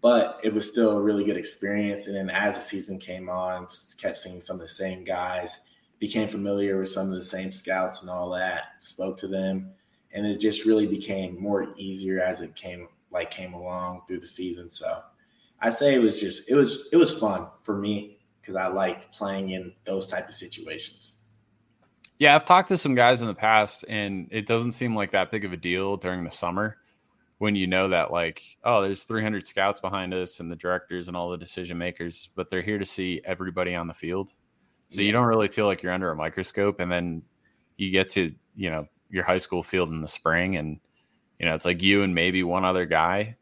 but 0.00 0.40
it 0.42 0.52
was 0.52 0.68
still 0.68 0.98
a 0.98 1.02
really 1.02 1.24
good 1.24 1.36
experience. 1.36 2.06
And 2.06 2.16
then 2.16 2.30
as 2.30 2.54
the 2.54 2.60
season 2.60 2.98
came 2.98 3.28
on, 3.28 3.66
kept 4.00 4.20
seeing 4.20 4.40
some 4.40 4.56
of 4.56 4.62
the 4.62 4.68
same 4.68 5.04
guys, 5.04 5.60
became 5.98 6.28
familiar 6.28 6.78
with 6.78 6.88
some 6.88 7.10
of 7.10 7.14
the 7.14 7.22
same 7.22 7.52
scouts 7.52 8.02
and 8.02 8.10
all 8.10 8.30
that, 8.30 8.62
spoke 8.80 9.18
to 9.18 9.28
them, 9.28 9.70
and 10.14 10.26
it 10.26 10.40
just 10.40 10.64
really 10.64 10.86
became 10.86 11.40
more 11.40 11.74
easier 11.76 12.22
as 12.22 12.40
it 12.40 12.54
came 12.54 12.88
like 13.10 13.30
came 13.30 13.52
along 13.52 14.02
through 14.06 14.20
the 14.20 14.26
season. 14.26 14.70
So 14.70 15.00
I 15.60 15.70
say 15.70 15.94
it 15.94 15.98
was 15.98 16.20
just 16.20 16.48
it 16.48 16.54
was 16.54 16.88
it 16.92 16.96
was 16.96 17.18
fun 17.18 17.48
for 17.62 17.76
me 17.76 18.18
because 18.40 18.56
I 18.56 18.68
like 18.68 19.12
playing 19.12 19.50
in 19.50 19.72
those 19.86 20.08
type 20.08 20.28
of 20.28 20.34
situations. 20.34 21.22
Yeah, 22.18 22.34
I've 22.34 22.44
talked 22.44 22.68
to 22.68 22.76
some 22.76 22.94
guys 22.94 23.20
in 23.20 23.26
the 23.26 23.34
past, 23.34 23.84
and 23.88 24.28
it 24.30 24.46
doesn't 24.46 24.72
seem 24.72 24.94
like 24.94 25.10
that 25.12 25.32
big 25.32 25.44
of 25.44 25.52
a 25.52 25.56
deal 25.56 25.96
during 25.96 26.24
the 26.24 26.30
summer 26.30 26.78
when 27.38 27.56
you 27.56 27.66
know 27.66 27.88
that 27.88 28.12
like 28.12 28.42
oh 28.62 28.80
there's 28.80 29.02
300 29.02 29.46
scouts 29.46 29.80
behind 29.80 30.14
us 30.14 30.40
and 30.40 30.50
the 30.50 30.56
directors 30.56 31.08
and 31.08 31.16
all 31.16 31.30
the 31.30 31.36
decision 31.36 31.76
makers 31.76 32.30
but 32.36 32.48
they're 32.48 32.62
here 32.62 32.78
to 32.78 32.84
see 32.84 33.20
everybody 33.24 33.74
on 33.74 33.86
the 33.88 33.92
field 33.92 34.32
so 34.88 35.00
yeah. 35.00 35.06
you 35.06 35.12
don't 35.12 35.26
really 35.26 35.48
feel 35.48 35.66
like 35.66 35.82
you're 35.82 35.92
under 35.92 36.10
a 36.10 36.16
microscope 36.16 36.80
and 36.80 36.90
then 36.90 37.22
you 37.76 37.90
get 37.90 38.08
to 38.08 38.32
you 38.54 38.70
know 38.70 38.86
your 39.10 39.24
high 39.24 39.38
school 39.38 39.62
field 39.62 39.90
in 39.90 40.00
the 40.00 40.08
spring 40.08 40.56
and 40.56 40.80
you 41.38 41.46
know 41.46 41.54
it's 41.54 41.64
like 41.64 41.82
you 41.82 42.02
and 42.02 42.14
maybe 42.14 42.42
one 42.42 42.64
other 42.64 42.86
guy 42.86 43.36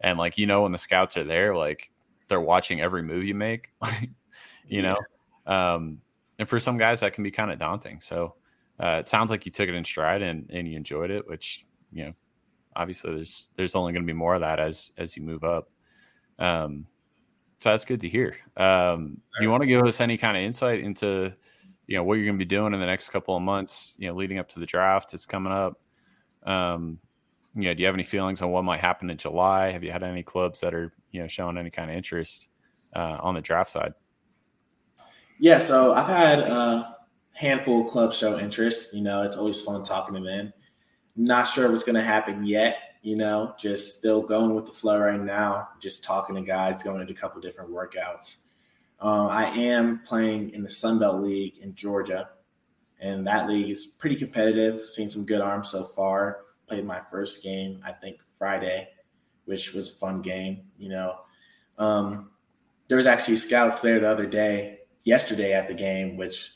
and 0.00 0.18
like 0.18 0.38
you 0.38 0.46
know 0.46 0.62
when 0.62 0.72
the 0.72 0.78
scouts 0.78 1.16
are 1.16 1.24
there 1.24 1.54
like 1.54 1.90
they're 2.28 2.40
watching 2.40 2.80
every 2.80 3.02
move 3.02 3.24
you 3.24 3.34
make 3.34 3.70
you 4.68 4.82
know? 4.82 4.96
Um 5.46 6.00
and 6.38 6.48
for 6.48 6.58
some 6.58 6.78
guys 6.78 7.00
that 7.00 7.12
can 7.12 7.22
be 7.22 7.30
kind 7.30 7.52
of 7.52 7.58
daunting. 7.58 8.00
So 8.00 8.34
uh, 8.82 8.96
it 9.00 9.08
sounds 9.08 9.30
like 9.30 9.44
you 9.44 9.52
took 9.52 9.68
it 9.68 9.74
in 9.74 9.84
stride 9.84 10.22
and, 10.22 10.50
and 10.50 10.66
you 10.66 10.76
enjoyed 10.76 11.10
it 11.10 11.28
which 11.28 11.64
you 11.90 12.06
know 12.06 12.12
obviously 12.74 13.14
there's 13.14 13.50
there's 13.56 13.74
only 13.74 13.92
going 13.92 14.02
to 14.02 14.12
be 14.12 14.16
more 14.16 14.34
of 14.34 14.40
that 14.40 14.58
as 14.58 14.92
as 14.96 15.16
you 15.16 15.22
move 15.22 15.44
up. 15.44 15.70
Um 16.38 16.86
so 17.60 17.70
that's 17.70 17.84
good 17.84 18.00
to 18.00 18.08
hear. 18.08 18.36
Um 18.56 19.20
do 19.36 19.44
you 19.44 19.50
want 19.50 19.62
to 19.62 19.68
give 19.68 19.84
us 19.84 20.00
any 20.00 20.16
kind 20.16 20.36
of 20.36 20.42
insight 20.42 20.80
into 20.80 21.32
you 21.86 21.96
know 21.96 22.04
what 22.04 22.14
you're 22.14 22.24
going 22.24 22.38
to 22.38 22.44
be 22.44 22.48
doing 22.48 22.74
in 22.74 22.80
the 22.80 22.86
next 22.86 23.10
couple 23.10 23.36
of 23.36 23.42
months 23.42 23.94
you 23.98 24.08
know 24.08 24.14
leading 24.14 24.38
up 24.38 24.48
to 24.48 24.60
the 24.60 24.66
draft 24.66 25.14
it's 25.14 25.26
coming 25.26 25.52
up 25.52 25.80
um 26.44 26.98
you 27.54 27.62
know, 27.62 27.74
do 27.74 27.80
you 27.80 27.86
have 27.86 27.94
any 27.94 28.04
feelings 28.04 28.40
on 28.40 28.50
what 28.50 28.64
might 28.64 28.80
happen 28.80 29.10
in 29.10 29.16
July? 29.16 29.72
Have 29.72 29.84
you 29.84 29.92
had 29.92 30.02
any 30.02 30.22
clubs 30.22 30.60
that 30.60 30.74
are, 30.74 30.92
you 31.10 31.20
know, 31.20 31.28
showing 31.28 31.58
any 31.58 31.70
kind 31.70 31.90
of 31.90 31.96
interest 31.96 32.48
uh, 32.96 33.18
on 33.20 33.34
the 33.34 33.40
draft 33.40 33.70
side? 33.70 33.92
Yeah, 35.38 35.60
so 35.60 35.92
I've 35.92 36.06
had 36.06 36.38
a 36.40 36.96
handful 37.32 37.84
of 37.84 37.92
clubs 37.92 38.16
show 38.16 38.38
interest. 38.38 38.94
You 38.94 39.02
know, 39.02 39.22
it's 39.22 39.36
always 39.36 39.60
fun 39.60 39.84
talking 39.84 40.14
to 40.14 40.20
them. 40.20 40.52
Not 41.14 41.44
sure 41.44 41.70
what's 41.70 41.84
going 41.84 41.96
to 41.96 42.02
happen 42.02 42.46
yet. 42.46 42.78
You 43.02 43.16
know, 43.16 43.54
just 43.58 43.98
still 43.98 44.22
going 44.22 44.54
with 44.54 44.64
the 44.64 44.72
flow 44.72 44.98
right 44.98 45.20
now. 45.20 45.68
Just 45.80 46.04
talking 46.04 46.36
to 46.36 46.42
guys, 46.42 46.82
going 46.82 47.00
into 47.00 47.12
a 47.12 47.16
couple 47.16 47.40
different 47.40 47.70
workouts. 47.70 48.36
Um, 49.02 49.26
I 49.26 49.46
am 49.46 49.98
playing 50.04 50.50
in 50.50 50.62
the 50.62 50.70
Sun 50.70 51.00
Belt 51.00 51.22
League 51.22 51.58
in 51.58 51.74
Georgia, 51.74 52.30
and 53.00 53.26
that 53.26 53.48
league 53.48 53.68
is 53.68 53.84
pretty 53.84 54.14
competitive. 54.14 54.80
Seen 54.80 55.08
some 55.08 55.26
good 55.26 55.40
arms 55.40 55.70
so 55.70 55.84
far 55.84 56.42
played 56.68 56.86
my 56.86 57.00
first 57.10 57.42
game, 57.42 57.82
I 57.84 57.90
think 57.90 58.18
Friday, 58.38 58.88
which 59.44 59.72
was 59.72 59.90
a 59.90 59.96
fun 59.96 60.22
game. 60.22 60.62
You 60.78 60.90
know, 60.90 61.16
um, 61.78 62.30
there 62.86 62.96
was 62.96 63.06
actually 63.06 63.38
scouts 63.38 63.80
there 63.80 63.98
the 63.98 64.08
other 64.08 64.24
day, 64.24 64.78
yesterday 65.02 65.52
at 65.52 65.66
the 65.66 65.74
game, 65.74 66.16
which, 66.16 66.52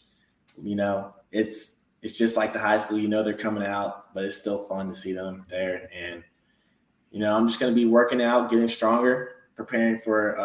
you 0.57 0.77
know, 0.77 1.15
it's 1.33 1.79
it's 2.03 2.17
just 2.17 2.37
like 2.37 2.53
the 2.53 2.61
high 2.61 2.79
school. 2.79 2.99
You 2.99 3.09
know, 3.09 3.25
they're 3.25 3.35
coming 3.35 3.65
out, 3.65 4.15
but 4.15 4.25
it's 4.25 4.39
still 4.39 4.69
fun 4.69 4.87
to 4.87 4.95
see 4.95 5.13
them 5.13 5.45
there. 5.51 5.91
And 5.93 6.23
you 7.11 7.19
know, 7.19 7.37
I'm 7.37 7.49
just 7.49 7.59
going 7.59 7.75
to 7.75 7.77
be 7.77 7.87
working 7.87 8.23
out, 8.23 8.51
getting 8.51 8.69
stronger, 8.69 9.33
preparing 9.57 9.99
for 9.99 10.39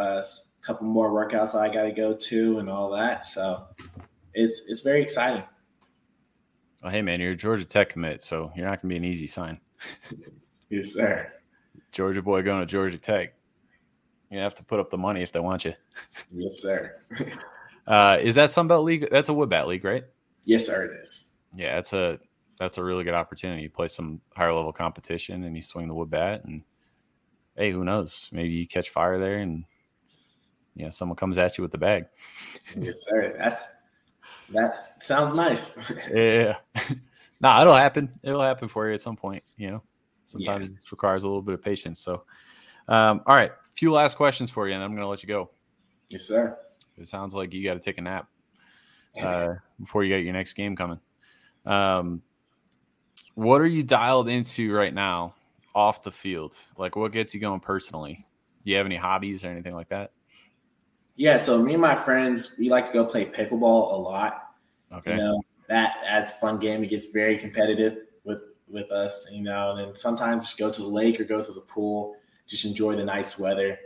a 0.62 0.66
couple 0.66 0.88
more 0.88 1.12
workouts 1.12 1.56
I 1.56 1.74
got 1.74 1.84
to 1.84 1.92
go 1.92 2.14
to, 2.14 2.60
and 2.60 2.70
all 2.70 2.90
that. 2.92 3.26
So 3.26 3.66
it's 4.34 4.62
it's 4.68 4.82
very 4.82 5.02
exciting. 5.02 5.44
Well, 6.82 6.92
hey 6.92 7.02
man, 7.02 7.20
you're 7.20 7.32
a 7.32 7.36
Georgia 7.36 7.66
Tech 7.66 7.90
commit, 7.90 8.24
so 8.24 8.52
you're 8.56 8.66
not 8.66 8.82
gonna 8.82 8.90
be 8.90 8.98
an 8.98 9.06
easy 9.06 9.28
sign. 9.28 9.60
yes, 10.70 10.94
sir. 10.94 11.32
Georgia 11.92 12.22
boy 12.22 12.42
going 12.42 12.62
to 12.62 12.66
Georgia 12.66 12.98
Tech. 12.98 13.34
You 14.30 14.40
have 14.40 14.56
to 14.56 14.64
put 14.64 14.80
up 14.80 14.90
the 14.90 14.98
money 14.98 15.22
if 15.22 15.32
they 15.32 15.40
want 15.40 15.66
you. 15.66 15.74
yes, 16.32 16.60
sir. 16.60 16.96
uh, 17.88 18.18
is 18.22 18.36
that 18.36 18.50
some 18.50 18.70
Sunbelt 18.70 18.86
League? 18.86 19.10
That's 19.12 19.30
a 19.30 19.34
Woodbat 19.34 19.68
League, 19.68 19.84
right? 19.84 20.06
Yes, 20.46 20.66
sir. 20.66 20.86
It 20.86 21.02
is. 21.02 21.32
Yeah, 21.54 21.76
that's 21.76 21.94
a 21.94 22.20
that's 22.58 22.78
a 22.78 22.84
really 22.84 23.04
good 23.04 23.14
opportunity. 23.14 23.64
You 23.64 23.70
play 23.70 23.90
some 23.90 24.22
higher 24.36 24.54
level 24.54 24.72
competition 24.72 25.44
and 25.44 25.56
you 25.56 25.62
swing 25.62 25.88
the 25.88 25.94
wood 25.94 26.10
bat, 26.10 26.46
and 26.46 26.64
hey, 27.58 27.72
who 27.72 27.84
knows? 27.84 28.30
Maybe 28.32 28.54
you 28.54 28.68
catch 28.68 28.90
fire 28.90 29.20
there, 29.20 29.40
and 29.40 29.66
you 30.76 30.86
know 30.86 30.90
someone 30.90 31.16
comes 31.16 31.38
at 31.38 31.58
you 31.58 31.62
with 31.62 31.72
the 31.72 31.78
bag. 31.78 32.06
yes, 32.78 33.06
sir. 33.08 33.36
That's 33.38 33.64
that 34.54 34.74
sounds 35.02 35.36
nice. 35.36 35.78
yeah. 36.14 36.56
nah, 37.42 37.62
it'll 37.62 37.76
happen. 37.76 38.10
It'll 38.24 38.42
happen 38.42 38.68
for 38.68 38.88
you 38.88 38.94
at 38.94 39.02
some 39.02 39.16
point. 39.16 39.44
You 39.58 39.72
know, 39.72 39.84
sometimes 40.26 40.70
yeah. 40.70 40.76
it 40.76 40.92
requires 40.92 41.24
a 41.24 41.28
little 41.28 41.42
bit 41.42 41.54
of 41.54 41.62
patience. 41.62 42.00
So, 42.00 42.24
um, 42.88 43.22
all 43.26 43.36
right, 43.36 43.52
a 43.52 43.74
few 43.76 43.92
last 43.92 44.16
questions 44.16 44.52
for 44.52 44.68
you, 44.68 44.74
and 44.74 44.84
I'm 44.84 44.92
going 44.92 45.02
to 45.02 45.08
let 45.08 45.24
you 45.24 45.28
go. 45.28 45.50
Yes, 46.10 46.24
sir. 46.24 46.58
It 46.98 47.08
sounds 47.08 47.34
like 47.34 47.54
you 47.54 47.64
got 47.64 47.76
to 47.76 47.80
take 47.80 47.98
a 47.98 48.02
nap 48.02 48.28
uh, 49.22 49.56
before 49.80 50.04
you 50.04 50.16
get 50.16 50.24
your 50.24 50.34
next 50.34 50.54
game 50.54 50.76
coming. 50.76 51.00
Um, 51.66 52.22
what 53.36 53.62
are 53.62 53.68
you 53.68 53.82
dialed 53.82 54.28
into 54.28 54.74
right 54.74 54.94
now 54.94 55.36
off 55.74 56.04
the 56.04 56.12
field? 56.12 56.56
Like, 56.78 56.96
what 56.96 57.12
gets 57.12 57.34
you 57.34 57.40
going 57.40 57.62
personally? 57.62 58.26
Do 58.64 58.70
you 58.70 58.78
have 58.78 58.86
any 58.86 58.98
hobbies 58.98 59.44
or 59.44 59.48
anything 59.48 59.74
like 59.74 59.90
that? 59.90 60.12
Yeah, 61.16 61.38
so 61.38 61.62
me 61.62 61.74
and 61.74 61.82
my 61.82 61.96
friends, 61.96 62.56
we 62.58 62.70
like 62.70 62.88
to 62.88 62.94
go 62.94 63.06
play 63.06 63.26
pickleball 63.26 63.94
a 63.94 63.96
lot. 63.96 64.54
Okay. 64.92 65.12
You 65.12 65.18
know, 65.18 65.42
that 65.68 65.98
as 66.06 66.32
a 66.32 66.34
fun 66.34 66.60
game. 66.60 66.84
It 66.84 66.90
gets 66.90 67.08
very 67.08 67.38
competitive 67.38 67.98
with 68.24 68.40
with 68.68 68.92
us, 68.92 69.28
you 69.32 69.42
know, 69.42 69.72
and 69.72 69.80
then 69.80 69.96
sometimes 69.96 70.46
just 70.46 70.58
go 70.58 70.72
to 70.72 70.82
the 70.82 70.88
lake 70.88 71.20
or 71.20 71.24
go 71.24 71.44
to 71.44 71.52
the 71.52 71.62
pool, 71.62 72.16
just 72.48 72.66
enjoy 72.66 72.96
the 72.96 73.04
nice 73.04 73.38
weather 73.38 73.78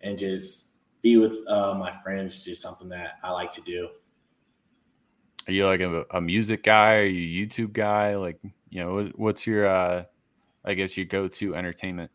and 0.00 0.18
just 0.18 0.70
be 1.02 1.16
with 1.16 1.32
uh, 1.48 1.74
my 1.74 1.92
friends, 2.02 2.44
just 2.44 2.60
something 2.60 2.88
that 2.88 3.18
I 3.22 3.30
like 3.32 3.52
to 3.54 3.60
do. 3.60 3.88
Are 5.48 5.52
you 5.52 5.66
like 5.66 5.80
a, 5.80 6.04
a 6.12 6.20
music 6.20 6.62
guy? 6.62 6.96
Are 6.96 7.04
you 7.04 7.46
YouTube 7.46 7.72
guy? 7.72 8.14
Like, 8.16 8.38
you 8.70 8.80
know, 8.80 9.10
what's 9.16 9.46
your, 9.46 9.66
uh, 9.66 10.04
I 10.64 10.74
guess 10.74 10.96
your 10.96 11.06
go-to 11.06 11.56
entertainment? 11.56 12.12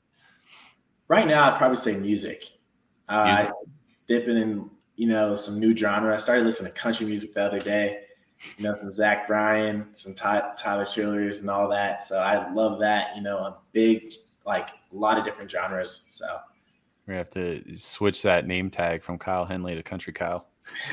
Right 1.10 1.28
now, 1.28 1.52
I'd 1.52 1.58
probably 1.58 1.78
say 1.78 1.98
music. 1.98 2.46
Uh, 3.10 3.26
music. 3.26 3.54
Dipping 4.08 4.38
in, 4.38 4.70
you 4.96 5.08
know, 5.08 5.36
some 5.36 5.60
new 5.60 5.76
genre. 5.76 6.14
I 6.14 6.18
started 6.18 6.46
listening 6.46 6.72
to 6.72 6.78
country 6.78 7.06
music 7.06 7.34
the 7.34 7.44
other 7.44 7.60
day 7.60 8.02
you 8.58 8.64
know, 8.64 8.74
some 8.74 8.92
Zach 8.92 9.28
Bryan, 9.28 9.94
some 9.94 10.14
Ty- 10.14 10.54
Tyler 10.58 10.86
Childers, 10.86 11.40
and 11.42 11.50
all 11.50 11.68
that. 11.70 12.06
So 12.06 12.20
I 12.20 12.52
love 12.54 12.80
that. 12.80 13.16
You 13.16 13.22
know, 13.22 13.38
a 13.38 13.58
big, 13.72 14.14
like 14.46 14.70
a 14.70 14.96
lot 14.96 15.18
of 15.18 15.26
different 15.26 15.50
genres. 15.52 16.04
So 16.10 16.38
we 17.08 17.16
have 17.16 17.30
to 17.32 17.64
switch 17.76 18.22
that 18.24 18.46
name 18.46 18.70
tag 18.70 19.04
from 19.04 19.18
Kyle 19.18 19.46
Henley 19.46 19.76
to 19.76 19.84
Country 19.84 20.14
Kyle. 20.14 20.48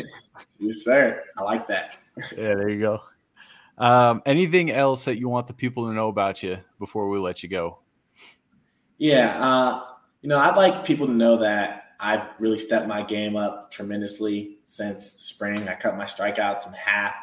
yes, 0.58 0.78
sir. 0.84 1.22
I 1.36 1.42
like 1.42 1.66
that. 1.68 1.98
yeah, 2.36 2.54
there 2.54 2.68
you 2.68 2.80
go. 2.80 3.00
Um, 3.76 4.22
anything 4.24 4.70
else 4.70 5.04
that 5.04 5.18
you 5.18 5.28
want 5.28 5.48
the 5.48 5.54
people 5.54 5.88
to 5.88 5.92
know 5.92 6.08
about 6.08 6.42
you 6.42 6.58
before 6.78 7.08
we 7.08 7.18
let 7.18 7.42
you 7.42 7.48
go? 7.48 7.80
Yeah, 8.98 9.36
uh, 9.44 9.84
you 10.22 10.28
know, 10.28 10.38
I'd 10.38 10.56
like 10.56 10.84
people 10.84 11.08
to 11.08 11.12
know 11.12 11.38
that 11.38 11.83
I've 12.00 12.28
really 12.38 12.58
stepped 12.58 12.86
my 12.86 13.02
game 13.02 13.36
up 13.36 13.70
tremendously 13.70 14.58
since 14.66 15.04
spring. 15.04 15.68
I 15.68 15.74
cut 15.74 15.96
my 15.96 16.04
strikeouts 16.04 16.66
in 16.66 16.72
half 16.74 17.14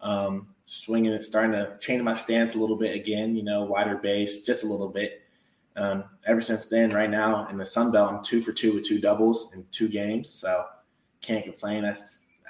um, 0.00 0.48
swinging 0.64 1.12
it, 1.12 1.24
starting 1.24 1.52
to 1.52 1.76
change 1.78 2.02
my 2.02 2.14
stance 2.14 2.54
a 2.54 2.58
little 2.58 2.76
bit 2.76 2.94
again, 2.94 3.36
you 3.36 3.42
know, 3.42 3.64
wider 3.64 3.96
base, 3.96 4.42
just 4.42 4.64
a 4.64 4.66
little 4.66 4.88
bit. 4.88 5.22
Um, 5.76 6.04
ever 6.26 6.40
since 6.40 6.66
then, 6.66 6.90
right 6.90 7.10
now 7.10 7.48
in 7.48 7.58
the 7.58 7.66
Sun 7.66 7.92
Belt, 7.92 8.12
I'm 8.12 8.24
two 8.24 8.40
for 8.40 8.52
two 8.52 8.72
with 8.74 8.84
two 8.84 9.00
doubles 9.00 9.52
in 9.52 9.64
two 9.70 9.88
games. 9.88 10.30
So 10.30 10.64
can't 11.20 11.44
complain. 11.44 11.84
I, 11.84 11.98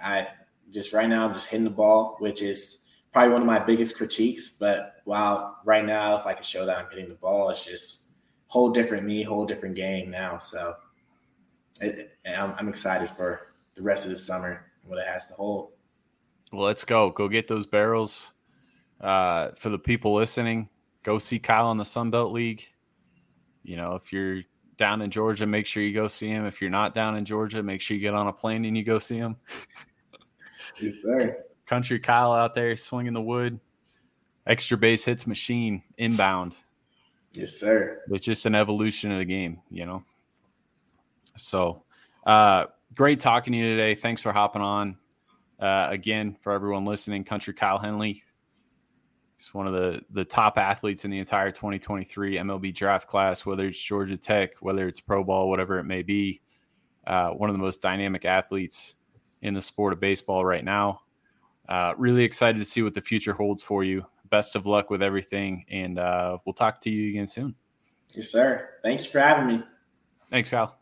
I 0.02 0.28
just 0.70 0.92
right 0.92 1.08
now, 1.08 1.26
I'm 1.26 1.34
just 1.34 1.48
hitting 1.48 1.64
the 1.64 1.70
ball, 1.70 2.16
which 2.20 2.42
is 2.42 2.84
probably 3.12 3.32
one 3.32 3.42
of 3.42 3.46
my 3.46 3.58
biggest 3.58 3.96
critiques. 3.96 4.50
But 4.50 4.96
while 5.04 5.58
right 5.64 5.84
now, 5.84 6.16
if 6.16 6.26
I 6.26 6.34
can 6.34 6.44
show 6.44 6.66
that 6.66 6.78
I'm 6.78 6.90
hitting 6.90 7.08
the 7.08 7.14
ball, 7.16 7.50
it's 7.50 7.64
just 7.64 8.02
whole 8.46 8.70
different 8.70 9.04
me, 9.04 9.22
whole 9.22 9.44
different 9.44 9.74
game 9.74 10.10
now. 10.10 10.38
So 10.38 10.76
it, 11.80 12.18
I'm, 12.26 12.54
I'm 12.58 12.68
excited 12.68 13.08
for 13.10 13.54
the 13.74 13.82
rest 13.82 14.04
of 14.04 14.10
the 14.10 14.16
summer 14.16 14.66
and 14.82 14.90
what 14.90 14.98
it 14.98 15.06
has 15.06 15.28
to 15.28 15.34
hold. 15.34 15.72
Well, 16.52 16.64
let's 16.64 16.84
go. 16.84 17.10
Go 17.10 17.28
get 17.28 17.48
those 17.48 17.66
barrels. 17.66 18.32
Uh, 19.00 19.50
for 19.56 19.68
the 19.68 19.78
people 19.78 20.14
listening, 20.14 20.68
go 21.02 21.18
see 21.18 21.38
Kyle 21.38 21.70
in 21.70 21.76
the 21.76 21.84
Sun 21.84 22.10
Belt 22.10 22.32
League. 22.32 22.66
You 23.62 23.76
know, 23.76 23.94
if 23.94 24.12
you're 24.12 24.42
down 24.76 25.02
in 25.02 25.10
Georgia, 25.10 25.46
make 25.46 25.66
sure 25.66 25.82
you 25.82 25.92
go 25.92 26.06
see 26.06 26.28
him. 26.28 26.46
If 26.46 26.60
you're 26.60 26.70
not 26.70 26.94
down 26.94 27.16
in 27.16 27.24
Georgia, 27.24 27.62
make 27.62 27.80
sure 27.80 27.96
you 27.96 28.00
get 28.00 28.14
on 28.14 28.28
a 28.28 28.32
plane 28.32 28.64
and 28.64 28.76
you 28.76 28.84
go 28.84 28.98
see 28.98 29.16
him. 29.16 29.36
yes, 30.80 31.02
sir. 31.02 31.44
Country 31.66 31.98
Kyle 31.98 32.32
out 32.32 32.54
there 32.54 32.76
swinging 32.76 33.12
the 33.12 33.20
wood. 33.20 33.58
Extra 34.46 34.76
base 34.76 35.04
hits 35.04 35.26
machine 35.26 35.82
inbound. 35.98 36.52
Yes, 37.32 37.52
sir. 37.54 38.02
It's 38.08 38.24
just 38.24 38.46
an 38.46 38.54
evolution 38.54 39.10
of 39.10 39.18
the 39.18 39.24
game, 39.24 39.60
you 39.68 39.84
know. 39.84 40.04
So, 41.36 41.84
uh, 42.26 42.66
great 42.94 43.20
talking 43.20 43.52
to 43.52 43.58
you 43.58 43.76
today. 43.76 43.94
Thanks 43.94 44.22
for 44.22 44.32
hopping 44.32 44.62
on. 44.62 44.96
Uh, 45.60 45.88
again, 45.90 46.36
for 46.42 46.52
everyone 46.52 46.84
listening, 46.84 47.24
Country 47.24 47.54
Kyle 47.54 47.78
Henley. 47.78 48.22
He's 49.36 49.52
one 49.52 49.66
of 49.66 49.74
the, 49.74 50.00
the 50.10 50.24
top 50.24 50.56
athletes 50.56 51.04
in 51.04 51.10
the 51.10 51.18
entire 51.18 51.50
2023 51.50 52.36
MLB 52.36 52.74
draft 52.74 53.06
class, 53.06 53.44
whether 53.44 53.66
it's 53.66 53.78
Georgia 53.78 54.16
Tech, 54.16 54.52
whether 54.60 54.88
it's 54.88 55.00
Pro 55.00 55.22
Ball, 55.22 55.48
whatever 55.48 55.78
it 55.78 55.84
may 55.84 56.02
be. 56.02 56.40
Uh, 57.06 57.30
one 57.30 57.48
of 57.50 57.54
the 57.54 57.62
most 57.62 57.82
dynamic 57.82 58.24
athletes 58.24 58.94
in 59.42 59.54
the 59.54 59.60
sport 59.60 59.92
of 59.92 60.00
baseball 60.00 60.44
right 60.44 60.64
now. 60.64 61.02
Uh, 61.68 61.92
really 61.98 62.24
excited 62.24 62.58
to 62.58 62.64
see 62.64 62.82
what 62.82 62.94
the 62.94 63.00
future 63.00 63.32
holds 63.32 63.62
for 63.62 63.84
you. 63.84 64.04
Best 64.30 64.56
of 64.56 64.66
luck 64.66 64.90
with 64.90 65.02
everything, 65.02 65.64
and 65.68 65.98
uh, 65.98 66.38
we'll 66.44 66.52
talk 66.52 66.80
to 66.80 66.90
you 66.90 67.10
again 67.10 67.26
soon. 67.26 67.54
Yes, 68.14 68.30
sir. 68.30 68.70
Thanks 68.82 69.06
for 69.06 69.20
having 69.20 69.46
me. 69.46 69.62
Thanks, 70.30 70.50
Kyle. 70.50 70.78